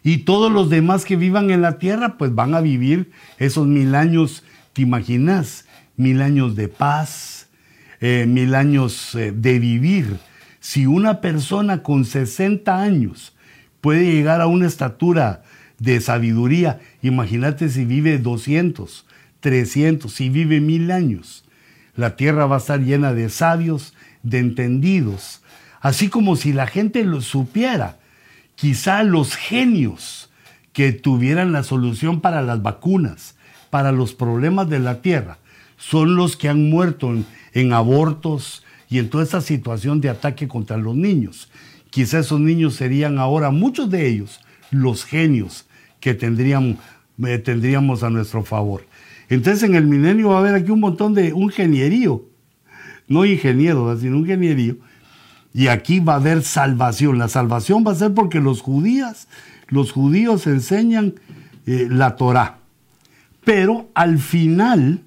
Y 0.02 0.18
todos 0.18 0.50
los 0.50 0.68
demás 0.70 1.04
que 1.04 1.16
vivan 1.16 1.50
en 1.50 1.62
la 1.62 1.78
tierra, 1.78 2.18
pues 2.18 2.34
van 2.34 2.54
a 2.54 2.60
vivir 2.60 3.10
esos 3.38 3.66
mil 3.66 3.94
años, 3.94 4.42
¿te 4.72 4.82
imaginas? 4.82 5.66
Mil 5.96 6.22
años 6.22 6.56
de 6.56 6.68
paz, 6.68 7.48
eh, 8.00 8.26
mil 8.26 8.54
años 8.54 9.14
eh, 9.14 9.32
de 9.32 9.58
vivir. 9.60 10.18
Si 10.58 10.86
una 10.86 11.20
persona 11.20 11.82
con 11.82 12.04
60 12.04 12.80
años 12.80 13.36
puede 13.80 14.10
llegar 14.10 14.40
a 14.40 14.46
una 14.46 14.66
estatura 14.66 15.42
de 15.82 16.00
sabiduría. 16.00 16.80
Imagínate 17.02 17.68
si 17.68 17.84
vive 17.84 18.18
200, 18.18 19.04
300, 19.40 20.12
si 20.12 20.28
vive 20.28 20.60
mil 20.60 20.92
años. 20.92 21.44
La 21.96 22.14
tierra 22.14 22.46
va 22.46 22.56
a 22.56 22.58
estar 22.60 22.80
llena 22.80 23.12
de 23.12 23.28
sabios, 23.28 23.92
de 24.22 24.38
entendidos. 24.38 25.42
Así 25.80 26.08
como 26.08 26.36
si 26.36 26.52
la 26.52 26.68
gente 26.68 27.04
lo 27.04 27.20
supiera. 27.20 27.98
Quizá 28.54 29.02
los 29.02 29.34
genios 29.34 30.30
que 30.72 30.92
tuvieran 30.92 31.50
la 31.50 31.64
solución 31.64 32.20
para 32.20 32.42
las 32.42 32.62
vacunas, 32.62 33.34
para 33.68 33.90
los 33.90 34.14
problemas 34.14 34.70
de 34.70 34.78
la 34.78 35.02
tierra, 35.02 35.38
son 35.78 36.14
los 36.14 36.36
que 36.36 36.48
han 36.48 36.70
muerto 36.70 37.10
en, 37.10 37.26
en 37.54 37.72
abortos 37.72 38.62
y 38.88 38.98
en 38.98 39.10
toda 39.10 39.24
esa 39.24 39.40
situación 39.40 40.00
de 40.00 40.10
ataque 40.10 40.46
contra 40.46 40.76
los 40.76 40.94
niños. 40.94 41.50
Quizá 41.90 42.20
esos 42.20 42.38
niños 42.38 42.74
serían 42.74 43.18
ahora, 43.18 43.50
muchos 43.50 43.90
de 43.90 44.06
ellos, 44.06 44.40
los 44.70 45.04
genios 45.04 45.66
que 46.02 46.14
tendríamos, 46.14 46.78
eh, 47.24 47.38
tendríamos 47.38 48.02
a 48.02 48.10
nuestro 48.10 48.42
favor. 48.42 48.84
Entonces 49.28 49.62
en 49.62 49.76
el 49.76 49.86
milenio 49.86 50.30
va 50.30 50.36
a 50.36 50.38
haber 50.40 50.56
aquí 50.56 50.72
un 50.72 50.80
montón 50.80 51.14
de 51.14 51.32
un 51.32 51.44
ingenierío, 51.44 52.24
no 53.06 53.24
ingeniero, 53.24 53.96
sino 53.96 54.16
un 54.16 54.22
ingenierío, 54.22 54.76
y 55.54 55.68
aquí 55.68 56.00
va 56.00 56.14
a 56.14 56.16
haber 56.16 56.42
salvación. 56.42 57.18
La 57.18 57.28
salvación 57.28 57.84
va 57.86 57.92
a 57.92 57.94
ser 57.94 58.12
porque 58.14 58.40
los 58.40 58.62
judíos, 58.62 59.28
los 59.68 59.92
judíos 59.92 60.46
enseñan 60.48 61.14
eh, 61.66 61.86
la 61.88 62.16
Torah. 62.16 62.58
Pero 63.44 63.88
al 63.94 64.18
final 64.18 65.04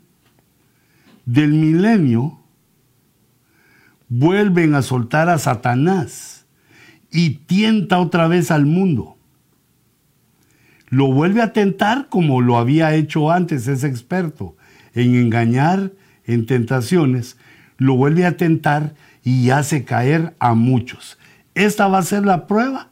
del 1.25 1.51
milenio 1.51 2.39
vuelven 4.07 4.75
a 4.75 4.81
soltar 4.81 5.27
a 5.27 5.39
Satanás 5.39 6.45
y 7.11 7.31
tienta 7.47 7.99
otra 7.99 8.29
vez 8.29 8.49
al 8.49 8.65
mundo. 8.65 9.14
Lo 10.87 11.07
vuelve 11.07 11.41
a 11.41 11.53
tentar 11.53 12.07
como 12.09 12.41
lo 12.41 12.57
había 12.57 12.93
hecho 12.93 13.31
antes, 13.31 13.67
es 13.67 13.83
experto 13.83 14.55
en 14.93 15.15
engañar, 15.15 15.91
en 16.25 16.45
tentaciones, 16.45 17.37
lo 17.77 17.95
vuelve 17.95 18.25
a 18.25 18.37
tentar 18.37 18.95
y 19.23 19.49
hace 19.49 19.83
caer 19.83 20.35
a 20.39 20.53
muchos. 20.53 21.17
Esta 21.53 21.87
va 21.87 21.99
a 21.99 22.03
ser 22.03 22.25
la 22.25 22.47
prueba 22.47 22.89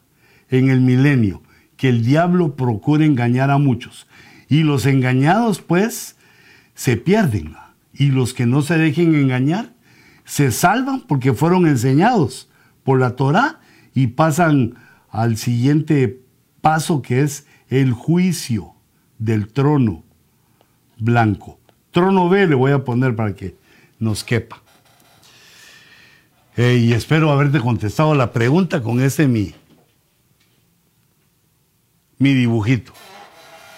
en 0.50 0.70
el 0.70 0.82
milenio, 0.82 1.41
que 1.78 1.89
el 1.89 2.06
diablo 2.06 2.56
procure 2.56 3.06
engañar 3.06 3.50
a 3.50 3.58
muchos. 3.58 4.08
Y 4.50 4.64
los 4.64 4.86
engañados 4.86 5.62
pues 5.62 6.18
se 6.76 6.98
pierden. 6.98 7.56
Y 7.94 8.08
los 8.08 8.34
que 8.34 8.46
no 8.46 8.62
se 8.62 8.78
dejen 8.78 9.16
engañar 9.16 9.74
se 10.26 10.52
salvan 10.52 11.02
porque 11.02 11.34
fueron 11.34 11.68
enseñados 11.68 12.50
por 12.84 13.00
la 13.00 13.16
Torah 13.16 13.60
y 13.94 14.08
pasan 14.08 14.76
al 15.10 15.38
siguiente 15.38 16.22
paso 16.62 17.02
que 17.02 17.22
es 17.22 17.46
el 17.82 17.91
juicio 17.91 18.76
del 19.17 19.47
trono 19.47 20.03
blanco. 20.99 21.59
Trono 21.89 22.30
B 22.30 22.45
le 22.45 22.53
voy 22.53 22.71
a 22.71 22.84
poner 22.84 23.15
para 23.15 23.34
que 23.34 23.55
nos 23.97 24.24
quepa. 24.24 24.61
Eh, 26.55 26.78
y 26.78 26.93
espero 26.93 27.32
haberte 27.32 27.59
contestado 27.59 28.13
la 28.13 28.32
pregunta 28.32 28.84
con 28.84 29.01
ese 29.01 29.28
mi, 29.28 29.55
mi 32.19 32.36
dibujito. 32.36 32.93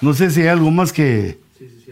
No 0.02 0.14
sé 0.14 0.30
si 0.30 0.42
hay 0.42 0.48
algo 0.48 0.72
más 0.72 0.92
que... 0.92 1.40
Sí, 1.58 1.70
sí, 1.70 1.84
sí. 1.86 1.92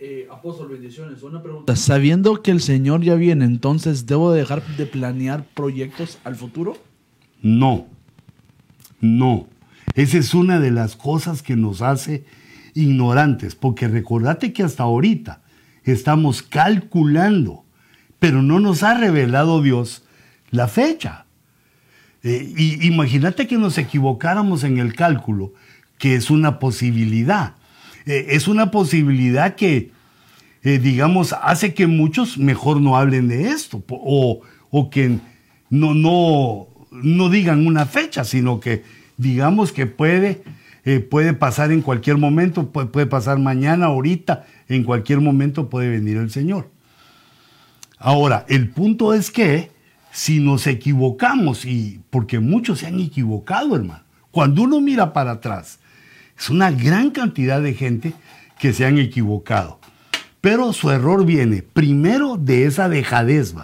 Eh, 0.00 0.26
apóstol, 0.32 0.68
bendiciones. 0.68 1.22
Una 1.22 1.40
pregunta. 1.40 1.76
Sabiendo 1.76 2.42
que 2.42 2.50
el 2.50 2.60
Señor 2.60 3.02
ya 3.02 3.14
viene, 3.14 3.44
entonces, 3.44 4.06
¿debo 4.06 4.32
dejar 4.32 4.66
de 4.76 4.86
planear 4.86 5.44
proyectos 5.54 6.18
al 6.24 6.34
futuro? 6.34 6.76
No, 7.40 7.86
no. 9.00 9.46
Esa 9.94 10.18
es 10.18 10.34
una 10.34 10.60
de 10.60 10.70
las 10.70 10.96
cosas 10.96 11.42
que 11.42 11.56
nos 11.56 11.82
hace 11.82 12.24
ignorantes, 12.74 13.54
porque 13.54 13.88
recordate 13.88 14.52
que 14.52 14.62
hasta 14.62 14.82
ahorita 14.82 15.42
estamos 15.84 16.42
calculando, 16.42 17.64
pero 18.18 18.42
no 18.42 18.60
nos 18.60 18.82
ha 18.82 18.94
revelado 18.94 19.62
Dios 19.62 20.04
la 20.50 20.68
fecha. 20.68 21.26
Eh, 22.22 22.52
y 22.56 22.86
imagínate 22.86 23.46
que 23.46 23.58
nos 23.58 23.78
equivocáramos 23.78 24.64
en 24.64 24.78
el 24.78 24.94
cálculo, 24.94 25.52
que 25.98 26.16
es 26.16 26.30
una 26.30 26.58
posibilidad. 26.58 27.54
Eh, 28.06 28.26
es 28.30 28.48
una 28.48 28.70
posibilidad 28.70 29.54
que, 29.54 29.92
eh, 30.62 30.78
digamos, 30.78 31.34
hace 31.34 31.74
que 31.74 31.86
muchos 31.86 32.38
mejor 32.38 32.80
no 32.80 32.96
hablen 32.96 33.28
de 33.28 33.48
esto 33.48 33.84
o, 33.88 34.40
o 34.70 34.90
que 34.90 35.18
no, 35.70 35.94
no, 35.94 36.68
no 37.02 37.28
digan 37.28 37.66
una 37.66 37.86
fecha, 37.86 38.24
sino 38.24 38.60
que 38.60 38.84
digamos 39.16 39.72
que 39.72 39.86
puede, 39.86 40.42
puede 41.10 41.34
pasar 41.34 41.72
en 41.72 41.82
cualquier 41.82 42.18
momento, 42.18 42.70
puede, 42.70 42.86
puede 42.88 43.06
pasar 43.06 43.38
mañana, 43.38 43.86
ahorita, 43.86 44.46
en 44.68 44.84
cualquier 44.84 45.20
momento 45.20 45.68
puede 45.68 45.90
venir 45.90 46.16
el 46.16 46.30
Señor. 46.30 46.70
Ahora, 47.98 48.44
el 48.48 48.68
punto 48.70 49.14
es 49.14 49.30
que 49.30 49.70
si 50.12 50.38
nos 50.38 50.66
equivocamos, 50.66 51.64
y 51.64 52.00
porque 52.10 52.38
muchos 52.38 52.80
se 52.80 52.86
han 52.86 53.00
equivocado, 53.00 53.74
hermano, 53.74 54.04
cuando 54.30 54.62
uno 54.62 54.80
mira 54.80 55.12
para 55.12 55.32
atrás, 55.32 55.80
es 56.38 56.50
una 56.50 56.70
gran 56.70 57.10
cantidad 57.10 57.60
de 57.60 57.74
gente 57.74 58.12
que 58.58 58.72
se 58.72 58.84
han 58.84 58.98
equivocado. 58.98 59.80
Pero 60.40 60.72
su 60.72 60.90
error 60.90 61.24
viene 61.24 61.62
primero 61.62 62.36
de 62.36 62.66
esa 62.66 62.88
dejadez, 62.88 63.54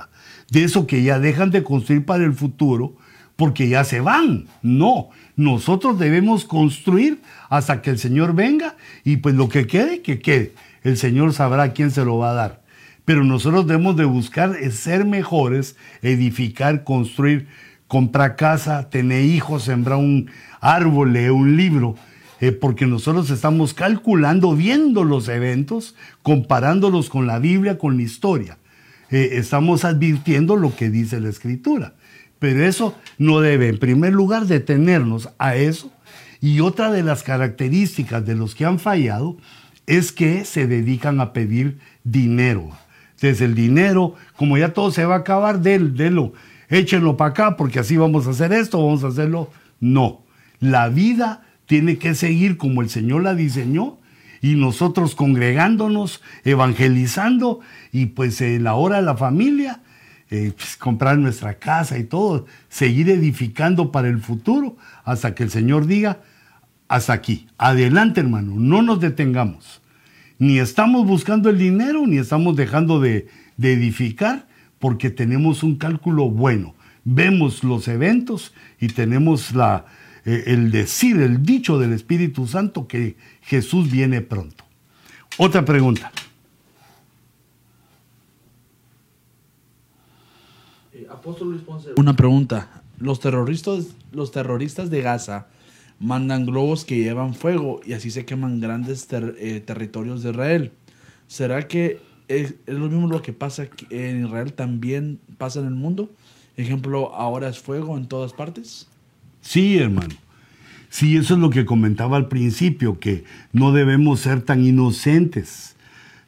de 0.51 0.65
eso 0.65 0.87
que 0.87 1.03
ya 1.03 1.19
dejan 1.19 1.51
de 1.51 1.63
construir 1.63 2.05
para 2.05 2.25
el 2.25 2.33
futuro 2.33 2.97
porque 3.41 3.71
ya 3.71 3.85
se 3.85 4.01
van. 4.01 4.49
No, 4.61 5.09
nosotros 5.35 5.99
debemos 5.99 6.45
construir 6.45 7.23
hasta 7.49 7.81
que 7.81 7.89
el 7.89 7.99
Señor 7.99 8.35
venga 8.35 8.77
y 9.03 9.17
pues 9.17 9.35
lo 9.35 9.49
que 9.49 9.67
quede, 9.67 10.03
que 10.03 10.19
quede. 10.19 10.53
El 10.83 10.99
Señor 10.99 11.33
sabrá 11.33 11.73
quién 11.73 11.91
se 11.91 12.05
lo 12.05 12.19
va 12.19 12.33
a 12.33 12.35
dar 12.35 12.61
pero 13.07 13.25
nosotros 13.25 13.67
debemos 13.67 13.97
de 13.97 14.05
buscar 14.05 14.57
ser 14.71 15.05
mejores, 15.05 15.75
edificar, 16.01 16.85
construir, 16.85 17.49
comprar 17.89 18.37
casa, 18.37 18.89
tener 18.89 19.25
hijos, 19.25 19.65
sembrar 19.65 19.99
un 19.99 20.31
árbol, 20.61 21.15
leer 21.15 21.33
un 21.33 21.57
libro, 21.57 21.97
eh, 22.41 22.53
porque 22.53 22.87
nosotros 22.87 23.31
estamos 23.31 23.75
calculando, 23.75 24.55
viendo 24.55 25.03
los 25.03 25.27
eventos, 25.27 25.97
comparándolos 26.23 27.11
con 27.11 27.27
la 27.27 27.41
Biblia, 27.41 27.79
con 27.79 27.97
la 27.97 28.03
historia. 28.05 28.59
Eh, 29.11 29.31
estamos 29.33 29.85
advirtiendo 29.85 30.55
lo 30.55 30.77
que 30.77 30.89
dice 30.89 31.19
la 31.19 31.31
Escritura. 31.31 31.95
Pero 32.41 32.65
eso 32.65 32.97
no 33.19 33.41
debe, 33.41 33.69
en 33.69 33.79
primer 33.79 34.13
lugar, 34.13 34.47
detenernos 34.47 35.29
a 35.39 35.55
eso. 35.55 35.93
Y 36.41 36.59
otra 36.59 36.91
de 36.91 37.05
las 37.05 37.23
características 37.23 38.27
de 38.27 38.35
los 38.35 38.57
que 38.57 38.65
han 38.65 38.81
fallado 38.81 39.37
es 39.87 40.11
que 40.11 40.45
se 40.45 40.67
dedican 40.67 41.21
a 41.21 41.33
pedir 41.33 41.79
dinero 42.03 42.71
desde 43.21 43.45
el 43.45 43.55
dinero, 43.55 44.15
como 44.37 44.57
ya 44.57 44.73
todo 44.73 44.91
se 44.91 45.05
va 45.05 45.17
a 45.17 45.19
acabar, 45.19 45.61
del, 45.61 45.97
délo, 45.97 46.33
échenlo 46.69 47.17
para 47.17 47.31
acá 47.31 47.57
porque 47.57 47.79
así 47.79 47.97
vamos 47.97 48.27
a 48.27 48.31
hacer 48.31 48.53
esto, 48.53 48.79
vamos 48.79 49.05
a 49.05 49.09
hacerlo. 49.09 49.51
No, 49.79 50.25
la 50.59 50.89
vida 50.89 51.43
tiene 51.67 51.99
que 51.99 52.15
seguir 52.15 52.57
como 52.57 52.83
el 52.83 52.89
Señor 52.89 53.23
la 53.23 53.35
diseñó 53.35 53.99
y 54.41 54.55
nosotros 54.55 55.15
congregándonos, 55.15 56.23
evangelizando 56.45 57.61
y 57.93 58.07
pues 58.07 58.41
en 58.41 58.65
la 58.65 58.75
hora 58.75 58.97
de 58.97 59.03
la 59.03 59.17
familia, 59.17 59.81
eh, 60.31 60.53
pues, 60.57 60.77
comprar 60.77 61.19
nuestra 61.19 61.55
casa 61.55 61.99
y 61.99 62.05
todo, 62.05 62.47
seguir 62.69 63.11
edificando 63.11 63.93
para 63.93 64.09
el 64.09 64.21
futuro 64.21 64.77
hasta 65.05 65.35
que 65.35 65.43
el 65.43 65.51
Señor 65.51 65.87
diga, 65.87 66.21
hasta 66.89 67.13
aquí, 67.13 67.49
adelante 67.59 68.21
hermano, 68.21 68.55
no 68.57 68.83
nos 68.83 69.01
detengamos 69.01 69.81
ni 70.41 70.59
estamos 70.59 71.07
buscando 71.07 71.51
el 71.51 71.59
dinero, 71.59 72.07
ni 72.07 72.17
estamos 72.17 72.57
dejando 72.57 72.99
de, 72.99 73.29
edificar, 73.61 74.49
porque 74.79 75.11
tenemos 75.11 75.63
un 75.63 75.77
cálculo 75.77 76.31
bueno. 76.31 76.75
Vemos 77.05 77.63
los 77.63 77.87
eventos 77.89 78.55
y 78.81 78.89
tenemos 78.89 79.55
la, 79.55 79.85
eh, 80.25 80.45
el 80.47 80.71
decir, 80.71 81.21
el 81.21 81.43
dicho 81.43 81.79
del 81.79 81.93
Espíritu 81.93 82.47
Santo 82.47 82.89
que 82.89 83.17
Jesús 83.43 83.91
viene 83.91 84.23
pronto. 84.23 84.65
Otra 85.37 85.63
pregunta. 85.63 86.11
Eh, 90.93 91.07
Apóstol 91.11 91.63
Una 91.97 92.17
pregunta. 92.17 92.83
Los 92.99 93.21
terroristas, 93.21 93.95
los 94.13 94.33
terroristas 94.33 94.91
de 94.91 95.03
Gaza 95.03 95.47
mandan 95.99 96.47
globos 96.47 96.85
que 96.85 96.99
llevan 96.99 97.35
fuego 97.35 97.81
y 97.85 97.93
así 97.93 98.11
se 98.11 98.25
queman 98.25 98.61
grandes 98.61 99.07
eh, 99.13 99.63
territorios 99.65 100.23
de 100.23 100.31
Israel. 100.31 100.73
¿Será 101.27 101.69
que 101.69 102.01
es, 102.29 102.55
lo 102.67 102.89
mismo 102.89 103.09
lo 103.09 103.23
que 103.23 103.33
pasa 103.33 103.69
en 103.91 104.27
Israel 104.27 104.53
también 104.53 105.21
pasa 105.39 105.61
en 105.61 105.67
el 105.67 105.75
mundo? 105.75 106.11
Ejemplo, 106.57 107.15
ahora 107.15 107.49
es 107.49 107.59
fuego 107.59 107.97
en 107.97 108.07
todas 108.07 108.33
partes. 108.33 108.89
Sí, 109.41 109.79
hermano. 109.79 110.15
Sí, 110.89 111.17
eso 111.17 111.35
es 111.35 111.41
lo 111.41 111.51
que 111.51 111.65
comentaba 111.65 112.17
al 112.17 112.29
principio, 112.29 112.99
que 112.99 113.25
no 113.53 113.73
debemos 113.73 114.21
ser 114.21 114.43
tan 114.43 114.65
inocentes, 114.65 115.77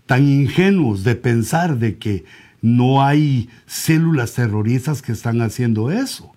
tan 0.07 0.27
ingenuos 0.29 1.03
de 1.03 1.17
pensar 1.17 1.79
de 1.79 1.99
que 1.99 2.25
no 2.63 3.05
hay 3.05 3.51
células 3.67 4.35
terroristas 4.35 5.03
que 5.03 5.13
están 5.13 5.43
haciendo 5.43 5.91
eso. 5.91 6.33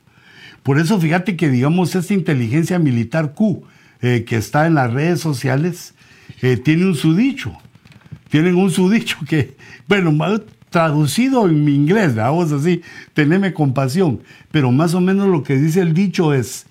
Por 0.63 0.79
eso 0.79 0.99
fíjate 0.99 1.37
que 1.37 1.49
digamos 1.49 1.95
esta 1.95 2.13
inteligencia 2.13 2.79
militar 2.79 3.33
Q 3.33 3.63
eh, 4.01 4.25
que 4.27 4.35
está 4.35 4.65
en 4.67 4.73
las 4.73 4.91
redes 4.91 5.21
sociales 5.21 5.93
eh, 6.41 6.57
tiene 6.57 6.85
un 6.85 6.95
sudicho. 6.95 7.55
Tienen 8.29 8.55
un 8.55 8.71
sudicho 8.71 9.17
que, 9.29 9.55
bueno, 9.87 10.11
traducido 10.71 11.47
en 11.47 11.63
mi 11.63 11.73
inglés, 11.75 12.15
vamos 12.15 12.51
así, 12.51 12.81
teneme 13.13 13.53
compasión. 13.53 14.21
Pero 14.51 14.71
más 14.71 14.93
o 14.93 15.01
menos 15.01 15.27
lo 15.27 15.43
que 15.43 15.55
dice 15.55 15.81
el 15.81 15.93
dicho 15.93 16.33
es, 16.33 16.65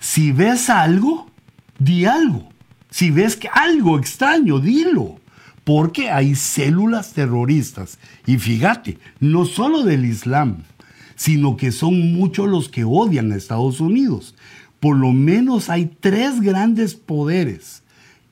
si 0.00 0.32
ves 0.32 0.68
algo, 0.68 1.30
di 1.78 2.04
algo. 2.04 2.50
Si 2.90 3.10
ves 3.10 3.36
que 3.36 3.48
algo 3.48 3.98
extraño, 3.98 4.58
dilo. 4.58 5.21
Porque 5.64 6.10
hay 6.10 6.34
células 6.34 7.12
terroristas. 7.12 7.98
Y 8.26 8.38
fíjate, 8.38 8.98
no 9.20 9.44
solo 9.44 9.82
del 9.82 10.04
Islam, 10.04 10.58
sino 11.14 11.56
que 11.56 11.70
son 11.70 12.12
muchos 12.14 12.48
los 12.48 12.68
que 12.68 12.84
odian 12.84 13.30
a 13.32 13.36
Estados 13.36 13.80
Unidos. 13.80 14.34
Por 14.80 14.96
lo 14.96 15.12
menos 15.12 15.70
hay 15.70 15.86
tres 16.00 16.40
grandes 16.40 16.94
poderes 16.94 17.82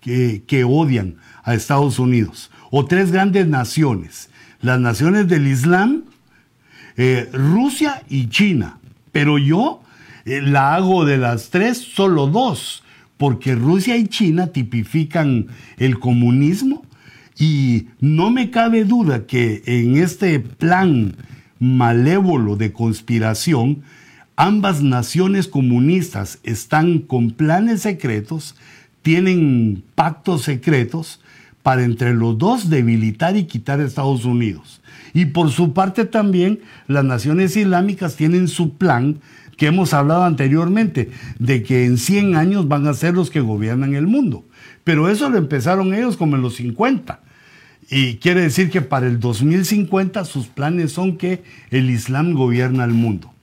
que, 0.00 0.64
odian 0.66 1.16
a 1.44 1.54
Estados 1.54 1.98
Unidos, 1.98 2.50
o 2.70 2.86
tres 2.86 3.12
grandes 3.12 3.46
naciones. 3.46 4.30
Las 4.60 4.80
naciones 4.80 5.28
del 5.28 5.46
Islam, 5.46 6.04
eh, 6.96 7.28
Rusia 7.32 8.02
y 8.08 8.28
China. 8.28 8.78
Pero 9.12 9.38
yo 9.38 9.82
eh, 10.24 10.40
la 10.42 10.74
hago 10.74 11.04
de 11.04 11.18
las 11.18 11.50
tres 11.50 11.78
solo 11.78 12.26
dos, 12.26 12.82
porque 13.16 13.54
Rusia 13.54 13.96
y 13.96 14.08
China 14.08 14.48
tipifican 14.48 15.48
el 15.76 15.98
comunismo 15.98 16.82
y 17.40 17.88
no 18.00 18.30
me 18.30 18.50
cabe 18.50 18.84
duda 18.84 19.26
que 19.26 19.62
en 19.64 19.96
este 19.96 20.40
plan 20.40 21.16
malévolo 21.58 22.56
de 22.56 22.70
conspiración, 22.70 23.82
ambas 24.36 24.82
naciones 24.82 25.48
comunistas 25.48 26.38
están 26.42 26.98
con 26.98 27.30
planes 27.30 27.80
secretos, 27.80 28.56
tienen 29.00 29.82
pactos 29.94 30.42
secretos 30.42 31.22
para 31.62 31.82
entre 31.82 32.12
los 32.12 32.36
dos 32.36 32.68
debilitar 32.68 33.38
y 33.38 33.44
quitar 33.44 33.80
a 33.80 33.86
Estados 33.86 34.26
Unidos. 34.26 34.82
Y 35.14 35.24
por 35.26 35.50
su 35.50 35.72
parte 35.72 36.04
también 36.04 36.60
las 36.88 37.04
naciones 37.04 37.56
islámicas 37.56 38.16
tienen 38.16 38.48
su 38.48 38.74
plan 38.74 39.16
que 39.56 39.66
hemos 39.66 39.94
hablado 39.94 40.24
anteriormente, 40.24 41.10
de 41.38 41.62
que 41.62 41.86
en 41.86 41.96
100 41.96 42.36
años 42.36 42.68
van 42.68 42.86
a 42.86 42.92
ser 42.92 43.14
los 43.14 43.30
que 43.30 43.40
gobiernan 43.40 43.94
el 43.94 44.06
mundo. 44.06 44.44
Pero 44.84 45.08
eso 45.08 45.30
lo 45.30 45.38
empezaron 45.38 45.94
ellos 45.94 46.18
como 46.18 46.36
en 46.36 46.42
los 46.42 46.56
50 46.56 47.29
y 47.90 48.16
quiere 48.16 48.42
decir 48.42 48.70
que 48.70 48.82
para 48.82 49.08
el 49.08 49.18
2050 49.18 50.24
sus 50.24 50.46
planes 50.46 50.92
son 50.92 51.16
que 51.16 51.42
el 51.70 51.90
Islam 51.90 52.34
gobierna 52.34 52.84
el 52.84 52.92
mundo. 52.92 53.34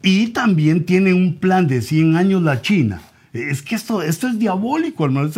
Y 0.00 0.28
también 0.28 0.84
tiene 0.84 1.12
un 1.12 1.36
plan 1.36 1.66
de 1.66 1.82
100 1.82 2.16
años 2.16 2.42
la 2.42 2.62
China. 2.62 3.02
Es 3.32 3.62
que 3.62 3.74
esto, 3.74 4.00
esto 4.00 4.28
es 4.28 4.38
diabólico, 4.38 5.04
hermano. 5.04 5.28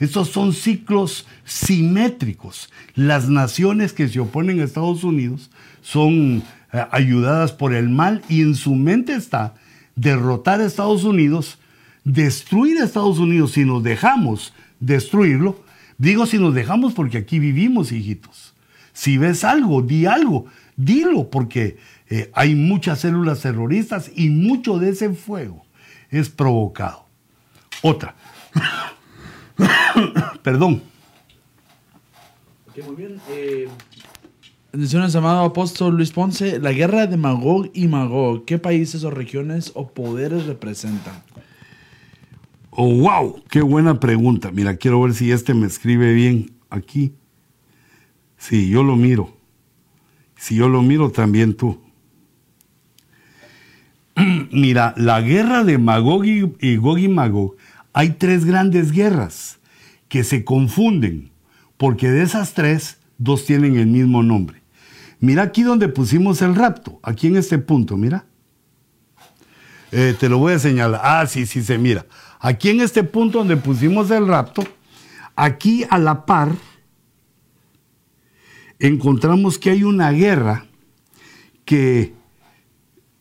estos 0.00 0.28
son 0.28 0.52
ciclos 0.52 1.26
simétricos. 1.44 2.70
Las 2.94 3.30
naciones 3.30 3.94
que 3.94 4.06
se 4.08 4.20
oponen 4.20 4.60
a 4.60 4.64
Estados 4.64 5.02
Unidos 5.02 5.50
son 5.80 6.42
eh, 6.74 6.84
ayudadas 6.90 7.52
por 7.52 7.72
el 7.72 7.88
mal 7.88 8.22
y 8.28 8.42
en 8.42 8.54
su 8.54 8.74
mente 8.74 9.14
está 9.14 9.54
derrotar 9.96 10.60
a 10.60 10.66
Estados 10.66 11.04
Unidos, 11.04 11.58
destruir 12.04 12.78
a 12.78 12.84
Estados 12.84 13.18
Unidos 13.18 13.52
si 13.52 13.64
nos 13.64 13.82
dejamos 13.82 14.52
destruirlo 14.78 15.67
Digo 15.98 16.26
si 16.26 16.38
nos 16.38 16.54
dejamos 16.54 16.94
porque 16.94 17.18
aquí 17.18 17.38
vivimos, 17.38 17.92
hijitos. 17.92 18.54
Si 18.92 19.18
ves 19.18 19.44
algo, 19.44 19.82
di 19.82 20.06
algo, 20.06 20.46
dilo, 20.76 21.28
porque 21.28 21.76
eh, 22.08 22.30
hay 22.32 22.54
muchas 22.54 23.00
células 23.00 23.42
terroristas 23.42 24.10
y 24.14 24.30
mucho 24.30 24.78
de 24.78 24.90
ese 24.90 25.10
fuego 25.10 25.66
es 26.10 26.30
provocado. 26.30 27.04
Otra. 27.82 28.14
Perdón. 30.42 30.82
muy 32.86 32.96
bien. 32.96 33.20
Eh, 33.30 33.68
Bendiciones, 34.72 35.16
amado 35.16 35.44
apóstol 35.44 35.96
Luis 35.96 36.12
Ponce. 36.12 36.60
La 36.60 36.72
guerra 36.72 37.06
de 37.06 37.16
Magog 37.16 37.70
y 37.72 37.88
Magog, 37.88 38.44
¿qué 38.44 38.58
países 38.58 39.02
o 39.02 39.10
regiones 39.10 39.72
o 39.74 39.88
poderes 39.88 40.46
representan? 40.46 41.22
Oh, 42.80 42.94
wow, 42.94 43.42
qué 43.50 43.60
buena 43.60 43.98
pregunta. 43.98 44.52
Mira, 44.52 44.76
quiero 44.76 45.02
ver 45.02 45.12
si 45.12 45.32
este 45.32 45.52
me 45.52 45.66
escribe 45.66 46.12
bien 46.12 46.52
aquí. 46.70 47.12
Sí, 48.36 48.68
yo 48.68 48.84
lo 48.84 48.94
miro. 48.94 49.36
Si 50.36 50.54
yo 50.54 50.68
lo 50.68 50.80
miro, 50.80 51.10
también 51.10 51.56
tú. 51.56 51.82
Mira, 54.52 54.94
la 54.96 55.20
guerra 55.22 55.64
de 55.64 55.76
Magog 55.76 56.24
y, 56.24 56.76
Gog 56.76 56.98
y 57.00 57.08
Magog, 57.08 57.56
hay 57.92 58.10
tres 58.10 58.44
grandes 58.44 58.92
guerras 58.92 59.58
que 60.08 60.22
se 60.22 60.44
confunden, 60.44 61.32
porque 61.78 62.08
de 62.08 62.22
esas 62.22 62.54
tres, 62.54 62.98
dos 63.18 63.44
tienen 63.44 63.76
el 63.76 63.88
mismo 63.88 64.22
nombre. 64.22 64.62
Mira 65.18 65.42
aquí 65.42 65.64
donde 65.64 65.88
pusimos 65.88 66.42
el 66.42 66.54
rapto, 66.54 67.00
aquí 67.02 67.26
en 67.26 67.38
este 67.38 67.58
punto, 67.58 67.96
mira. 67.96 68.24
Eh, 69.90 70.14
te 70.20 70.28
lo 70.28 70.38
voy 70.38 70.52
a 70.52 70.60
señalar. 70.60 71.00
Ah, 71.02 71.26
sí, 71.26 71.44
sí, 71.44 71.64
se 71.64 71.76
mira. 71.76 72.06
Aquí 72.40 72.70
en 72.70 72.80
este 72.80 73.02
punto 73.04 73.38
donde 73.38 73.56
pusimos 73.56 74.10
el 74.10 74.26
rapto, 74.26 74.62
aquí 75.34 75.84
a 75.90 75.98
la 75.98 76.24
par, 76.24 76.52
encontramos 78.78 79.58
que 79.58 79.70
hay 79.70 79.84
una 79.84 80.10
guerra 80.12 80.66
que 81.64 82.14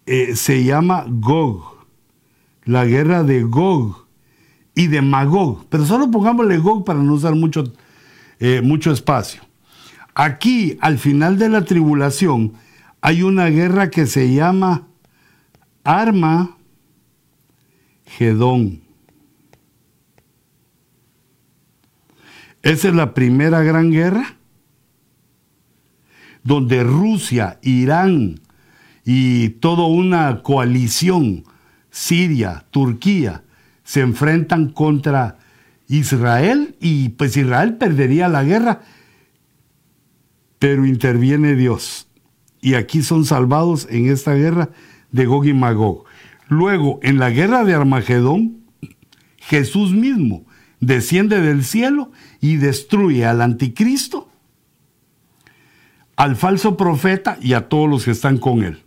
eh, 0.06 0.36
se 0.36 0.64
llama 0.64 1.06
Gog, 1.08 1.86
la 2.64 2.86
guerra 2.86 3.24
de 3.24 3.44
Gog 3.44 4.08
y 4.76 4.88
de 4.88 5.02
Magog, 5.02 5.66
pero 5.70 5.86
solo 5.86 6.10
pongámosle 6.12 6.58
Gog 6.60 6.86
para 6.86 7.00
no 7.00 7.14
usar 7.14 7.36
mucho, 7.36 7.74
eh, 8.40 8.62
mucho 8.62 8.92
espacio. 8.92 9.42
Aquí, 10.14 10.78
al 10.82 10.98
final 10.98 11.38
de 11.38 11.50
la 11.50 11.66
tribulación, 11.66 12.54
hay 13.02 13.24
una 13.24 13.48
guerra 13.48 13.90
que 13.90 14.06
se 14.06 14.34
llama 14.34 14.88
Arma 15.84 16.58
Gedón. 18.06 18.87
Esa 22.68 22.90
es 22.90 22.96
la 22.96 23.14
primera 23.14 23.64
gran 23.64 23.92
guerra 23.92 24.36
donde 26.44 26.84
Rusia, 26.84 27.60
Irán 27.62 28.42
y 29.06 29.52
toda 29.62 29.86
una 29.86 30.44
coalición, 30.44 31.46
Siria, 31.92 32.66
Turquía, 32.70 33.46
se 33.86 34.02
enfrentan 34.02 34.72
contra 34.72 35.38
Israel 35.88 36.76
y 36.82 37.08
pues 37.08 37.38
Israel 37.38 37.78
perdería 37.78 38.28
la 38.28 38.44
guerra, 38.44 38.82
pero 40.60 40.86
interviene 40.86 41.56
Dios. 41.56 42.10
Y 42.60 42.74
aquí 42.74 43.02
son 43.02 43.24
salvados 43.24 43.88
en 43.90 44.10
esta 44.10 44.34
guerra 44.34 44.72
de 45.14 45.26
Gog 45.26 45.46
y 45.46 45.54
Magog. 45.54 46.04
Luego, 46.50 47.00
en 47.02 47.18
la 47.18 47.30
guerra 47.30 47.64
de 47.64 47.76
Armagedón, 47.76 48.58
Jesús 49.38 49.94
mismo 49.94 50.47
desciende 50.80 51.42
del 51.42 51.64
cielo 51.64 52.12
y 52.40 52.58
destruye 52.58 53.26
al 53.26 53.42
anticristo 53.42 54.28
al 56.18 56.36
falso 56.36 56.76
profeta 56.76 57.38
y 57.42 57.54
a 57.54 57.70
todos 57.70 57.88
los 57.88 58.04
que 58.04 58.12
están 58.12 58.40
con 58.40 58.64
él. 58.64 58.84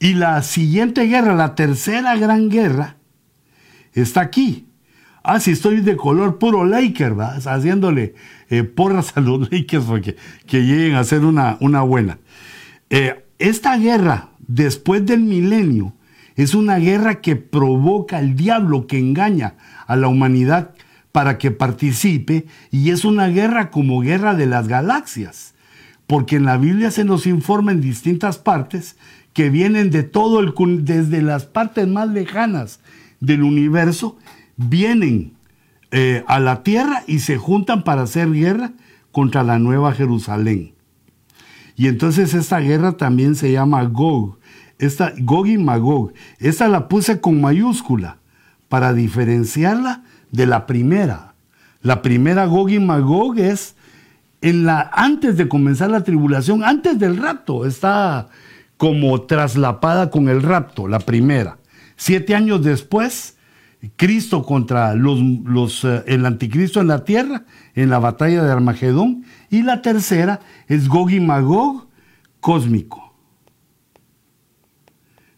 Y 0.00 0.14
la 0.14 0.42
siguiente 0.42 1.04
guerra, 1.04 1.34
la 1.34 1.54
tercera 1.54 2.16
gran 2.16 2.48
guerra, 2.48 2.96
está 3.92 4.22
aquí. 4.22 4.66
Ah, 5.22 5.38
si 5.38 5.50
estoy 5.50 5.82
de 5.82 5.96
color 5.96 6.38
puro 6.38 6.64
Laker, 6.64 7.14
¿verdad? 7.14 7.46
Haciéndole 7.46 8.14
eh, 8.48 8.64
porras 8.64 9.16
a 9.16 9.20
los 9.20 9.40
Lakers 9.52 9.84
porque 9.84 10.16
que 10.46 10.62
lleguen 10.62 10.96
a 10.96 11.04
ser 11.04 11.24
una, 11.24 11.58
una 11.60 11.82
buena. 11.82 12.18
Eh, 12.88 13.26
esta 13.38 13.76
guerra, 13.76 14.30
después 14.38 15.04
del 15.04 15.20
milenio, 15.20 15.92
es 16.36 16.54
una 16.54 16.76
guerra 16.78 17.20
que 17.20 17.36
provoca 17.36 18.18
el 18.20 18.34
diablo, 18.34 18.86
que 18.86 18.98
engaña 18.98 19.56
a 19.88 19.96
la 19.96 20.06
humanidad 20.06 20.70
para 21.10 21.38
que 21.38 21.50
participe, 21.50 22.46
y 22.70 22.90
es 22.90 23.04
una 23.04 23.26
guerra 23.26 23.70
como 23.70 24.00
guerra 24.00 24.36
de 24.36 24.46
las 24.46 24.68
galaxias 24.68 25.54
porque 26.08 26.36
en 26.36 26.46
la 26.46 26.56
Biblia 26.56 26.90
se 26.90 27.04
nos 27.04 27.26
informa 27.26 27.70
en 27.70 27.82
distintas 27.82 28.38
partes 28.38 28.96
que 29.34 29.50
vienen 29.50 29.90
de 29.90 30.02
todo 30.02 30.40
el 30.40 30.54
desde 30.84 31.20
las 31.20 31.44
partes 31.44 31.86
más 31.86 32.08
lejanas 32.08 32.80
del 33.20 33.42
universo, 33.42 34.16
vienen 34.56 35.34
eh, 35.90 36.24
a 36.26 36.40
la 36.40 36.62
tierra 36.62 37.04
y 37.06 37.18
se 37.18 37.36
juntan 37.36 37.84
para 37.84 38.02
hacer 38.02 38.32
guerra 38.32 38.72
contra 39.12 39.42
la 39.42 39.58
nueva 39.58 39.92
Jerusalén. 39.92 40.72
Y 41.76 41.88
entonces 41.88 42.32
esta 42.32 42.58
guerra 42.58 42.96
también 42.96 43.36
se 43.36 43.52
llama 43.52 43.84
Gog, 43.84 44.38
esta, 44.78 45.12
Gog 45.18 45.46
y 45.46 45.58
Magog. 45.58 46.14
Esta 46.38 46.68
la 46.68 46.88
puse 46.88 47.20
con 47.20 47.38
mayúscula 47.38 48.16
para 48.68 48.92
diferenciarla 48.92 50.02
de 50.30 50.46
la 50.46 50.66
primera. 50.66 51.34
La 51.82 52.02
primera 52.02 52.46
Gog 52.46 52.70
y 52.70 52.78
Magog 52.78 53.38
es 53.38 53.76
en 54.40 54.64
la, 54.64 54.90
antes 54.92 55.36
de 55.36 55.48
comenzar 55.48 55.90
la 55.90 56.04
tribulación, 56.04 56.62
antes 56.62 56.98
del 56.98 57.16
rapto, 57.16 57.66
está 57.66 58.28
como 58.76 59.22
traslapada 59.22 60.10
con 60.10 60.28
el 60.28 60.42
rapto, 60.42 60.86
la 60.86 61.00
primera. 61.00 61.58
Siete 61.96 62.34
años 62.34 62.62
después, 62.62 63.36
Cristo 63.96 64.44
contra 64.44 64.94
los, 64.94 65.20
los, 65.20 65.84
eh, 65.84 66.04
el 66.06 66.24
anticristo 66.26 66.80
en 66.80 66.86
la 66.86 67.04
tierra, 67.04 67.44
en 67.74 67.90
la 67.90 67.98
batalla 67.98 68.44
de 68.44 68.52
Armagedón. 68.52 69.24
Y 69.50 69.62
la 69.62 69.82
tercera 69.82 70.40
es 70.68 70.88
Gog 70.88 71.10
y 71.10 71.20
Magog 71.20 71.88
cósmico, 72.40 73.14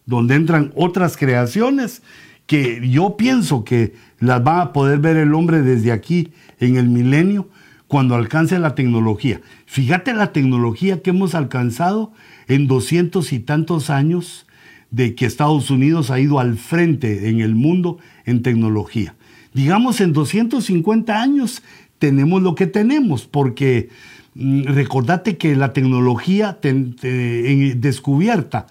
donde 0.04 0.34
entran 0.34 0.72
otras 0.74 1.16
creaciones 1.16 2.02
que 2.50 2.90
yo 2.90 3.16
pienso 3.16 3.62
que 3.62 3.94
las 4.18 4.44
va 4.44 4.60
a 4.60 4.72
poder 4.72 4.98
ver 4.98 5.16
el 5.16 5.34
hombre 5.34 5.62
desde 5.62 5.92
aquí 5.92 6.30
en 6.58 6.74
el 6.74 6.88
milenio, 6.88 7.48
cuando 7.86 8.16
alcance 8.16 8.58
la 8.58 8.74
tecnología. 8.74 9.40
Fíjate 9.66 10.14
la 10.14 10.32
tecnología 10.32 11.00
que 11.00 11.10
hemos 11.10 11.36
alcanzado 11.36 12.12
en 12.48 12.66
doscientos 12.66 13.32
y 13.32 13.38
tantos 13.38 13.88
años 13.88 14.48
de 14.90 15.14
que 15.14 15.26
Estados 15.26 15.70
Unidos 15.70 16.10
ha 16.10 16.18
ido 16.18 16.40
al 16.40 16.56
frente 16.56 17.28
en 17.28 17.38
el 17.38 17.54
mundo 17.54 17.98
en 18.24 18.42
tecnología. 18.42 19.14
Digamos, 19.54 20.00
en 20.00 20.12
250 20.12 21.22
años 21.22 21.62
tenemos 22.00 22.42
lo 22.42 22.56
que 22.56 22.66
tenemos, 22.66 23.26
porque 23.26 23.90
mm, 24.34 24.64
recordate 24.64 25.36
que 25.36 25.54
la 25.54 25.72
tecnología 25.72 26.58
descubierta 26.60 28.66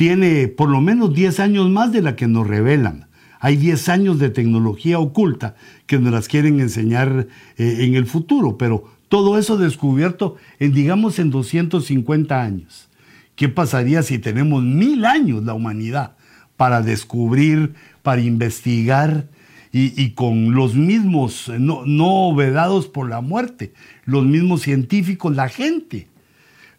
tiene 0.00 0.48
por 0.48 0.70
lo 0.70 0.80
menos 0.80 1.12
10 1.12 1.40
años 1.40 1.68
más 1.68 1.92
de 1.92 2.00
la 2.00 2.16
que 2.16 2.26
nos 2.26 2.46
revelan. 2.46 3.08
Hay 3.38 3.56
10 3.56 3.90
años 3.90 4.18
de 4.18 4.30
tecnología 4.30 4.98
oculta 4.98 5.56
que 5.84 5.98
nos 5.98 6.10
las 6.10 6.26
quieren 6.26 6.58
enseñar 6.58 7.26
eh, 7.58 7.76
en 7.80 7.94
el 7.94 8.06
futuro, 8.06 8.56
pero 8.56 8.84
todo 9.10 9.38
eso 9.38 9.58
descubierto 9.58 10.36
en, 10.58 10.72
digamos, 10.72 11.18
en 11.18 11.28
250 11.28 12.40
años. 12.40 12.88
¿Qué 13.36 13.50
pasaría 13.50 14.02
si 14.02 14.18
tenemos 14.18 14.62
mil 14.62 15.04
años 15.04 15.44
la 15.44 15.52
humanidad 15.52 16.16
para 16.56 16.80
descubrir, 16.80 17.74
para 18.02 18.22
investigar 18.22 19.28
y, 19.70 20.12
con 20.12 20.54
los 20.54 20.76
mismos, 20.76 21.52
no, 21.58 21.84
no 21.84 22.34
vedados 22.34 22.88
por 22.88 23.06
la 23.10 23.20
muerte, 23.20 23.74
los 24.06 24.24
mismos 24.24 24.62
científicos, 24.62 25.36
la 25.36 25.50
gente? 25.50 26.08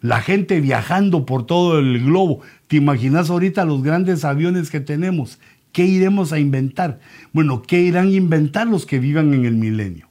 la 0.02 0.20
gente 0.20 0.60
viajando 0.60 1.24
por 1.24 1.46
todo 1.46 1.78
el 1.78 2.04
globo. 2.04 2.40
¿Te 2.72 2.78
imaginas 2.78 3.28
ahorita 3.28 3.66
los 3.66 3.82
grandes 3.82 4.24
aviones 4.24 4.70
que 4.70 4.80
tenemos? 4.80 5.38
¿Qué 5.72 5.84
iremos 5.84 6.32
a 6.32 6.38
inventar? 6.38 7.00
Bueno, 7.34 7.60
¿qué 7.60 7.82
irán 7.82 8.06
a 8.06 8.12
inventar 8.12 8.66
los 8.66 8.86
que 8.86 8.98
vivan 8.98 9.34
en 9.34 9.44
el 9.44 9.56
milenio? 9.56 10.08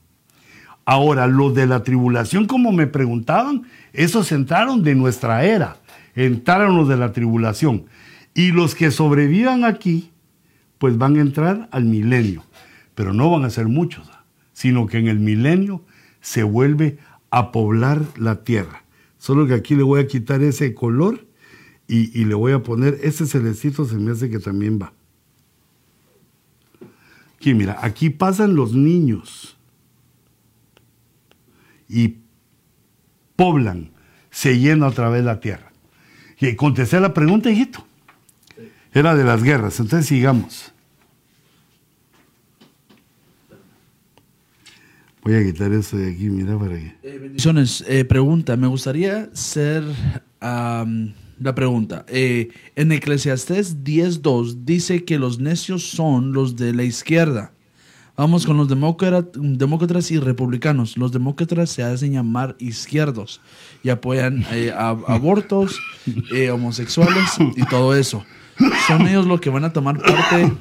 Ahora, 0.85 1.25
los 1.25 1.55
de 1.55 1.65
la 1.65 1.81
tribulación, 1.81 2.45
como 2.45 2.71
me 2.71 2.85
preguntaban, 2.85 3.63
esos 3.93 4.31
entraron 4.31 4.83
de 4.83 4.93
nuestra 4.93 5.43
era, 5.43 5.77
entraron 6.13 6.77
los 6.77 6.87
de 6.87 6.97
la 6.97 7.13
tribulación. 7.13 7.85
Y 8.35 8.51
los 8.51 8.75
que 8.75 8.91
sobrevivan 8.91 9.65
aquí, 9.65 10.11
pues 10.77 10.99
van 10.99 11.15
a 11.15 11.21
entrar 11.21 11.67
al 11.71 11.85
milenio. 11.85 12.43
Pero 12.93 13.11
no 13.11 13.31
van 13.31 13.43
a 13.43 13.49
ser 13.49 13.69
muchos, 13.69 14.07
sino 14.53 14.85
que 14.85 14.99
en 14.99 15.07
el 15.07 15.17
milenio 15.17 15.83
se 16.19 16.43
vuelve 16.43 16.99
a 17.31 17.51
poblar 17.51 18.03
la 18.17 18.43
tierra. 18.43 18.83
Solo 19.17 19.47
que 19.47 19.55
aquí 19.55 19.73
le 19.73 19.81
voy 19.81 19.99
a 19.99 20.05
quitar 20.05 20.43
ese 20.43 20.75
color 20.75 21.30
y, 21.93 22.23
le 22.23 22.35
voy 22.35 22.53
a 22.53 22.63
poner, 22.63 22.99
ese 23.03 23.27
celestito 23.27 23.83
se 23.83 23.95
me 23.95 24.11
hace 24.11 24.29
que 24.29 24.39
también 24.39 24.79
va. 24.81 24.93
Aquí, 27.35 27.53
mira, 27.53 27.77
aquí 27.81 28.09
pasan 28.09 28.55
los 28.55 28.73
niños 28.73 29.57
y 31.89 32.19
poblan, 33.35 33.91
se 34.29 34.57
llena 34.57 34.87
otra 34.87 35.09
vez 35.09 35.25
la 35.25 35.41
tierra. 35.41 35.73
Y 36.39 36.55
contesté 36.55 36.99
la 37.01 37.13
pregunta, 37.13 37.51
hijito. 37.51 37.85
Era 38.93 39.13
de 39.13 39.25
las 39.25 39.43
guerras. 39.43 39.79
Entonces 39.79 40.07
sigamos. 40.07 40.71
Voy 45.23 45.35
a 45.35 45.43
quitar 45.43 45.71
eso 45.73 45.97
de 45.97 46.13
aquí, 46.13 46.29
mira 46.29 46.57
para 46.57 46.75
que. 46.75 46.95
Eh, 47.03 47.19
bendiciones. 47.19 47.83
Eh, 47.87 48.05
pregunta, 48.05 48.55
me 48.55 48.67
gustaría 48.67 49.29
ser 49.35 49.83
la 51.41 51.55
pregunta. 51.55 52.05
Eh, 52.07 52.49
en 52.75 52.91
Eclesiastés 52.91 53.83
10.2 53.83 54.63
dice 54.63 55.03
que 55.03 55.17
los 55.19 55.39
necios 55.39 55.89
son 55.89 56.33
los 56.33 56.55
de 56.55 56.73
la 56.73 56.83
izquierda. 56.83 57.51
Vamos 58.17 58.45
con 58.45 58.57
los 58.57 58.67
demócrat- 58.69 59.31
demócratas 59.33 60.11
y 60.11 60.19
republicanos. 60.19 60.95
Los 60.97 61.11
demócratas 61.11 61.71
se 61.71 61.81
hacen 61.81 62.13
llamar 62.13 62.55
izquierdos 62.59 63.41
y 63.83 63.89
apoyan 63.89 64.45
eh, 64.51 64.71
a- 64.71 64.89
abortos, 65.07 65.79
eh, 66.31 66.51
homosexuales 66.51 67.31
y 67.55 67.65
todo 67.65 67.95
eso. 67.95 68.23
¿Son 68.87 69.07
ellos 69.07 69.25
los 69.25 69.41
que 69.41 69.49
van 69.49 69.63
a 69.63 69.73
tomar 69.73 69.97
parte 69.99 70.51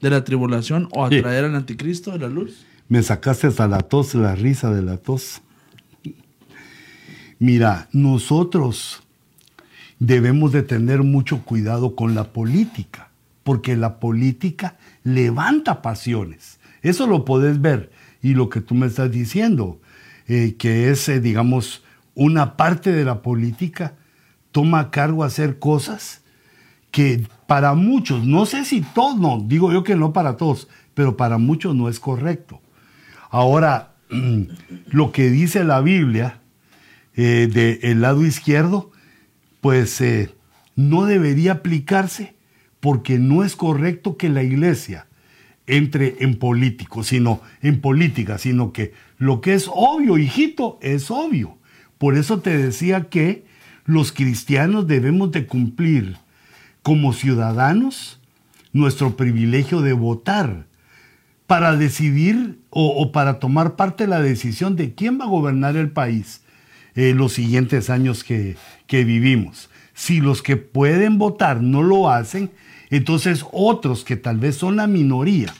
de 0.00 0.10
la 0.10 0.24
tribulación 0.24 0.88
o 0.90 1.04
atraer 1.04 1.44
al 1.44 1.54
anticristo 1.54 2.10
de 2.10 2.18
la 2.18 2.28
luz? 2.28 2.64
Me 2.88 3.00
sacaste 3.04 3.46
hasta 3.46 3.68
la 3.68 3.78
tos, 3.82 4.14
la 4.16 4.34
risa 4.34 4.72
de 4.72 4.82
la 4.82 4.96
tos. 4.96 5.40
Mira, 7.38 7.88
nosotros 7.92 9.02
debemos 10.06 10.50
de 10.50 10.64
tener 10.64 11.04
mucho 11.04 11.44
cuidado 11.44 11.94
con 11.94 12.16
la 12.16 12.32
política, 12.32 13.10
porque 13.44 13.76
la 13.76 14.00
política 14.00 14.76
levanta 15.04 15.80
pasiones. 15.80 16.58
Eso 16.82 17.06
lo 17.06 17.24
puedes 17.24 17.60
ver. 17.60 17.92
Y 18.20 18.34
lo 18.34 18.48
que 18.48 18.60
tú 18.60 18.74
me 18.74 18.88
estás 18.88 19.12
diciendo, 19.12 19.80
eh, 20.26 20.56
que 20.58 20.90
es, 20.90 21.08
eh, 21.08 21.20
digamos, 21.20 21.84
una 22.16 22.56
parte 22.56 22.90
de 22.90 23.04
la 23.04 23.22
política, 23.22 23.94
toma 24.50 24.80
a 24.80 24.90
cargo 24.90 25.22
hacer 25.22 25.60
cosas 25.60 26.22
que 26.90 27.24
para 27.46 27.74
muchos, 27.74 28.26
no 28.26 28.44
sé 28.44 28.64
si 28.64 28.80
todos, 28.80 29.18
no, 29.18 29.44
digo 29.46 29.72
yo 29.72 29.84
que 29.84 29.94
no 29.94 30.12
para 30.12 30.36
todos, 30.36 30.68
pero 30.94 31.16
para 31.16 31.38
muchos 31.38 31.76
no 31.76 31.88
es 31.88 32.00
correcto. 32.00 32.60
Ahora, 33.30 33.92
lo 34.90 35.12
que 35.12 35.30
dice 35.30 35.62
la 35.62 35.80
Biblia 35.80 36.40
eh, 37.14 37.48
del 37.80 38.00
lado 38.00 38.26
izquierdo, 38.26 38.91
pues 39.62 40.00
eh, 40.00 40.34
no 40.74 41.06
debería 41.06 41.52
aplicarse 41.52 42.34
porque 42.80 43.20
no 43.20 43.44
es 43.44 43.54
correcto 43.54 44.16
que 44.16 44.28
la 44.28 44.42
iglesia 44.42 45.06
entre 45.68 46.16
en 46.18 46.36
político, 46.36 47.04
sino 47.04 47.40
en 47.62 47.80
política, 47.80 48.38
sino 48.38 48.72
que 48.72 48.92
lo 49.18 49.40
que 49.40 49.54
es 49.54 49.70
obvio, 49.72 50.18
hijito, 50.18 50.80
es 50.82 51.12
obvio. 51.12 51.56
Por 51.96 52.16
eso 52.16 52.40
te 52.40 52.58
decía 52.58 53.08
que 53.08 53.44
los 53.84 54.10
cristianos 54.10 54.88
debemos 54.88 55.30
de 55.30 55.46
cumplir 55.46 56.16
como 56.82 57.12
ciudadanos 57.12 58.18
nuestro 58.72 59.16
privilegio 59.16 59.80
de 59.80 59.92
votar 59.92 60.66
para 61.46 61.76
decidir 61.76 62.58
o, 62.70 63.12
para 63.12 63.38
tomar 63.38 63.76
parte 63.76 64.04
de 64.04 64.10
la 64.10 64.20
decisión 64.20 64.74
de 64.74 64.94
quién 64.94 65.20
va 65.20 65.26
a 65.26 65.28
gobernar 65.28 65.76
el 65.76 65.90
país 65.92 66.42
eh, 66.96 67.14
los 67.14 67.32
siguientes 67.32 67.90
años 67.90 68.24
que, 68.24 68.56
que 68.92 69.04
vivimos. 69.04 69.70
Si 69.94 70.20
los 70.20 70.42
que 70.42 70.58
pueden 70.58 71.16
votar 71.16 71.62
no 71.62 71.82
lo 71.82 72.10
hacen, 72.10 72.50
entonces 72.90 73.42
otros 73.50 74.04
que 74.04 74.16
tal 74.16 74.36
vez 74.36 74.56
son 74.56 74.76
la 74.76 74.86
minoría. 74.86 75.54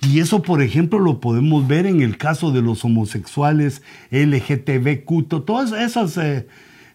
Y 0.00 0.20
eso, 0.20 0.42
por 0.42 0.62
ejemplo, 0.62 1.00
lo 1.00 1.18
podemos 1.18 1.66
ver 1.66 1.86
en 1.86 2.02
el 2.02 2.16
caso 2.18 2.52
de 2.52 2.62
los 2.62 2.84
homosexuales, 2.84 3.82
LGTBQ, 4.12 5.26
to- 5.28 5.42
todas 5.42 5.72
esas, 5.72 6.16
eh, 6.18 6.46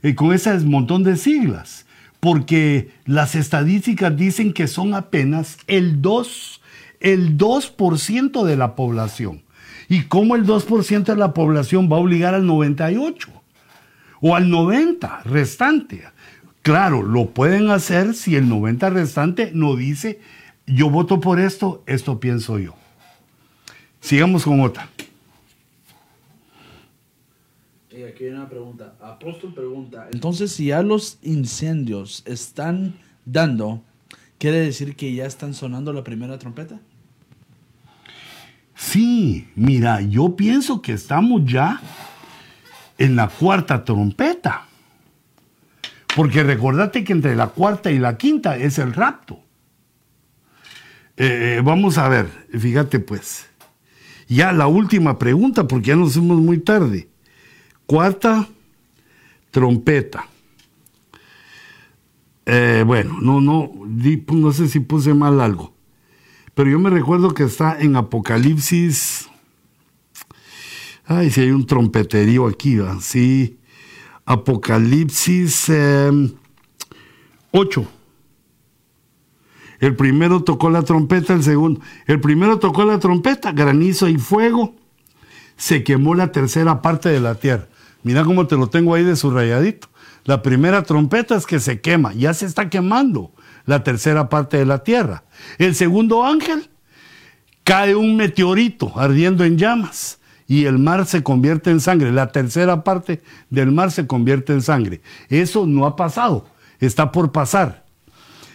eh, 0.03 0.15
con 0.15 0.31
ese 0.33 0.57
montón 0.59 1.03
de 1.03 1.17
siglas. 1.17 1.85
Porque 2.21 2.91
las 3.05 3.35
estadísticas 3.35 4.15
dicen 4.15 4.53
que 4.53 4.67
son 4.67 4.93
apenas 4.93 5.57
el 5.67 6.01
2, 6.01 6.61
el 7.01 7.37
2% 7.37 8.45
de 8.45 8.55
la 8.55 8.73
población. 8.77 9.41
¿Y 9.89 10.03
cómo 10.03 10.37
el 10.37 10.45
2% 10.45 11.11
de 11.11 11.19
la 11.19 11.33
población 11.33 11.89
va 11.91 11.97
a 11.97 11.99
obligar 11.99 12.33
al 12.35 12.45
98? 12.45 13.36
O 14.21 14.35
al 14.35 14.49
90 14.49 15.23
restante. 15.23 16.03
Claro, 16.61 17.01
lo 17.01 17.29
pueden 17.29 17.69
hacer 17.69 18.13
si 18.13 18.35
el 18.35 18.49
90 18.49 18.89
restante 18.89 19.51
no 19.53 19.75
dice, 19.75 20.19
yo 20.65 20.89
voto 20.89 21.19
por 21.19 21.39
esto, 21.39 21.83
esto 21.85 22.19
pienso 22.19 22.59
yo. 22.59 22.75
Sigamos 24.01 24.43
con 24.43 24.59
otra. 24.61 24.89
Y 27.89 28.03
aquí 28.03 28.25
hay 28.25 28.31
una 28.31 28.47
pregunta. 28.47 28.95
Apóstol 29.01 29.53
pregunta. 29.53 30.07
Entonces, 30.11 30.51
si 30.51 30.67
ya 30.67 30.83
los 30.83 31.17
incendios 31.23 32.21
están 32.25 32.93
dando, 33.25 33.81
¿quiere 34.37 34.59
decir 34.59 34.95
que 34.95 35.13
ya 35.13 35.25
están 35.25 35.53
sonando 35.53 35.93
la 35.93 36.03
primera 36.03 36.37
trompeta? 36.37 36.79
Sí, 38.75 39.47
mira, 39.55 40.01
yo 40.01 40.35
pienso 40.35 40.81
que 40.81 40.93
estamos 40.93 41.41
ya 41.45 41.81
en 42.97 43.15
la 43.15 43.27
cuarta 43.27 43.83
trompeta. 43.83 44.67
Porque 46.15 46.43
recordate 46.43 47.03
que 47.03 47.13
entre 47.13 47.35
la 47.35 47.47
cuarta 47.47 47.91
y 47.91 47.99
la 47.99 48.17
quinta 48.17 48.57
es 48.57 48.79
el 48.79 48.93
rapto. 48.93 49.39
Eh, 51.15 51.61
vamos 51.63 51.97
a 51.97 52.09
ver, 52.09 52.27
fíjate 52.57 52.99
pues. 52.99 53.47
Ya 54.27 54.51
la 54.51 54.67
última 54.67 55.17
pregunta, 55.17 55.67
porque 55.67 55.87
ya 55.87 55.95
nos 55.95 56.13
fuimos 56.13 56.39
muy 56.39 56.59
tarde. 56.59 57.07
Cuarta 57.85 58.47
trompeta. 59.51 60.27
Eh, 62.45 62.83
bueno, 62.85 63.17
no, 63.21 63.41
no, 63.41 63.71
no 64.31 64.51
sé 64.53 64.67
si 64.67 64.79
puse 64.79 65.13
mal 65.13 65.41
algo. 65.41 65.73
Pero 66.53 66.69
yo 66.69 66.79
me 66.79 66.89
recuerdo 66.89 67.33
que 67.33 67.43
está 67.43 67.77
en 67.79 67.95
Apocalipsis. 67.95 69.26
Ay, 71.09 71.31
si 71.31 71.39
hay 71.39 71.51
un 71.51 71.65
trompeterío 71.65 72.47
aquí, 72.47 72.77
¿va? 72.77 72.99
Sí. 72.99 73.57
Apocalipsis 74.25 75.71
8. 77.51 77.87
El 79.79 79.95
primero 79.95 80.43
tocó 80.43 80.69
la 80.69 80.81
trompeta, 80.81 81.33
el 81.33 81.43
segundo. 81.43 81.79
El 82.07 82.19
primero 82.19 82.59
tocó 82.59 82.83
la 82.83 82.99
trompeta, 82.99 83.53
granizo 83.53 84.09
y 84.09 84.17
fuego. 84.17 84.75
Se 85.55 85.81
quemó 85.83 86.13
la 86.13 86.33
tercera 86.33 86.81
parte 86.81 87.07
de 87.07 87.21
la 87.21 87.35
tierra. 87.35 87.69
Mira 88.03 88.25
cómo 88.25 88.45
te 88.47 88.57
lo 88.57 88.67
tengo 88.67 88.93
ahí 88.93 89.05
de 89.05 89.15
subrayadito. 89.15 89.87
La 90.25 90.41
primera 90.41 90.83
trompeta 90.83 91.37
es 91.37 91.45
que 91.45 91.61
se 91.61 91.79
quema, 91.79 92.13
ya 92.13 92.33
se 92.33 92.45
está 92.45 92.69
quemando 92.69 93.31
la 93.65 93.81
tercera 93.83 94.27
parte 94.27 94.57
de 94.57 94.65
la 94.65 94.83
tierra. 94.83 95.23
El 95.57 95.73
segundo 95.73 96.25
ángel 96.25 96.69
cae 97.63 97.95
un 97.95 98.17
meteorito 98.17 98.91
ardiendo 98.99 99.45
en 99.45 99.57
llamas 99.57 100.19
y 100.47 100.65
el 100.65 100.79
mar 100.79 101.05
se 101.05 101.23
convierte 101.23 101.69
en 101.69 101.79
sangre. 101.81 102.11
La 102.11 102.31
tercera 102.31 102.83
parte 102.83 103.21
del 103.49 103.71
mar 103.71 103.91
se 103.91 104.07
convierte 104.07 104.53
en 104.53 104.61
sangre. 104.61 105.01
Eso 105.29 105.65
no 105.67 105.85
ha 105.85 105.95
pasado, 105.95 106.47
está 106.79 107.11
por 107.11 107.31
pasar. 107.31 107.85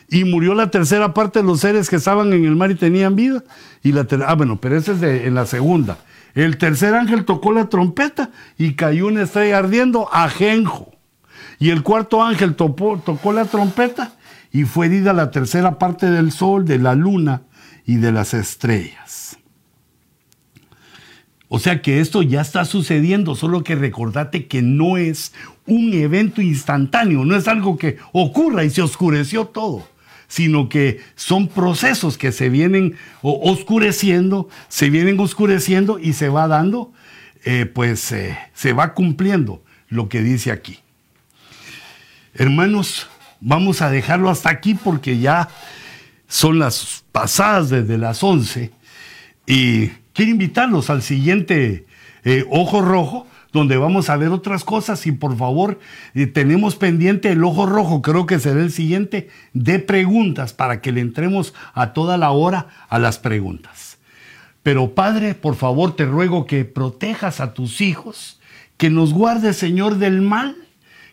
Y 0.08 0.24
murió 0.24 0.54
la 0.54 0.70
tercera 0.70 1.14
parte 1.14 1.40
de 1.40 1.46
los 1.46 1.60
seres 1.60 1.88
que 1.88 1.96
estaban 1.96 2.32
en 2.32 2.44
el 2.44 2.56
mar 2.56 2.70
y 2.70 2.74
tenían 2.74 3.16
vida. 3.16 3.44
Y 3.82 3.92
la 3.92 4.04
ter- 4.04 4.24
ah, 4.26 4.34
bueno, 4.34 4.60
pero 4.60 4.76
esa 4.76 4.92
es 4.92 5.00
de, 5.00 5.26
en 5.26 5.34
la 5.34 5.46
segunda. 5.46 5.98
El 6.34 6.58
tercer 6.58 6.94
ángel 6.94 7.24
tocó 7.24 7.52
la 7.52 7.68
trompeta 7.68 8.30
y 8.58 8.74
cayó 8.74 9.06
una 9.06 9.22
estrella 9.22 9.58
ardiendo 9.58 10.08
ajenjo. 10.12 10.92
Y 11.58 11.70
el 11.70 11.82
cuarto 11.82 12.22
ángel 12.22 12.56
tocó 12.56 13.32
la 13.32 13.44
trompeta 13.46 14.12
y 14.50 14.64
fue 14.64 14.86
herida 14.86 15.12
la 15.12 15.30
tercera 15.30 15.78
parte 15.78 16.10
del 16.10 16.32
sol, 16.32 16.66
de 16.66 16.78
la 16.78 16.94
luna 16.94 17.42
y 17.86 17.96
de 17.96 18.12
las 18.12 18.34
estrellas. 18.34 19.21
O 21.54 21.58
sea 21.58 21.82
que 21.82 22.00
esto 22.00 22.22
ya 22.22 22.40
está 22.40 22.64
sucediendo, 22.64 23.34
solo 23.34 23.62
que 23.62 23.74
recordate 23.74 24.46
que 24.46 24.62
no 24.62 24.96
es 24.96 25.34
un 25.66 25.92
evento 25.92 26.40
instantáneo, 26.40 27.26
no 27.26 27.36
es 27.36 27.46
algo 27.46 27.76
que 27.76 27.98
ocurra 28.12 28.64
y 28.64 28.70
se 28.70 28.80
oscureció 28.80 29.44
todo, 29.44 29.86
sino 30.28 30.70
que 30.70 31.02
son 31.14 31.48
procesos 31.48 32.16
que 32.16 32.32
se 32.32 32.48
vienen 32.48 32.96
oscureciendo, 33.20 34.48
se 34.68 34.88
vienen 34.88 35.20
oscureciendo 35.20 35.98
y 35.98 36.14
se 36.14 36.30
va 36.30 36.48
dando, 36.48 36.90
eh, 37.44 37.66
pues 37.66 38.12
eh, 38.12 38.38
se 38.54 38.72
va 38.72 38.94
cumpliendo 38.94 39.62
lo 39.90 40.08
que 40.08 40.22
dice 40.22 40.52
aquí. 40.52 40.78
Hermanos, 42.32 43.10
vamos 43.40 43.82
a 43.82 43.90
dejarlo 43.90 44.30
hasta 44.30 44.48
aquí 44.48 44.74
porque 44.74 45.18
ya 45.18 45.50
son 46.28 46.58
las 46.58 47.04
pasadas 47.12 47.68
desde 47.68 47.98
las 47.98 48.22
11 48.22 48.70
y 49.46 49.90
quiero 50.12 50.30
invitarlos 50.30 50.90
al 50.90 51.02
siguiente 51.02 51.86
eh, 52.24 52.44
Ojo 52.50 52.80
Rojo, 52.82 53.26
donde 53.52 53.76
vamos 53.76 54.08
a 54.08 54.16
ver 54.16 54.30
otras 54.30 54.64
cosas 54.64 55.06
y 55.06 55.12
por 55.12 55.36
favor 55.36 55.78
eh, 56.14 56.26
tenemos 56.26 56.76
pendiente 56.76 57.30
el 57.30 57.44
Ojo 57.44 57.66
Rojo, 57.66 58.02
creo 58.02 58.26
que 58.26 58.38
será 58.38 58.60
el 58.60 58.72
siguiente, 58.72 59.28
de 59.52 59.78
preguntas 59.78 60.52
para 60.52 60.80
que 60.80 60.92
le 60.92 61.00
entremos 61.00 61.54
a 61.74 61.92
toda 61.92 62.16
la 62.16 62.30
hora 62.30 62.68
a 62.88 62.98
las 62.98 63.18
preguntas. 63.18 63.98
Pero 64.62 64.94
Padre, 64.94 65.34
por 65.34 65.56
favor 65.56 65.96
te 65.96 66.06
ruego 66.06 66.46
que 66.46 66.64
protejas 66.64 67.40
a 67.40 67.52
tus 67.52 67.80
hijos, 67.80 68.40
que 68.76 68.90
nos 68.90 69.12
guardes 69.12 69.56
Señor 69.56 69.98
del 69.98 70.22
mal, 70.22 70.56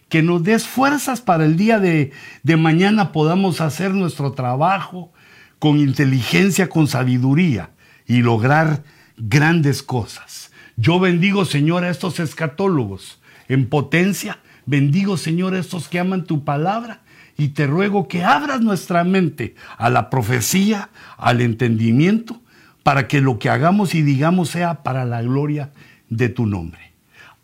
que 0.07 0.23
nos 0.23 0.43
des 0.43 0.65
fuerzas 0.65 1.21
para 1.21 1.45
el 1.45 1.57
día 1.57 1.79
de, 1.79 2.11
de 2.43 2.57
mañana 2.57 3.11
podamos 3.11 3.61
hacer 3.61 3.93
nuestro 3.93 4.31
trabajo 4.31 5.11
con 5.59 5.77
inteligencia, 5.77 6.69
con 6.69 6.87
sabiduría 6.87 7.71
y 8.09 8.23
lograr 8.23 8.83
grandes 9.17 9.83
cosas. 9.83 10.51
Yo 10.75 10.99
bendigo, 10.99 11.45
Señor, 11.45 11.85
a 11.85 11.89
estos 11.89 12.19
escatólogos 12.19 13.21
en 13.47 13.69
potencia. 13.69 14.39
Bendigo, 14.65 15.15
Señor, 15.15 15.53
a 15.53 15.59
estos 15.59 15.87
que 15.87 15.99
aman 15.99 16.25
tu 16.25 16.43
palabra. 16.43 17.01
Y 17.37 17.49
te 17.49 17.67
ruego 17.67 18.07
que 18.07 18.23
abras 18.23 18.61
nuestra 18.61 19.03
mente 19.05 19.55
a 19.77 19.89
la 19.89 20.09
profecía, 20.09 20.89
al 21.17 21.39
entendimiento, 21.39 22.41
para 22.83 23.07
que 23.07 23.21
lo 23.21 23.37
que 23.37 23.49
hagamos 23.49 23.93
y 23.93 24.01
digamos 24.01 24.49
sea 24.49 24.81
para 24.83 25.05
la 25.05 25.21
gloria 25.21 25.71
de 26.09 26.29
tu 26.29 26.47
nombre. 26.47 26.93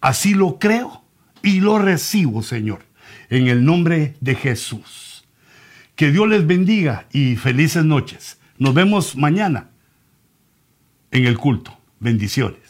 Así 0.02 0.34
lo 0.34 0.58
creo 0.58 1.04
y 1.44 1.62
lo 1.62 1.78
recibo, 1.78 2.42
Señor, 2.42 2.80
en 3.30 3.48
el 3.48 3.64
nombre 3.64 4.16
de 4.20 4.34
Jesús. 4.34 5.26
Que 5.96 6.12
Dios 6.12 6.28
les 6.28 6.48
bendiga 6.48 7.06
y 7.12 7.36
felices 7.36 7.86
noches. 7.86 8.40
Nos 8.58 8.74
vemos 8.74 9.16
mañana 9.16 9.70
en 11.16 11.26
el 11.26 11.38
culto. 11.38 11.78
Bendiciones. 12.00 12.65